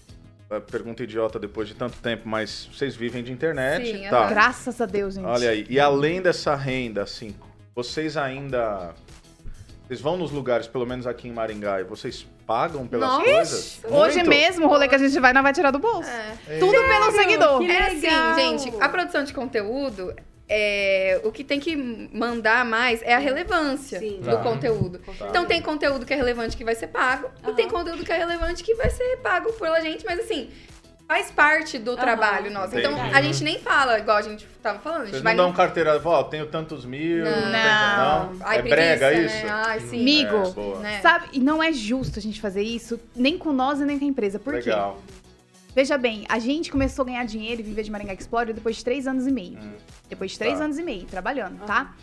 é, 0.49 0.61
Pergunta 0.61 1.03
idiota 1.03 1.41
depois 1.41 1.67
de 1.67 1.75
tanto 1.75 1.99
tempo, 1.99 2.29
mas 2.29 2.69
vocês 2.73 2.95
vivem 2.95 3.25
de 3.25 3.33
internet. 3.33 3.85
Sim, 3.85 4.09
tá. 4.09 4.29
Graças 4.29 4.81
a 4.81 4.87
Deus, 4.87 5.15
gente. 5.15 5.27
Olha 5.27 5.51
aí. 5.51 5.67
E 5.69 5.81
além 5.81 6.23
dessa 6.23 6.55
renda, 6.55 7.03
assim, 7.03 7.35
vocês 7.75 8.17
ainda. 8.17 8.95
Vocês 9.89 10.01
vão 10.01 10.17
nos 10.17 10.31
lugares, 10.31 10.69
pelo 10.69 10.87
menos 10.87 11.05
aqui 11.05 11.27
em 11.27 11.33
Maringá, 11.33 11.81
e 11.81 11.85
vocês 11.85 12.25
pagam 12.47 12.87
pelas 12.87 13.09
Nossa! 13.09 13.25
coisas? 13.25 13.81
Hoje 13.91 14.17
Muito? 14.19 14.29
mesmo, 14.29 14.67
o 14.67 14.69
rolê 14.69 14.87
que 14.87 14.95
a 14.95 14.99
gente 14.99 15.19
vai, 15.19 15.33
não 15.33 15.43
vai 15.43 15.53
tirar 15.53 15.73
do 15.73 15.81
bolso. 15.81 16.09
É. 16.49 16.59
Tudo 16.61 16.73
pelo 16.73 17.11
seguidor. 17.11 17.59
Que 17.59 17.73
É 17.73 17.87
assim, 17.89 18.41
gente, 18.41 18.73
a 18.81 18.89
produção 18.89 19.25
de 19.25 19.33
conteúdo, 19.35 20.15
é, 20.53 21.21
o 21.23 21.31
que 21.31 21.45
tem 21.45 21.61
que 21.61 21.77
mandar 22.13 22.65
mais 22.65 23.01
é 23.03 23.15
a 23.15 23.19
relevância 23.19 24.01
Sim. 24.01 24.19
do 24.21 24.31
Tá. 24.33 24.37
conteúdo. 24.39 24.99
Com 24.99 25.13
Então 25.29 25.47
tem 25.47 25.63
conteúdo 25.63 26.05
que 26.05 26.13
é 26.13 26.17
relevante 26.17 26.57
que 26.57 26.65
vai 26.65 26.75
ser 26.75 26.89
pago, 26.89 27.31
e 27.43 27.47
Aham. 27.47 27.55
tem 27.55 27.69
conteúdo 27.69 28.05
que 28.05 28.11
é 28.13 28.19
relevante 28.19 28.65
que 28.65 28.75
vai 28.75 28.91
ser 28.91 29.19
pago 29.19 29.53
pela 29.53 29.81
gente, 29.81 30.05
mas 30.05 30.19
assim, 30.19 30.51
faz 31.07 31.31
parte 31.31 31.79
do 31.79 31.97
trabalho 31.97 32.51
nosso. 32.51 32.77
Então 32.77 32.93
Entendi. 32.93 33.15
a 33.15 33.23
gente 33.23 33.45
nem 33.45 33.59
fala, 33.61 33.99
igual 33.99 34.17
a 34.17 34.23
gente 34.23 34.45
tava 34.63 34.79
falando, 34.81 35.03
a 35.03 35.05
gente 35.05 35.13
Vocês 35.13 35.23
vai 35.23 35.35
não 35.35 35.45
dão 35.45 35.51
no- 35.53 35.57
carteira, 35.57 36.01
ó, 36.05 36.23
tenho 36.25 36.47
tantos 36.47 36.85
mil. 36.85 37.25
Não. 37.25 37.33
tanto- 37.33 37.47
não. 38.41 38.47
Ai, 38.47 38.59
é 38.59 38.63
brega 38.63 39.07
preguiça, 39.09 39.37
isso? 39.37 39.47
Né? 39.47 39.53
Ai, 39.53 39.81
sim. 39.81 40.03
Migo. 40.05 40.37
É. 40.37 40.83
Né? 40.83 41.01
Sabe? 41.01 41.27
E 41.33 41.39
não 41.41 41.63
é 41.63 41.73
justo 41.73 42.19
a 42.19 42.23
gente 42.23 42.41
fazer 42.41 42.63
isso, 42.63 42.99
nem 43.15 43.39
com 43.39 43.53
nós 43.53 43.81
e 43.81 43.85
nem 43.85 43.99
com 44.01 44.05
a 44.05 44.09
empresa. 44.09 44.39
Por 44.41 44.61
quê? 44.61 44.71
Veja 45.75 45.97
bem, 45.97 46.25
a 46.29 46.39
gente 46.39 46.71
começou 46.71 47.03
a 47.05 47.07
ganhar 47.07 47.25
dinheiro 47.25 47.61
e 47.61 47.65
viver 47.65 47.83
de 47.85 47.91
Maringá 47.91 48.13
Explorer 48.15 48.53
depois 48.55 48.77
de 48.77 48.85
três 48.85 49.07
anos 49.07 49.27
e 49.27 49.31
meio. 49.31 49.59
Hum. 49.59 49.73
Depois 50.09 50.33
de 50.33 50.39
três 50.39 50.59
Tá. 50.59 50.65
anos 50.65 50.79
e 50.79 50.83
meio 50.83 51.05
trabalhando, 51.07 51.65
tá? 51.65 51.95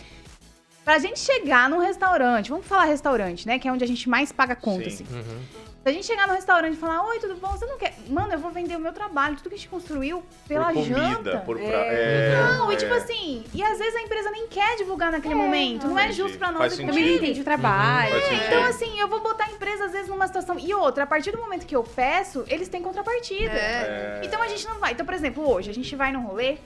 Pra 0.85 0.99
gente 0.99 1.19
chegar 1.19 1.69
num 1.69 1.79
restaurante, 1.79 2.49
vamos 2.49 2.65
falar 2.65 2.85
restaurante, 2.85 3.45
né? 3.45 3.59
Que 3.59 3.67
é 3.67 3.71
onde 3.71 3.83
a 3.83 3.87
gente 3.87 4.07
mais 4.07 4.31
paga 4.31 4.55
conta, 4.55 4.89
Sim. 4.89 5.03
assim. 5.03 5.15
Uhum. 5.15 5.39
Se 5.87 5.91
a 5.91 5.93
gente 5.93 6.05
chegar 6.05 6.27
no 6.27 6.33
restaurante 6.33 6.73
e 6.73 6.77
falar, 6.77 7.01
oi, 7.07 7.17
tudo 7.17 7.37
bom? 7.37 7.47
Você 7.47 7.65
não 7.65 7.77
quer. 7.77 7.95
Mano, 8.09 8.33
eu 8.33 8.39
vou 8.39 8.51
vender 8.51 8.75
o 8.75 8.79
meu 8.79 8.91
trabalho, 8.91 9.37
tudo 9.37 9.47
que 9.47 9.55
a 9.55 9.57
gente 9.57 9.69
construiu 9.69 10.21
pela 10.45 10.65
por 10.65 10.73
comida, 10.73 10.99
janta. 10.99 11.37
por 11.45 11.57
pra... 11.57 11.65
É. 11.65 12.33
é, 12.33 12.41
Não, 12.41 12.69
é. 12.69 12.73
e 12.73 12.77
tipo 12.77 12.93
assim, 12.93 13.45
e 13.53 13.63
às 13.63 13.77
vezes 13.77 13.95
a 13.95 14.01
empresa 14.01 14.29
nem 14.29 14.47
quer 14.49 14.75
divulgar 14.75 15.13
naquele 15.13 15.33
momento. 15.35 15.87
Não 15.87 15.97
é 15.97 16.03
Entendi. 16.07 16.17
justo 16.17 16.37
pra 16.37 16.51
nós 16.51 16.75
Também 16.75 16.89
eles. 16.89 17.21
entende 17.23 17.39
o 17.39 17.43
trabalho. 17.45 18.11
Faz 18.11 18.23
sentido. 18.25 18.45
Então, 18.47 18.63
assim, 18.65 18.99
eu 18.99 19.07
vou 19.07 19.21
botar 19.21 19.45
a 19.45 19.51
empresa, 19.51 19.85
às 19.85 19.93
vezes, 19.93 20.09
numa 20.09 20.27
situação. 20.27 20.59
E 20.59 20.73
outra, 20.73 21.05
a 21.05 21.07
partir 21.07 21.31
do 21.31 21.37
momento 21.37 21.65
que 21.65 21.73
eu 21.77 21.83
peço, 21.83 22.43
eles 22.49 22.67
têm 22.67 22.83
contrapartida. 22.83 23.53
É. 23.53 24.19
É. 24.19 24.21
Então 24.25 24.41
a 24.41 24.47
gente 24.49 24.67
não 24.67 24.79
vai. 24.79 24.91
Então, 24.91 25.05
por 25.05 25.15
exemplo, 25.15 25.49
hoje 25.49 25.69
a 25.69 25.73
gente 25.73 25.95
vai 25.95 26.11
num 26.11 26.23
rolê, 26.23 26.57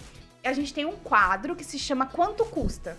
a 0.43 0.51
gente 0.51 0.73
tem 0.73 0.85
um 0.85 0.93
quadro 0.95 1.55
que 1.55 1.63
se 1.63 1.77
chama 1.77 2.07
Quanto 2.07 2.43
Custa. 2.45 2.97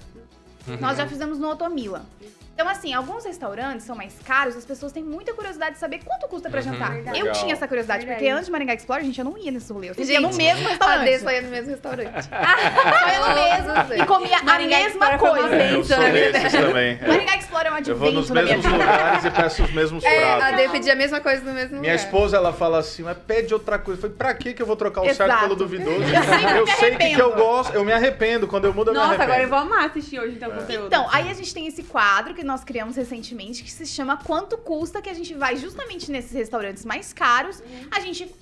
Nós 0.78 0.98
já 0.98 1.08
fizemos 1.08 1.40
no 1.40 1.48
Otomila. 1.50 2.06
Então, 2.54 2.68
assim, 2.68 2.92
alguns 2.92 3.24
restaurantes 3.24 3.84
são 3.86 3.96
mais 3.96 4.14
caros, 4.26 4.54
as 4.56 4.64
pessoas 4.64 4.92
têm 4.92 5.02
muita 5.02 5.32
curiosidade 5.32 5.72
de 5.74 5.78
saber 5.80 6.00
quanto 6.04 6.28
custa 6.28 6.50
pra 6.50 6.60
Uhum. 6.60 6.72
jantar. 6.72 6.96
Eu 6.98 7.24
Legal. 7.24 7.32
tinha 7.32 7.54
essa 7.54 7.66
curiosidade, 7.66 8.00
Verdade. 8.04 8.20
porque 8.22 8.30
antes 8.30 8.46
de 8.46 8.52
Maringá 8.52 8.74
Explore, 8.74 9.02
gente, 9.04 9.18
eu 9.18 9.24
não 9.24 9.38
ia 9.38 9.50
nesse 9.50 9.72
rolê. 9.72 9.88
Eu 9.90 9.94
Gente, 9.94 10.12
ia 10.12 10.20
no 10.20 10.32
mesmo 10.34 10.66
A 10.66 10.70
restaurante. 10.70 11.18
Só 11.20 11.30
ia 11.30 11.42
no 11.42 11.48
mesmo 11.48 11.70
restaurante. 11.70 12.12
Só 12.28 13.08
ia 13.08 13.18
no 13.18 13.34
mesmo. 13.34 13.94
E 14.02 14.06
comia 14.06 14.38
a 14.38 14.42
Maringá 14.42 14.76
mesma 14.78 14.88
Explore 15.14 15.18
foi 15.18 15.28
uma 15.30 15.38
coisa. 15.38 15.56
vez. 15.56 15.72
Eu 15.72 15.84
sou 15.84 15.98
desses 15.98 16.52
também. 16.52 16.98
é. 17.02 17.08
Maringá 17.08 17.36
Explore 17.36 17.66
é 17.66 17.72
um 17.72 17.78
Eu 17.86 17.96
vou 17.96 18.12
nos 18.12 18.30
advento 18.30 18.54
mesmos 18.54 18.72
lugares 18.72 19.24
e 19.24 19.30
peço 19.30 19.62
os 19.64 19.72
mesmos 19.72 20.04
É, 20.12 20.32
a 20.32 20.36
pratos. 20.36 20.56
Dê 20.56 20.68
pedia 20.68 20.92
a 20.92 20.96
mesma 20.96 21.20
coisa 21.20 21.42
no 21.44 21.52
mesmo 21.54 21.80
Minha 21.80 21.92
lugar. 21.94 22.04
esposa, 22.04 22.36
ela 22.36 22.52
fala 22.52 22.78
assim, 22.78 23.02
mas 23.02 23.16
pede 23.26 23.54
outra 23.54 23.78
coisa. 23.78 23.98
Eu 23.98 24.02
falei, 24.02 24.16
pra 24.16 24.34
que 24.34 24.52
que 24.52 24.60
eu 24.62 24.66
vou 24.66 24.76
trocar 24.76 25.00
o 25.00 25.04
certo 25.06 25.22
Exato. 25.22 25.42
pelo 25.44 25.56
duvidoso? 25.56 26.02
Eu 26.02 26.56
Eu 26.58 26.64
me 26.66 26.72
sei 26.72 26.96
que, 26.96 27.14
que 27.14 27.20
eu 27.20 27.34
gosto, 27.34 27.74
eu 27.74 27.84
me 27.84 27.92
arrependo. 27.92 28.46
Quando 28.46 28.66
eu 28.66 28.74
mudo, 28.74 28.88
eu 28.88 28.92
me 28.92 28.98
Nossa, 28.98 29.08
arrependo. 29.14 29.32
agora 29.32 29.42
eu 29.44 29.48
vou 29.48 29.58
amar 29.58 29.86
assistir 29.86 30.20
hoje 30.20 30.34
então 30.36 30.50
o 30.50 30.54
conteúdo. 30.54 30.86
Então, 30.86 31.08
aí 31.10 31.30
a 31.30 31.34
gente 31.34 31.52
tem 31.54 31.66
esse 31.66 31.82
quadro 31.82 32.34
que 32.34 32.41
nós 32.44 32.64
criamos 32.64 32.96
recentemente 32.96 33.62
que 33.62 33.70
se 33.70 33.86
chama 33.86 34.16
Quanto 34.16 34.56
Custa, 34.58 35.00
que 35.02 35.08
a 35.10 35.14
gente 35.14 35.34
vai 35.34 35.56
justamente 35.56 36.10
nesses 36.10 36.32
restaurantes 36.32 36.84
mais 36.84 37.12
caros, 37.12 37.62
a 37.90 38.00
gente 38.00 38.32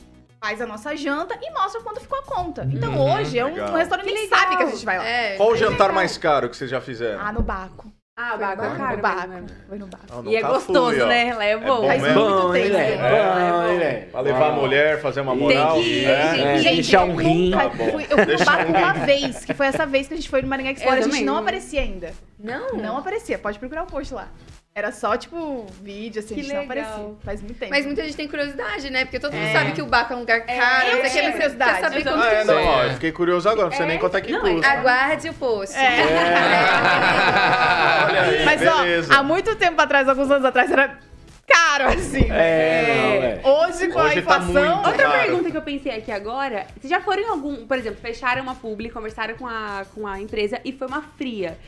faz 0.42 0.60
a 0.60 0.66
nossa 0.66 0.96
janta 0.96 1.38
e 1.42 1.50
mostra 1.52 1.80
quanto 1.82 2.00
ficou 2.00 2.18
a 2.18 2.22
conta. 2.22 2.66
Então 2.72 2.94
Uhum, 2.94 3.14
hoje 3.14 3.38
é 3.38 3.44
um, 3.44 3.50
um 3.52 3.74
restaurante 3.74 4.06
Que 4.06 4.14
que 4.14 4.28
sabe 4.28 4.56
que 4.56 4.62
a 4.62 4.66
gente 4.70 4.84
vai 4.84 4.98
lá. 4.98 5.04
É, 5.06 5.36
Qual 5.36 5.50
o 5.50 5.54
é 5.54 5.58
jantar 5.58 5.72
legal. 5.88 5.92
mais 5.94 6.16
caro 6.16 6.48
que 6.48 6.56
vocês 6.56 6.70
já 6.70 6.80
fizeram? 6.80 7.20
Ah, 7.20 7.32
no 7.32 7.42
Baco. 7.42 7.92
Ah, 8.22 8.30
Foi 8.36 8.38
baco 8.38 8.62
é 8.64 8.68
bom. 8.68 8.76
caro 8.76 8.96
no 9.02 9.26
mesmo, 9.28 9.46
né? 9.48 9.54
Foi 9.66 9.78
no 9.78 9.86
Baco. 9.86 10.04
Eu 10.26 10.30
E 10.30 10.36
é 10.36 10.40
nunca 10.42 10.52
gostoso, 10.54 10.96
fui, 10.96 11.06
né? 11.06 11.34
Lá 11.34 11.44
é 11.44 11.56
bom. 11.56 11.80
bom 11.80 11.86
Faz 11.86 12.02
mesmo? 12.02 12.20
muito 12.20 12.52
tempo. 12.52 12.68
velho? 12.74 12.76
É. 12.76 12.98
Bom, 13.10 13.68
hein, 13.72 13.78
velho? 13.78 14.06
Pra 14.10 14.20
levar 14.20 14.46
a 14.48 14.52
mulher, 14.52 15.00
fazer 15.00 15.20
uma 15.22 15.34
moral. 15.34 15.74
Tem 15.76 15.82
que 15.84 16.02
né? 16.04 16.30
gente. 16.34 16.42
É, 16.44 16.58
Gente, 16.58 16.74
deixar 16.74 17.06
eu 17.06 17.12
um 17.12 17.16
rim. 17.16 17.50
Tá 17.52 17.70
fui- 17.70 18.06
Eu 18.10 18.18
fui 18.18 18.36
no 18.36 18.66
um 18.66 18.78
uma 18.78 18.92
vez, 18.92 19.44
que 19.44 19.54
foi 19.54 19.66
essa 19.66 19.86
vez 19.86 20.06
que 20.06 20.14
a 20.14 20.16
gente 20.18 20.28
foi 20.28 20.42
no 20.42 20.48
Maringá 20.48 20.72
Explore. 20.72 20.98
Eu 21.00 21.06
A 21.06 21.10
gente 21.10 21.24
não 21.24 21.36
aparecia 21.38 21.80
ainda. 21.80 22.12
Não? 22.38 22.72
Não 22.76 22.98
aparecia, 22.98 23.38
pode 23.38 23.58
procurar 23.58 23.84
o 23.84 23.86
post 23.86 24.12
lá. 24.12 24.28
Era 24.72 24.92
só, 24.92 25.16
tipo, 25.16 25.66
vídeo, 25.82 26.20
assim, 26.20 26.32
Que 26.34 26.40
a 26.40 26.44
gente 26.44 26.54
não 26.54 26.60
legal. 26.62 26.82
aparecia. 26.84 27.14
Faz 27.24 27.42
muito 27.42 27.58
tempo. 27.58 27.72
Mas 27.72 27.84
muita 27.84 28.02
gente 28.04 28.16
tem 28.16 28.28
curiosidade, 28.28 28.88
né? 28.88 29.04
Porque 29.04 29.18
todo 29.18 29.32
mundo 29.32 29.44
É. 29.48 29.52
sabe 29.52 29.72
que 29.72 29.82
o 29.82 29.86
Baco 29.86 30.12
é 30.12 30.16
um 30.16 30.20
lugar 30.20 30.46
caro. 30.46 30.56
eu 30.60 30.62
não 30.62 30.90
sei 30.92 31.00
o 31.00 31.02
que, 31.02 31.10
tinha 31.10 31.22
mas 31.24 31.32
curiosidade. 31.32 31.74
Quer 31.74 31.80
saber 31.80 32.02
quanto 32.04 32.22
Ah, 32.22 32.32
é, 32.32 32.44
não, 32.44 32.64
ó, 32.64 32.84
eu 32.84 32.90
fiquei 32.94 33.12
curioso 33.12 33.48
agora, 33.48 33.68
não 33.68 33.76
sei 33.76 33.86
nem 33.86 33.98
quanto 33.98 34.16
é 34.16 34.20
que 34.20 34.30
Não, 34.32 34.46
é- 34.46 34.52
custa. 34.54 34.68
Aguarde 34.70 35.28
o 35.28 35.34
post. 35.34 35.76
É. 35.76 36.00
Olha 38.06 38.22
aí, 38.22 38.44
Mas, 38.44 38.60
beleza. 38.60 39.12
ó, 39.12 39.16
há 39.18 39.22
muito 39.24 39.56
tempo 39.56 39.80
atrás, 39.80 40.08
alguns 40.08 40.30
anos 40.30 40.44
atrás, 40.44 40.70
era 40.70 40.98
caro, 41.48 41.86
assim. 41.88 42.28
É, 42.30 43.40
não. 43.42 43.50
Hoje, 43.52 43.88
com 43.88 43.98
a 43.98 44.04
Hoje 44.04 44.14
tá 44.14 44.20
inflação... 44.20 44.52
muito. 44.52 44.86
Outra 44.86 45.02
Cara. 45.04 45.18
pergunta 45.18 45.50
que 45.50 45.56
eu 45.56 45.62
pensei 45.62 45.96
aqui 45.98 46.12
agora, 46.12 46.66
vocês 46.78 46.88
já 46.88 47.00
foram 47.00 47.22
em 47.22 47.26
algum, 47.26 47.66
por 47.66 47.76
exemplo, 47.76 48.00
fecharam 48.00 48.40
uma 48.42 48.54
publi, 48.54 48.88
conversaram 48.88 49.34
com 49.34 49.48
a, 49.48 49.84
com 49.94 50.06
a 50.06 50.20
empresa 50.20 50.60
e 50.64 50.72
foi 50.72 50.86
uma 50.86 51.02
fria. 51.18 51.58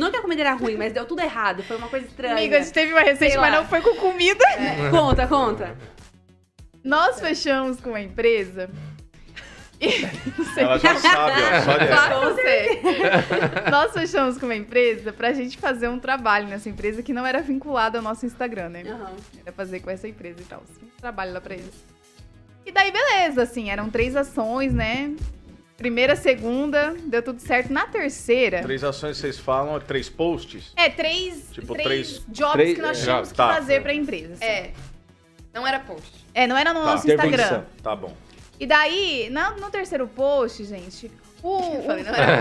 Não 0.00 0.10
que 0.10 0.16
a 0.16 0.22
comida 0.22 0.40
era 0.40 0.54
ruim, 0.54 0.76
mas 0.76 0.94
deu 0.94 1.04
tudo 1.04 1.20
errado, 1.20 1.62
foi 1.62 1.76
uma 1.76 1.88
coisa 1.88 2.06
estranha. 2.06 2.32
Amiga, 2.32 2.56
a 2.56 2.60
gente 2.62 2.72
teve 2.72 2.90
uma 2.92 3.02
recente, 3.02 3.32
Sei 3.32 3.40
mas 3.40 3.52
não 3.52 3.66
foi 3.66 3.82
com 3.82 3.94
comida. 3.96 4.44
Conta, 4.90 5.26
conta. 5.26 5.76
Nós 6.82 7.20
fechamos 7.20 7.78
com 7.80 7.90
uma 7.90 8.00
empresa... 8.00 8.70
E, 9.78 10.02
não 10.38 10.44
sei. 10.54 10.64
Ela 10.64 10.78
já 10.78 10.94
sabe, 11.00 11.40
ó, 11.40 11.60
só 11.62 11.78
de... 11.78 11.86
Claro 11.86 12.34
sei. 12.34 12.82
Nós 13.70 13.92
fechamos 13.92 14.38
com 14.38 14.46
uma 14.46 14.54
empresa 14.54 15.10
pra 15.10 15.32
gente 15.32 15.56
fazer 15.56 15.88
um 15.88 15.98
trabalho 15.98 16.48
nessa 16.48 16.68
empresa 16.68 17.02
que 17.02 17.14
não 17.14 17.26
era 17.26 17.40
vinculado 17.40 17.96
ao 17.96 18.02
nosso 18.02 18.26
Instagram, 18.26 18.68
né? 18.68 18.82
Aham. 18.86 19.12
Era 19.42 19.52
fazer 19.52 19.80
com 19.80 19.90
essa 19.90 20.06
empresa 20.06 20.40
e 20.40 20.44
tal. 20.44 20.62
Um 20.82 21.00
trabalho 21.00 21.32
lá 21.32 21.40
pra 21.40 21.54
eles. 21.54 21.72
E 22.66 22.72
daí, 22.72 22.92
beleza, 22.92 23.42
assim, 23.42 23.70
eram 23.70 23.88
três 23.88 24.14
ações, 24.14 24.72
né? 24.72 25.14
Primeira, 25.80 26.14
segunda, 26.14 26.94
deu 27.06 27.22
tudo 27.22 27.40
certo. 27.40 27.72
Na 27.72 27.86
terceira. 27.86 28.60
Três 28.60 28.84
ações 28.84 29.16
vocês 29.16 29.38
falam, 29.38 29.80
três 29.80 30.10
posts? 30.10 30.74
É, 30.76 30.90
três, 30.90 31.44
Tipo, 31.52 31.72
três, 31.72 31.86
três- 31.86 32.22
jobs 32.28 32.52
três- 32.52 32.74
que 32.74 32.82
nós 32.82 32.98
é, 32.98 33.02
tínhamos 33.02 33.30
que 33.30 33.34
tá. 33.34 33.54
fazer 33.54 33.80
pra 33.80 33.94
empresa. 33.94 34.34
assim. 34.34 34.44
É. 34.44 34.72
Não 35.54 35.66
era 35.66 35.80
post. 35.80 36.12
É, 36.34 36.46
não 36.46 36.54
era 36.58 36.74
no 36.74 36.80
Tá. 36.80 36.86
nosso 36.86 37.06
Instagram. 37.10 37.28
Intervenção. 37.28 37.64
Tá 37.82 37.96
bom. 37.96 38.14
E 38.60 38.66
daí, 38.66 39.28
na- 39.30 39.52
no 39.52 39.70
terceiro 39.70 40.06
post, 40.06 40.62
gente, 40.64 41.10
o. 41.42 41.74
Eu 41.76 41.82
falei, 41.84 42.04
não 42.04 42.14
era 42.14 42.32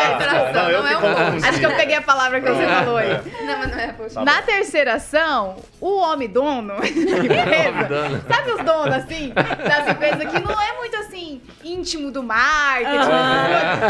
é, 0.00 0.52
não, 0.52 0.86
é 0.86 0.96
um 0.96 1.00
confundi. 1.00 1.48
Acho 1.48 1.58
que 1.58 1.66
eu 1.66 1.76
peguei 1.76 1.96
a 1.96 2.02
palavra 2.02 2.40
que 2.40 2.48
você 2.48 2.66
falou 2.66 2.96
aí. 2.96 3.20
Não, 3.44 3.58
mas 3.58 3.70
não 3.70 3.78
é. 3.78 3.86
Tá 3.88 4.24
Na 4.24 4.40
bom. 4.40 4.46
terceira 4.46 4.94
ação, 4.94 5.56
o 5.80 5.96
homem 6.00 6.28
dono 6.28 6.74
empresa, 6.84 8.22
sabe 8.28 8.50
os 8.52 8.64
donos 8.64 8.94
assim, 8.94 9.32
das 9.34 9.88
empresas 9.88 10.30
que 10.30 10.40
não 10.40 10.60
é 10.60 10.72
muito 10.76 10.96
assim, 10.96 11.40
íntimo 11.64 12.10
do 12.10 12.22
marketing. 12.22 12.96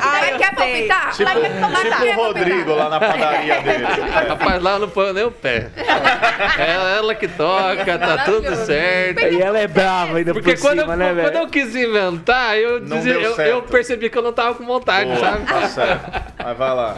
Ah, 0.03 0.31
eu 0.31 0.39
quer 0.39 0.55
palpitar? 0.55 1.13
Tipo, 1.13 1.31
tipo 1.31 2.21
o 2.21 2.25
Rodrigo 2.25 2.75
lá 2.75 2.89
na 2.89 3.01
padaria 3.01 3.61
dele. 3.63 3.85
É. 3.85 4.29
Rapaz, 4.29 4.63
lá 4.63 4.73
eu 4.73 4.79
não 4.81 4.89
põe 4.89 5.13
nem 5.13 5.25
o 5.25 5.31
pé. 5.31 5.71
É 6.59 6.97
ela 6.97 7.15
que 7.15 7.29
toca, 7.29 7.99
tá 7.99 8.19
tudo 8.25 8.55
certo. 8.57 9.21
E 9.21 9.41
ela 9.41 9.59
é 9.59 9.67
brava 9.67 10.19
ainda 10.19 10.33
Porque 10.33 10.55
por 10.55 10.61
quando, 10.61 10.81
cima, 10.81 10.93
eu, 10.93 10.97
né, 10.97 11.07
quando 11.09 11.33
velho? 11.33 11.39
eu 11.39 11.49
quis 11.49 11.75
inventar, 11.75 12.59
eu, 12.61 12.81
dizia- 12.81 13.15
eu, 13.15 13.37
eu 13.37 13.63
percebi 13.63 14.09
que 14.11 14.17
eu 14.19 14.23
não 14.23 14.33
tava 14.33 14.55
com 14.55 14.65
vontade, 14.65 15.07
Boa, 15.11 15.19
sabe? 15.21 15.47
tá 15.47 15.69
certo. 15.69 16.33
Mas 16.43 16.57
vai 16.57 16.75
lá. 16.75 16.97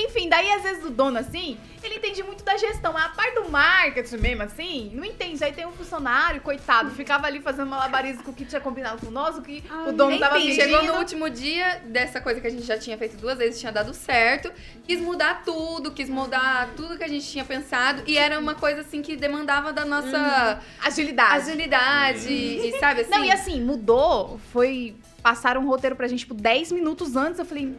Enfim, 0.00 0.28
daí 0.28 0.50
às 0.52 0.62
vezes 0.62 0.84
o 0.84 0.90
dono 0.90 1.18
assim, 1.18 1.58
ele 1.82 1.96
entende 1.96 2.22
muito 2.22 2.44
da 2.44 2.56
gestão. 2.56 2.96
A 2.96 3.08
parte 3.10 3.34
do 3.34 3.48
marketing 3.48 4.16
mesmo 4.16 4.42
assim, 4.42 4.90
não 4.94 5.04
entende. 5.04 5.42
Aí 5.42 5.52
tem 5.52 5.66
um 5.66 5.72
funcionário, 5.72 6.40
coitado, 6.40 6.90
ficava 6.90 7.26
ali 7.26 7.40
fazendo 7.40 7.68
malabarismo 7.68 8.22
com 8.22 8.30
o 8.30 8.34
que 8.34 8.44
tinha 8.44 8.60
combinado 8.60 9.04
com 9.04 9.10
nós, 9.10 9.36
o 9.36 9.42
que 9.42 9.62
o 9.86 9.92
dono 9.92 10.18
tava 10.18 10.34
pedindo. 10.34 10.54
chegou 10.54 10.82
no 10.84 10.94
último 10.94 11.30
dia 11.30 11.82
dessa 11.86 12.20
coisa 12.20 12.40
que 12.40 12.46
a 12.46 12.50
gente 12.50 12.64
já 12.64 12.78
tinha 12.78 12.96
feito 12.98 13.16
duas 13.16 13.38
vezes, 13.38 13.60
tinha 13.60 13.72
dado 13.72 13.94
certo. 13.94 14.52
Quis 14.84 15.00
mudar 15.00 15.42
tudo, 15.44 15.92
quis 15.92 16.08
mudar 16.08 16.70
tudo 16.76 16.96
que 16.96 17.04
a 17.04 17.08
gente 17.08 17.26
tinha 17.26 17.44
pensado. 17.44 18.02
E 18.06 18.16
era 18.18 18.38
uma 18.38 18.54
coisa 18.54 18.80
assim 18.80 19.02
que 19.02 19.16
demandava 19.16 19.72
da 19.72 19.84
nossa 19.84 20.60
Agilidade. 20.84 21.50
agilidade. 21.50 22.32
E 22.32 22.78
sabe 22.78 23.02
assim? 23.02 23.10
Não, 23.10 23.24
e 23.24 23.30
assim, 23.30 23.60
mudou, 23.60 24.40
foi... 24.52 24.96
Passaram 25.22 25.60
um 25.62 25.66
roteiro 25.68 25.94
pra 25.96 26.06
gente, 26.08 26.20
tipo, 26.20 26.34
10 26.34 26.72
minutos 26.72 27.16
antes. 27.16 27.38
Eu 27.38 27.44
falei, 27.44 27.74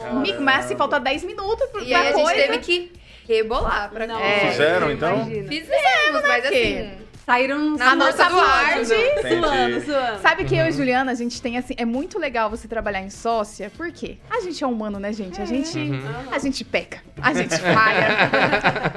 amigo, 0.00 0.40
mas 0.42 0.64
assim, 0.66 0.76
falta 0.76 0.98
10 0.98 1.24
minutos 1.24 1.68
pra 1.70 1.82
E 1.82 1.94
aí 1.94 2.08
a 2.08 2.12
gente 2.12 2.22
coisa. 2.22 2.34
teve 2.42 2.58
que 2.58 2.92
rebolar 3.28 3.90
pra 3.90 4.06
Não, 4.06 4.18
É. 4.20 4.50
Fizeram, 4.50 4.90
então? 4.90 5.24
Fizemos, 5.26 6.22
mas 6.26 6.48
quê? 6.48 6.88
assim. 6.94 7.06
Saíram 7.26 7.76
Na 7.76 7.96
nossa 7.96 8.30
parte. 8.30 8.86
Suando, 8.86 9.80
suando. 9.84 10.22
Sabe 10.22 10.44
que 10.44 10.54
eu 10.56 10.64
e 10.68 10.70
Juliana, 10.70 11.10
a 11.10 11.14
gente 11.16 11.42
tem 11.42 11.58
assim, 11.58 11.74
é 11.76 11.84
muito 11.84 12.20
legal 12.20 12.48
você 12.48 12.68
trabalhar 12.68 13.00
em 13.00 13.10
sócia, 13.10 13.68
por 13.76 13.90
quê? 13.90 14.18
A 14.30 14.40
gente 14.42 14.62
é 14.62 14.66
humano, 14.66 15.00
né, 15.00 15.12
gente? 15.12 15.42
A 15.42 15.44
gente, 15.44 15.76
Uhum. 15.76 16.00
a 16.30 16.38
gente 16.38 16.64
peca, 16.64 17.02
a 17.20 17.34
gente 17.34 17.58
falha. 17.58 18.30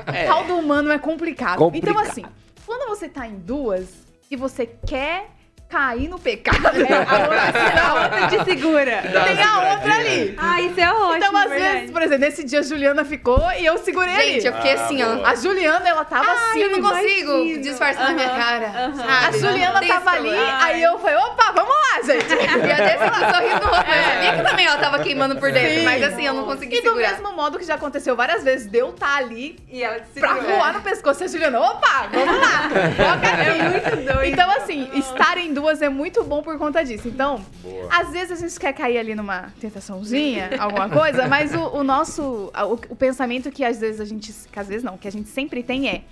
O 0.07 0.27
tal 0.29 0.43
do 0.43 0.57
humano 0.57 0.91
é 0.91 0.99
complicado. 0.99 1.57
Complicado. 1.57 1.89
Então 1.89 1.99
assim, 2.07 2.23
quando 2.67 2.87
você 2.87 3.09
tá 3.09 3.25
em 3.25 3.33
duas 3.35 3.87
e 4.29 4.35
você 4.35 4.67
quer 4.67 5.31
cair 5.69 6.07
no 6.09 6.17
pecado, 6.17 6.57
É, 6.65 6.93
a 6.93 7.21
outra, 7.21 7.83
a 7.85 7.93
outra 8.03 8.27
te 8.27 8.43
segura. 8.43 9.03
Dá 9.13 9.23
tem 9.25 9.41
a 9.43 9.73
outra 9.75 9.93
ali. 9.93 10.35
Ah, 10.37 10.61
isso 10.61 10.79
é 10.79 10.91
ótimo, 10.91 11.15
Então, 11.17 11.37
às 11.37 11.49
verdade. 11.49 11.73
vezes, 11.75 11.91
por 11.91 12.01
exemplo, 12.01 12.25
nesse 12.25 12.43
dia 12.43 12.59
a 12.59 12.63
Juliana 12.63 13.05
ficou 13.05 13.39
e 13.57 13.65
eu 13.65 13.77
segurei 13.77 14.15
Gente, 14.33 14.47
eu 14.47 14.53
ali. 14.53 14.61
fiquei 14.63 14.77
Ah, 14.79 14.83
assim, 14.85 15.03
ó. 15.03 15.25
A 15.27 15.35
Juliana, 15.35 15.87
ela 15.87 16.03
tava 16.05 16.31
assim. 16.31 16.59
eu 16.61 16.71
não 16.71 16.81
consigo 16.81 17.31
imagino. 17.31 17.61
disfarçar 17.61 18.05
na 18.07 18.13
minha 18.13 18.29
cara. 18.29 18.91
A 19.27 19.31
Juliana 19.31 19.79
tava 19.87 20.11
ali, 20.11 20.29
aí 20.61 20.81
eu 20.81 20.97
falei, 20.99 21.15
opa, 21.17 21.51
vamos 21.53 21.69
lá, 21.71 22.01
gente. 22.03 22.25
E 22.69 22.71
até 22.71 22.95
esse 22.95 23.35
sorriso 23.35 23.59
no 23.59 23.67
rosto. 23.67 23.85
Eu 23.89 24.03
sabia 24.03 24.33
que 24.37 24.49
também 24.49 24.65
ela 24.65 24.77
tava 24.77 24.99
queimando 24.99 25.35
por 25.37 25.51
dentro, 25.51 25.69
Sim. 25.79 25.85
mas 25.85 26.03
assim, 26.03 26.25
eu 26.25 26.33
não 26.33 26.45
consegui 26.45 26.77
E 26.77 26.81
do 26.81 26.89
segurar. 26.89 27.11
mesmo 27.11 27.31
modo 27.33 27.57
que 27.59 27.63
já 27.65 27.75
aconteceu 27.75 28.15
várias 28.15 28.43
vezes, 28.43 28.67
de 28.67 28.77
eu 28.79 28.89
estar 28.89 29.17
ali 29.17 29.57
E 29.71 29.83
ela 29.83 29.99
te 29.99 30.19
pra 30.19 30.33
segura. 30.35 30.55
voar 30.55 30.73
no 30.73 30.81
pescoço. 30.81 31.23
E 31.23 31.25
a 31.25 31.27
Juliana, 31.27 31.59
opa, 31.59 32.07
vamos 32.11 32.39
lá. 32.39 32.69
Toca 32.97 33.27
aqui. 33.33 33.49
É 33.49 33.63
muito 33.69 34.13
doido. 34.13 34.25
Então, 34.25 34.49
assim, 34.51 34.89
estar 34.93 35.37
em 35.37 35.53
duas 35.59 35.81
é 35.81 35.89
muito 35.89 36.23
bom 36.23 36.41
por 36.41 36.57
conta 36.57 36.83
disso. 36.83 37.07
Então, 37.07 37.43
Boa. 37.61 37.89
às 37.91 38.11
vezes 38.11 38.31
a 38.31 38.47
gente 38.47 38.59
quer 38.59 38.73
cair 38.73 38.97
ali 38.97 39.13
numa 39.13 39.51
tentaçãozinha, 39.59 40.51
alguma 40.57 40.89
coisa, 40.89 41.27
mas 41.27 41.53
o, 41.53 41.61
o 41.77 41.83
nosso, 41.83 42.51
o, 42.55 42.73
o 42.73 42.95
pensamento 42.95 43.51
que 43.51 43.63
às 43.63 43.79
vezes 43.79 43.99
a 43.99 44.05
gente, 44.05 44.33
que 44.51 44.59
às 44.59 44.67
vezes 44.67 44.83
não, 44.83 44.97
que 44.97 45.07
a 45.07 45.11
gente 45.11 45.27
sempre 45.29 45.61
tem 45.61 45.89
é, 45.89 46.03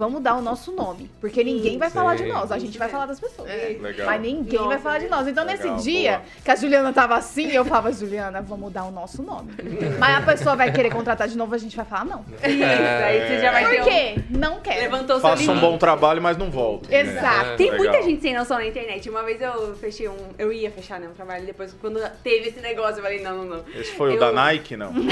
vamos 0.00 0.22
dar 0.22 0.34
o 0.34 0.40
nosso 0.40 0.72
nome, 0.72 1.10
porque 1.20 1.44
ninguém 1.44 1.76
vai 1.76 1.90
falar 1.90 2.14
de 2.14 2.22
sim. 2.22 2.28
nós, 2.30 2.50
a 2.50 2.58
gente 2.58 2.78
vai 2.78 2.88
falar 2.88 3.04
das 3.04 3.20
pessoas. 3.20 3.50
É. 3.50 3.76
Legal. 3.78 4.06
Mas 4.06 4.22
ninguém 4.22 4.58
Nossa, 4.58 4.68
vai 4.70 4.78
falar 4.78 4.98
de 4.98 5.08
nós. 5.08 5.28
Então, 5.28 5.44
Legal, 5.44 5.66
nesse 5.76 5.84
dia 5.84 6.12
boa. 6.12 6.22
que 6.42 6.50
a 6.50 6.56
Juliana 6.56 6.90
tava 6.90 7.16
assim, 7.16 7.50
eu 7.50 7.66
falava, 7.66 7.92
Juliana, 7.92 8.40
vamos 8.40 8.72
dar 8.72 8.84
o 8.84 8.90
nosso 8.90 9.22
nome. 9.22 9.52
Mas 9.98 10.16
a 10.16 10.22
pessoa 10.22 10.56
vai 10.56 10.72
querer 10.72 10.90
contratar 10.90 11.28
de 11.28 11.36
novo, 11.36 11.54
a 11.54 11.58
gente 11.58 11.76
vai 11.76 11.84
falar, 11.84 12.06
não. 12.06 12.24
Isso, 12.42 12.64
aí 12.64 13.28
você 13.28 13.38
já 13.40 13.52
vai 13.52 13.68
ter 13.68 13.76
Por 13.76 13.84
quê? 13.84 14.14
Não 14.30 14.56
um... 14.56 14.60
quero. 14.60 14.80
Levantou 14.80 15.20
seu 15.20 15.28
Faça 15.28 15.42
um 15.42 15.46
limite. 15.46 15.60
bom 15.60 15.76
trabalho, 15.76 16.22
mas 16.22 16.38
não 16.38 16.50
volta. 16.50 16.94
Exato. 16.94 17.56
Tem 17.58 17.70
Legal. 17.70 17.86
muita 17.92 18.02
gente 18.02 18.22
sem 18.22 18.34
noção 18.34 18.56
na 18.56 18.66
internet. 18.66 19.10
Uma 19.10 19.22
vez 19.22 19.38
eu 19.42 19.76
fechei 19.76 20.08
um. 20.08 20.16
Eu 20.38 20.50
ia 20.50 20.70
fechar, 20.70 20.98
né? 20.98 21.08
Um 21.08 21.14
trabalho. 21.14 21.44
Depois, 21.44 21.76
quando 21.78 22.00
teve 22.22 22.48
esse 22.48 22.60
negócio, 22.60 23.00
eu 23.00 23.02
falei, 23.02 23.20
não, 23.22 23.36
não, 23.36 23.44
não. 23.56 23.64
Esse 23.74 23.92
foi 23.92 24.12
o 24.12 24.14
Eu- 24.14 24.20
da 24.20 24.32
Nike, 24.32 24.78
não? 24.78 24.94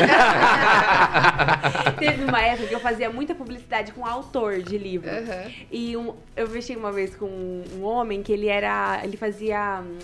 Teve 1.99 2.25
uma 2.25 2.41
época 2.41 2.69
que 2.69 2.75
eu 2.75 2.81
fazia 2.81 3.11
muita 3.11 3.35
publicidade 3.35 3.93
com 3.93 4.07
autor 4.07 4.63
de 4.63 4.78
livro. 4.79 5.09
Aham. 5.11 5.51
E 5.71 5.97
um- 5.97 6.15
eu 6.37 6.47
fechei 6.47 6.77
uma 6.77 6.93
vez 6.93 7.15
com 7.15 7.27
um, 7.27 7.83
homem 7.85 8.23
que 8.23 8.33
ele 8.33 8.49
era. 8.49 9.01
Ele 9.05 9.17
fazia 9.17 9.83
hum, 9.83 9.99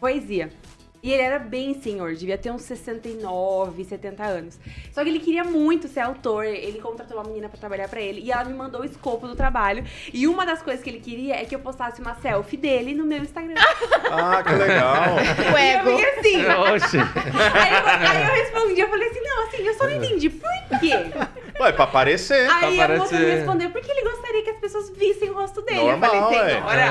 poesia. 0.00 0.50
E 1.02 1.12
ele 1.12 1.22
era 1.22 1.38
bem 1.38 1.80
senhor, 1.80 2.14
devia 2.16 2.36
ter 2.36 2.50
uns 2.50 2.62
69, 2.62 3.84
70 3.84 4.24
anos. 4.24 4.58
Só 4.90 5.04
que 5.04 5.08
ele 5.10 5.20
queria 5.20 5.44
muito 5.44 5.86
ser 5.86 6.00
autor, 6.00 6.44
ele 6.44 6.80
contratou 6.80 7.16
uma 7.18 7.22
menina 7.22 7.48
pra 7.48 7.56
trabalhar 7.58 7.86
pra 7.86 8.00
ele 8.00 8.22
e 8.22 8.32
ela 8.32 8.42
me 8.44 8.54
mandou 8.54 8.80
o 8.80 8.84
escopo 8.84 9.28
do 9.28 9.36
trabalho. 9.36 9.84
E 10.12 10.26
uma 10.26 10.44
das 10.44 10.62
coisas 10.62 10.82
que 10.82 10.90
ele 10.90 10.98
queria 10.98 11.36
é 11.36 11.44
que 11.44 11.54
eu 11.54 11.60
postasse 11.60 12.00
uma 12.00 12.16
selfie 12.16 12.56
dele 12.56 12.92
no 12.92 13.04
meu 13.04 13.18
Instagram. 13.22 13.54
Ah, 14.10 14.42
que 14.42 14.52
legal. 14.52 15.16
O 15.16 15.20
E 15.58 15.72
eu 15.74 15.92
ego. 15.92 16.18
assim. 16.18 16.44
Oxe. 16.74 16.98
Aí 16.98 17.72
eu, 17.74 17.86
aí 18.08 18.22
eu 18.26 18.34
respondi, 18.44 18.80
eu 18.80 18.88
falei 18.88 19.08
assim, 19.08 19.20
não, 19.20 19.46
assim, 19.46 19.56
eu 19.62 19.74
só 19.74 19.84
não 19.84 19.96
entendi 19.96 20.30
por 20.30 20.78
quê. 20.80 20.92
Ué, 21.58 21.72
pra 21.72 21.84
aparecer. 21.84 22.48
Aí 22.50 22.50
a 22.50 22.54
moça 22.60 22.70
me 22.70 22.80
aparecer. 22.82 23.36
respondeu, 23.38 23.70
porque 23.70 23.90
ele 23.90 24.02
gostaria 24.02 24.42
que 24.42 24.50
as 24.50 24.56
pessoas 24.58 24.90
vissem 24.96 25.30
o 25.30 25.34
rosto 25.34 25.62
dele. 25.62 25.80
Normal, 25.80 26.14
eu 26.14 26.22
falei, 26.22 26.38
ué. 26.38 26.50
senhora, 26.50 26.86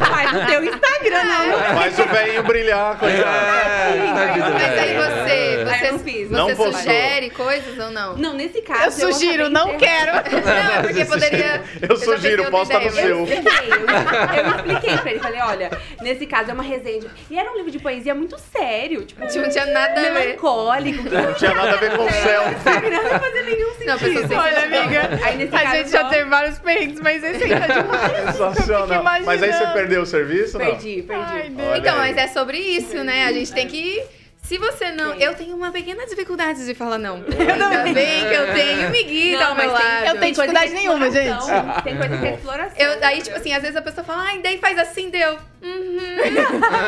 faz 0.06 0.30
o 0.30 0.46
teu 0.46 0.64
Instagram, 0.64 1.24
não. 1.24 1.76
Faz 1.78 1.98
o 1.98 2.04
velhinho 2.04 2.42
brilhar, 2.44 2.98
coitado. 2.98 3.26
É, 3.26 4.12
tá 4.14 4.26
de 4.32 4.40
Mas 4.40 4.78
aí 4.78 4.94
você, 4.96 5.59
você, 5.80 5.92
não 5.92 5.98
fiz. 5.98 6.28
você 6.28 6.34
Não 6.36 6.46
postou. 6.56 6.72
sugere 6.72 7.30
coisas 7.30 7.78
ou 7.78 7.90
não? 7.90 8.16
Não, 8.16 8.34
nesse 8.34 8.62
caso. 8.62 9.00
Eu 9.02 9.12
sugiro, 9.12 9.46
acabei 9.46 9.48
não 9.50 9.76
quero. 9.78 10.12
Não, 10.40 10.74
é 10.78 10.82
porque 10.82 11.04
poderia. 11.04 11.62
Eu 11.88 11.96
sugiro, 11.96 12.36
pensei 12.44 12.50
posta 12.50 12.80
no 12.80 12.90
seu. 12.90 13.08
Eu 13.18 13.24
expliquei, 13.24 13.70
eu, 13.72 14.44
eu 14.44 14.56
expliquei 14.56 14.96
pra 14.98 15.10
ele. 15.10 15.20
Falei, 15.20 15.40
olha, 15.42 15.70
nesse 16.00 16.26
caso 16.26 16.50
é 16.50 16.54
uma 16.54 16.62
resenha. 16.62 17.00
de- 17.00 17.10
E 17.30 17.38
era 17.38 17.50
um 17.50 17.56
livro 17.56 17.70
de 17.70 17.78
poesia 17.78 18.14
muito 18.14 18.36
sério, 18.38 19.04
tipo, 19.04 19.20
não 19.20 19.28
tinha 19.28 19.66
nada 19.66 20.00
a 20.00 20.04
ver. 20.04 20.12
melancólico. 20.12 21.02
Não 21.10 21.34
tinha 21.34 21.54
nada 21.54 21.72
a 21.72 21.76
ver 21.76 21.96
com 21.96 22.04
o 22.04 22.10
céu. 22.10 22.42
Não 22.44 23.20
fazia 23.20 23.42
nenhum 23.42 23.68
sentido. 23.70 23.86
Não, 23.86 23.94
a 23.94 23.98
pessoa 23.98 24.28
sem 24.28 24.38
Olha, 24.38 24.62
amiga, 24.64 25.20
Aí 25.24 25.36
nesse 25.36 25.54
a 25.54 25.60
caso 25.62 25.76
gente 25.76 25.90
já 25.90 26.04
teve 26.04 26.24
vários 26.30 26.58
perrengues, 26.58 27.00
mas 27.00 27.22
esse 27.24 27.44
aí 27.44 27.50
tá 27.60 27.66
demais. 27.66 28.36
Sensacional. 28.36 29.02
Mas 29.02 29.42
aí 29.42 29.52
você 29.52 29.66
perdeu 29.68 30.02
o 30.02 30.06
serviço, 30.06 30.58
não? 30.58 30.66
Perdi, 30.66 31.02
perdi. 31.02 31.24
Ai, 31.24 31.52
Então, 31.78 31.94
aí. 31.94 32.14
mas 32.14 32.16
é 32.16 32.26
sobre 32.28 32.58
isso, 32.58 32.96
né? 33.04 33.26
A 33.26 33.32
gente 33.32 33.52
tem 33.52 33.66
que. 33.66 34.02
Se 34.50 34.58
você 34.58 34.90
não. 34.90 35.14
Eu 35.14 35.32
tenho 35.36 35.54
uma 35.54 35.70
pequena 35.70 36.04
dificuldade 36.06 36.66
de 36.66 36.74
falar 36.74 36.98
não. 36.98 37.18
Ainda 37.18 37.92
bem 37.94 38.26
que 38.28 38.34
eu 38.34 38.52
tenho 38.52 38.90
Miguel 38.90 39.38
Não, 39.38 39.48
ao 39.50 39.54
meu 39.54 39.66
mas 39.70 39.78
tem- 39.80 39.88
lado. 39.92 40.06
Eu 40.06 40.18
tenho 40.20 40.34
dificuldade 40.34 40.72
nenhuma, 40.74 41.06
exploração, 41.06 41.82
Tem 41.84 41.96
coisa 41.96 42.18
que 42.18 42.26
é 42.26 42.34
exploração. 42.34 42.76
Eu, 42.76 43.04
aí, 43.06 43.22
tipo 43.22 43.36
assim, 43.36 43.52
às 43.52 43.62
vezes 43.62 43.76
a 43.76 43.82
pessoa 43.82 44.02
fala, 44.04 44.24
ai, 44.24 44.40
daí 44.40 44.58
faz 44.58 44.76
assim, 44.76 45.08
deu. 45.08 45.38
Uhum. 45.62 45.98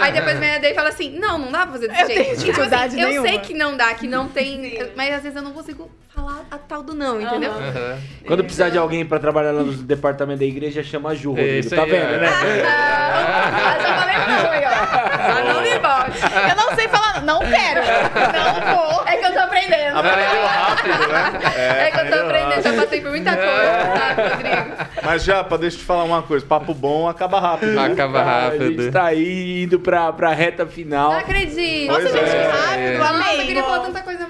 aí 0.03 0.13
depois 0.13 0.41
minha 0.41 0.59
daí 0.59 0.75
fala 0.75 0.89
assim, 0.89 1.17
não, 1.21 1.39
não 1.39 1.53
dá 1.53 1.61
pra 1.61 1.73
fazer 1.73 1.87
desse 1.87 2.03
Eu 2.03 2.07
jeito. 2.09 2.19
tenho 2.21 2.33
E, 2.33 2.37
tipo 2.37 2.47
dificuldade 2.47 2.85
assim, 2.95 3.01
eu 3.01 3.09
nenhuma. 3.11 3.29
sei 3.29 3.39
que 3.39 3.55
não 3.55 3.77
dá, 3.77 3.95
que 3.95 4.09
não 4.09 4.27
tem. 4.27 4.61
Sim. 4.81 4.91
Mas 4.97 5.15
às 5.15 5.23
vezes 5.23 5.37
eu 5.37 5.43
não 5.43 5.53
consigo 5.53 5.89
falar 6.23 6.45
a 6.51 6.59
tal 6.59 6.83
do 6.83 6.95
não, 6.95 7.21
entendeu? 7.21 7.51
Aham. 7.51 7.69
Aham. 7.69 7.99
Quando 8.27 8.45
precisar 8.45 8.69
de 8.71 8.79
alguém 8.79 9.05
pra 9.05 9.19
trabalhar 9.19 9.53
lá 9.53 9.63
no 9.63 9.73
departamento 9.73 10.41
da 10.41 10.45
igreja, 10.47 10.83
chama 10.83 11.11
a 11.11 11.15
Ju, 11.15 11.31
Rodrigo. 11.31 11.59
Isso 11.59 11.75
Tá 11.75 11.83
aí, 11.83 11.91
vendo, 11.91 12.15
é. 12.15 12.19
né? 12.19 12.29
Ah, 12.67 13.77
só 13.81 13.95
falei 14.01 14.17
não 14.17 14.51
aí, 14.51 14.65
ó. 14.65 15.35
Só 15.35 15.53
não 15.55 15.63
me 15.63 15.79
bote. 15.79 16.51
Eu 16.51 16.57
não 16.57 16.75
sei 16.77 16.89
falar, 16.89 17.23
não 17.23 17.39
quero. 17.41 17.81
Não 17.83 18.77
vou. 18.77 19.03
É 19.07 19.17
que 19.17 19.27
eu 19.27 19.33
tô 19.33 19.39
aprendendo. 19.41 19.99
Aprendeu 19.99 20.47
rápido, 20.47 21.09
né? 21.13 21.87
É, 21.87 21.91
que 21.91 21.97
eu 21.97 22.01
tô 22.01 22.07
aprendeu 22.07 22.27
aprendendo, 22.27 22.51
rápido. 22.51 22.63
já 22.77 22.83
passei 22.83 23.01
por 23.01 23.11
muita 23.11 23.37
coisa, 23.37 23.99
sabe, 23.99 24.23
Rodrigo? 24.29 24.83
Mas 25.05 25.25
já, 25.25 25.43
deixa 25.43 25.77
eu 25.77 25.81
te 25.81 25.85
falar 25.85 26.05
uma 26.05 26.23
coisa. 26.23 26.47
Papo 26.47 26.73
bom 26.75 27.09
acaba 27.09 27.41
rápido. 27.41 27.79
Acaba 27.79 28.21
A 28.23 28.51
gente 28.51 28.61
rápido. 28.61 28.93
tá 28.93 29.05
aí 29.05 29.63
indo 29.65 29.79
pra, 29.81 30.13
pra 30.13 30.33
reta 30.33 30.67
final. 30.67 31.13
Não 31.13 31.19
acredito. 31.19 31.89
Pois 31.93 32.05
Nossa, 32.05 32.17
é. 32.19 32.21
gente, 32.27 32.31
que 32.31 32.57
rápido, 32.69 32.99
Nossa, 32.99 33.15
amei. 33.15 33.41
eu 33.43 33.47
queria 33.47 33.63
falar 33.63 33.81
tanta 33.81 34.01
coisa 34.03 34.22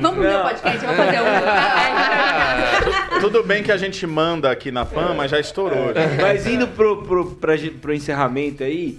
vamos 0.00 0.18
pro 0.18 0.28
meu 0.28 0.40
podcast, 0.42 0.86
vou 0.86 0.94
fazer 0.94 1.20
um. 1.20 1.24
Tudo 3.20 3.42
bem 3.42 3.62
que 3.62 3.72
a 3.72 3.76
gente 3.76 4.06
manda 4.06 4.50
aqui 4.50 4.70
na 4.70 4.84
PAN, 4.84 5.14
mas 5.14 5.30
já 5.30 5.38
estourou. 5.40 5.92
já. 5.94 6.22
Mas 6.22 6.46
indo 6.46 6.68
pro, 6.68 7.02
pro, 7.02 7.26
pra 7.32 7.54
pro 7.80 7.94
encerramento 7.94 8.62
aí, 8.62 8.98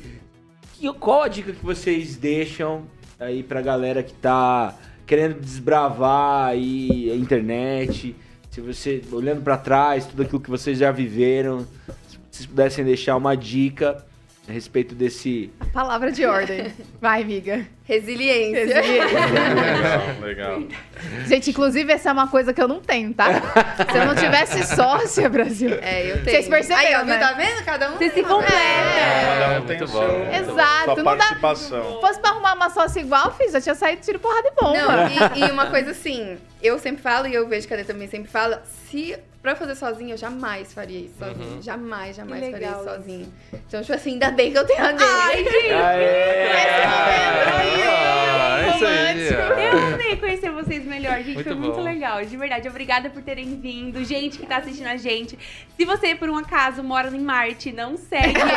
que- 0.79 0.91
qual 0.93 1.23
a 1.23 1.27
dica 1.27 1.51
que 1.51 1.63
vocês 1.63 2.15
deixam 2.17 2.83
aí 3.19 3.43
pra 3.43 3.61
galera 3.61 4.01
que 4.03 4.13
tá 4.13 4.73
querendo 5.05 5.39
desbravar 5.39 6.49
aí 6.49 7.11
a 7.11 7.15
internet? 7.15 8.15
Se 8.49 8.61
você, 8.61 9.01
olhando 9.11 9.41
pra 9.41 9.57
trás, 9.57 10.05
tudo 10.05 10.23
aquilo 10.23 10.39
que 10.39 10.49
vocês 10.49 10.77
já 10.79 10.91
viveram, 10.91 11.67
se 12.07 12.17
vocês 12.31 12.45
pudessem 12.45 12.85
deixar 12.85 13.15
uma 13.17 13.35
dica 13.35 14.03
a 14.47 14.51
respeito 14.51 14.93
desse. 14.93 15.51
Palavra 15.73 16.11
de 16.11 16.25
ordem. 16.25 16.71
Vai, 17.01 17.21
amiga. 17.23 17.65
Resiliência. 17.83 18.81
Legal, 18.81 20.01
legal. 20.21 20.63
Gente, 21.27 21.49
inclusive, 21.51 21.91
essa 21.93 22.09
é 22.09 22.11
uma 22.13 22.27
coisa 22.27 22.51
que 22.53 22.61
eu 22.61 22.67
não 22.67 22.79
tenho, 22.79 23.13
tá? 23.13 23.27
Se 23.91 23.97
eu 23.97 24.05
não 24.05 24.15
tivesse 24.15 24.63
sócia, 24.75 25.29
Brasil. 25.29 25.69
É, 25.81 26.03
eu 26.11 26.15
tenho. 26.23 26.25
Vocês 26.25 26.47
perceberam, 26.47 26.87
Aí, 26.87 26.95
ó, 26.95 26.97
viu? 26.99 27.07
né? 27.07 27.17
Tá 27.17 27.33
vendo? 27.33 27.63
Cada 27.63 27.89
um 27.91 27.97
Você 27.97 28.05
se 28.05 28.15
tem 28.15 28.23
completa. 28.23 28.53
É. 28.55 29.39
Cada 29.39 29.53
É, 29.53 29.59
um 29.59 29.65
tem 29.65 29.77
muito 29.77 29.89
o 29.89 29.93
bom. 29.93 29.99
seu, 30.07 30.33
Exato, 30.33 30.83
sua 30.85 30.95
não 30.95 31.03
dá- 31.03 31.15
participação. 31.15 32.01
Fosse 32.01 32.19
pra 32.19 32.29
arrumar 32.31 32.53
uma 32.55 32.69
sócia 32.69 32.99
igual, 32.99 33.35
fiz, 33.37 33.51
já 33.51 33.61
tinha 33.61 33.75
saído 33.75 34.01
tiro 34.01 34.19
porrada 34.19 34.47
e 34.47 34.51
bomba. 34.63 34.79
Não, 34.79 35.35
e, 35.37 35.47
e 35.47 35.51
uma 35.51 35.67
coisa 35.67 35.91
assim, 35.91 36.37
eu 36.61 36.79
sempre 36.79 37.01
falo, 37.01 37.27
e 37.27 37.33
eu 37.33 37.47
vejo 37.47 37.67
que 37.67 37.73
a 37.73 37.77
Adê 37.77 37.85
também 37.85 38.07
sempre 38.07 38.29
fala, 38.31 38.63
se 38.89 39.17
pra 39.41 39.51
eu 39.51 39.55
fazer 39.55 39.75
sozinha, 39.75 40.13
eu 40.15 40.17
jamais 40.17 40.73
faria 40.73 40.99
isso 41.01 41.13
sozinha. 41.19 41.61
Jamais, 41.61 42.15
jamais 42.15 42.43
Que 42.43 42.51
faria 42.51 42.67
isso 42.69 42.75
isso. 42.79 42.83
sozinha. 42.89 43.27
Então, 43.53 43.81
tipo 43.81 43.93
assim, 43.93 44.11
ainda 44.13 44.31
bem 44.31 44.51
que 44.51 44.57
eu 44.57 44.65
tenho 44.65 44.83
a 44.83 44.89
Adê. 44.89 45.03
Ai, 45.03 45.37
gente, 45.43 45.73
Ah, 48.55 48.63
isso 48.65 48.85
aí. 48.85 49.35
ó. 49.35 49.53
eu 49.59 49.93
amei 49.93 50.15
conhecer 50.17 50.49
vocês 50.51 50.83
melhor, 50.85 51.17
gente. 51.17 51.35
Muito 51.35 51.43
foi 51.47 51.55
muito 51.55 51.75
bom. 51.75 51.83
legal. 51.83 52.23
De 52.25 52.35
verdade, 52.37 52.67
obrigada 52.67 53.09
por 53.09 53.21
terem 53.21 53.59
vindo. 53.59 54.03
Gente 54.03 54.37
que 54.39 54.45
tá 54.45 54.57
assistindo 54.57 54.87
a 54.87 54.97
gente. 54.97 55.37
Se 55.77 55.85
você, 55.85 56.15
por 56.15 56.29
um 56.29 56.37
acaso, 56.37 56.83
mora 56.83 57.09
em 57.15 57.19
Marte, 57.19 57.71
não 57.71 57.97
segue 57.97 58.39
ela. 58.39 58.49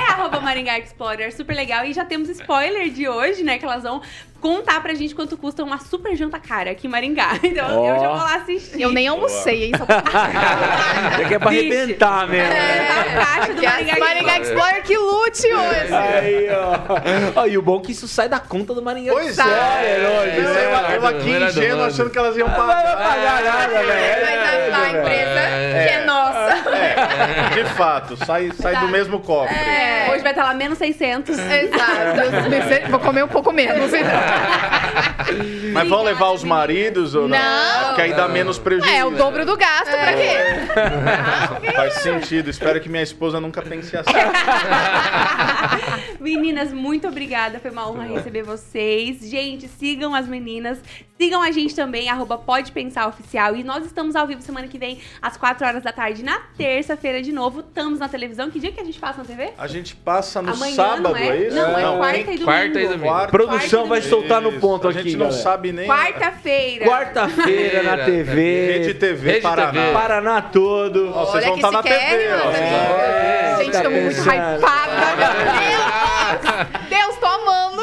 é 0.00 0.12
arroba 0.12 0.40
Maringá 0.40 0.78
Explorer, 0.78 1.34
super 1.34 1.54
legal. 1.54 1.84
E 1.84 1.92
já 1.92 2.04
temos 2.04 2.28
spoiler 2.28 2.90
de 2.90 3.08
hoje, 3.08 3.42
né? 3.42 3.58
Que 3.58 3.64
elas 3.64 3.82
vão 3.82 4.00
contar 4.40 4.80
pra 4.82 4.94
gente 4.94 5.14
quanto 5.14 5.36
custa 5.36 5.62
uma 5.64 5.78
super 5.78 6.14
janta 6.16 6.38
cara 6.38 6.70
aqui 6.70 6.86
em 6.86 6.90
Maringá. 6.90 7.30
Então 7.42 7.80
Ó. 7.82 7.88
eu 7.94 8.00
já 8.00 8.08
vou 8.08 8.16
lá 8.16 8.36
assistir. 8.36 8.80
Eu 8.80 8.90
nem 8.92 9.08
almocei, 9.08 9.64
hein? 9.64 9.72
Só 9.76 9.84
pra... 9.86 10.02
É 11.20 11.24
que 11.24 11.34
é 11.34 11.38
pra 11.38 11.50
Vixe. 11.50 11.72
arrebentar 11.76 12.28
mesmo. 12.28 12.52
É, 12.52 12.88
a 12.90 13.24
caixa 13.24 13.52
do 13.54 13.60
Que 13.60 13.66
Maringá 13.66 13.98
Maringá 13.98 14.38
Explorer 14.40 14.82
que 14.82 14.96
lute 14.96 15.46
hoje. 15.52 15.94
Aí, 15.94 16.48
ó. 16.50 17.40
Ó, 17.42 17.46
E 17.46 17.56
o 17.58 17.62
bom 17.62 17.78
é 17.80 17.82
que 17.82 17.92
isso 17.92 18.06
sai 18.08 18.28
da 18.28 18.38
conta 18.40 18.74
do 18.74 18.82
Maringá. 18.82 19.12
Pois 19.12 19.26
é, 19.26 19.42
Explorer 19.42 20.10
hoje, 20.10 20.36
eu, 20.36 20.54
né? 20.54 20.96
eu 20.96 21.06
aqui 21.06 21.24
Melhor 21.30 21.52
do 21.52 21.58
ingênuo 21.58 21.78
mundo. 21.78 21.86
achando 21.88 22.10
que 22.10 22.18
elas 22.18 22.36
iam 22.36 22.48
Não 22.48 22.56
vai 22.56 22.66
pagar. 22.66 22.96
pagar 22.96 23.42
nada, 23.44 23.68
velho. 23.82 24.26
Mas 24.26 24.74
a, 24.74 24.88
empresa 24.90 25.40
É. 25.40 25.86
que 25.86 25.94
é 25.94 26.04
nossa. 26.04 26.70
É, 26.76 27.62
de 27.62 27.70
fato, 27.74 28.16
sai, 28.24 28.50
sai 28.60 28.76
do 28.76 28.88
mesmo 28.88 29.20
cofre. 29.20 29.54
É. 29.54 29.95
Vai 30.26 30.32
estar 30.32 30.42
lá 30.42 30.54
menos 30.54 30.76
600. 30.78 31.38
Exato. 31.38 32.90
Vou 32.90 32.98
comer 32.98 33.22
um 33.22 33.28
pouco 33.28 33.52
menos. 33.52 33.92
Mas 35.72 35.88
vão 35.88 36.02
levar 36.02 36.32
os 36.32 36.42
maridos 36.42 37.14
ou 37.14 37.28
não? 37.28 37.38
Não. 37.38 37.84
Porque 37.86 38.02
aí 38.02 38.12
dá 38.12 38.26
menos 38.26 38.58
prejuízo. 38.58 38.92
É, 38.92 39.04
o 39.04 39.12
dobro 39.12 39.46
do 39.46 39.56
gasto, 39.56 39.90
pra 39.90 40.14
quê? 40.14 41.70
Faz 41.76 41.94
sentido. 41.94 42.50
Espero 42.50 42.80
que 42.80 42.88
minha 42.88 43.04
esposa 43.04 43.40
nunca 43.40 43.62
pense 43.62 43.96
assim. 43.96 44.10
Meninas, 46.18 46.72
muito 46.72 47.06
obrigada. 47.06 47.60
Foi 47.60 47.70
uma 47.70 47.88
honra 47.88 48.06
receber 48.06 48.42
vocês. 48.42 49.20
Gente, 49.28 49.68
sigam 49.68 50.12
as 50.12 50.26
meninas. 50.26 50.80
Sigam 51.16 51.40
a 51.40 51.50
gente 51.50 51.74
também, 51.74 52.10
arroba 52.10 52.36
Pode 52.36 52.72
Pensar 52.72 53.08
Oficial. 53.08 53.56
E 53.56 53.64
nós 53.64 53.86
estamos 53.86 54.16
ao 54.16 54.26
vivo 54.26 54.42
semana 54.42 54.68
que 54.68 54.78
vem, 54.78 55.00
às 55.22 55.36
4 55.36 55.66
horas 55.66 55.82
da 55.82 55.92
tarde, 55.92 56.22
na 56.22 56.40
terça-feira 56.58 57.22
de 57.22 57.32
novo. 57.32 57.60
Estamos 57.60 57.98
na 57.98 58.08
televisão. 58.08 58.50
Que 58.50 58.58
dia 58.58 58.72
que 58.72 58.80
a 58.80 58.84
gente 58.84 58.98
passa 58.98 59.18
na 59.18 59.24
TV? 59.24 59.52
A 59.56 59.66
gente 59.66 59.94
passa 59.94 60.15
no 60.42 60.52
Amanhã, 60.52 60.74
sábado, 60.74 61.02
não 61.02 61.16
é, 61.16 61.28
é? 61.28 61.36
isso? 61.46 61.56
Não, 61.56 61.78
é 61.78 61.82
Não, 61.82 61.96
quarta 61.98 62.18
e 62.18 62.24
domingo. 62.24 62.44
quarta 62.44 62.80
e 62.80 62.86
domingo. 62.88 63.04
Quarta. 63.06 63.30
Produção 63.30 63.86
vai 63.86 64.02
soltar 64.02 64.40
no 64.40 64.50
Isso, 64.50 64.60
ponto 64.60 64.86
a 64.86 64.90
aqui, 64.90 65.02
gente 65.02 65.16
não 65.16 65.26
galera. 65.26 65.42
sabe 65.42 65.72
nem. 65.72 65.86
Quarta-feira. 65.88 66.84
Quarta-feira 66.86 67.82
na 67.82 68.04
TV. 68.04 68.66
Rede 68.72 68.94
TV 68.94 69.30
Rede 69.30 69.40
Paraná. 69.42 69.72
TV. 69.72 69.92
Paraná 69.92 70.42
todo. 70.42 71.12
Ó, 71.14 71.24
vocês 71.26 71.34
Olha 71.34 71.46
vão 71.46 71.54
que 71.54 71.60
estar 71.60 71.70
na 71.72 71.82
se 71.82 71.88
querem, 71.88 72.08
TV, 72.18 72.24
É, 72.58 73.56
Gente, 73.58 73.72
tá 73.72 73.82
tô 73.82 73.90
muito 73.90 74.06
pensando. 74.08 74.58
hypada. 74.58 75.16
Meu 75.16 75.52
Deus! 75.56 76.88
Deus, 76.88 77.16
tô 77.18 77.35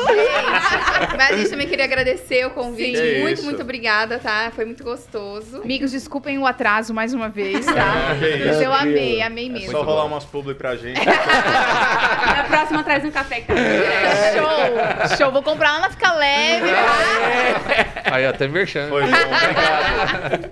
amando. 0.09 1.17
Mas 1.17 1.31
a 1.31 1.37
gente 1.37 1.49
também 1.49 1.67
queria 1.67 1.85
agradecer 1.85 2.45
o 2.45 2.51
convite. 2.51 2.97
Sim. 2.97 3.19
muito, 3.21 3.37
Isso. 3.37 3.45
muito 3.45 3.61
obrigada, 3.61 4.19
tá? 4.19 4.51
Foi 4.55 4.65
muito 4.65 4.83
gostoso. 4.83 5.61
Amigos, 5.61 5.91
desculpem 5.91 6.37
o 6.37 6.45
atraso 6.45 6.93
mais 6.93 7.13
uma 7.13 7.29
vez, 7.29 7.65
tá? 7.65 7.73
Ah, 7.73 8.15
Mas 8.19 8.55
isso. 8.55 8.63
eu 8.63 8.73
amei, 8.73 9.21
amei 9.21 9.47
É 9.47 9.49
mesmo. 9.49 9.71
só 9.71 9.81
rolar 9.83 10.05
umas 10.05 10.23
publi 10.25 10.53
pra 10.55 10.75
gente. 10.75 10.99
Na 11.05 12.43
próxima 12.47 12.83
traz 12.83 13.03
um 13.05 13.11
café 13.11 13.41
que 13.41 13.47
tá 13.47 13.53
direto. 13.53 14.37
Show! 14.37 15.17
Show, 15.17 15.31
vou 15.31 15.43
comprar 15.43 15.73
lá 15.73 15.79
na 15.81 15.89
Fica 15.89 16.13
Leve, 16.13 16.69
tá? 16.69 18.13
Aí 18.15 18.25
até 18.25 18.47
merchan. 18.47 18.89
Foi 18.89 19.03
bom, 19.03 19.07
obrigado. 19.09 20.51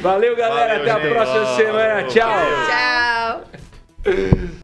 Valeu, 0.00 0.36
galera. 0.36 0.78
Valeu, 0.78 0.82
Até 0.82 0.90
a 0.92 1.00
gente. 1.00 1.14
próxima 1.14 1.56
semana. 1.56 2.02
Tchau. 2.04 3.44
Tchau. 4.04 4.59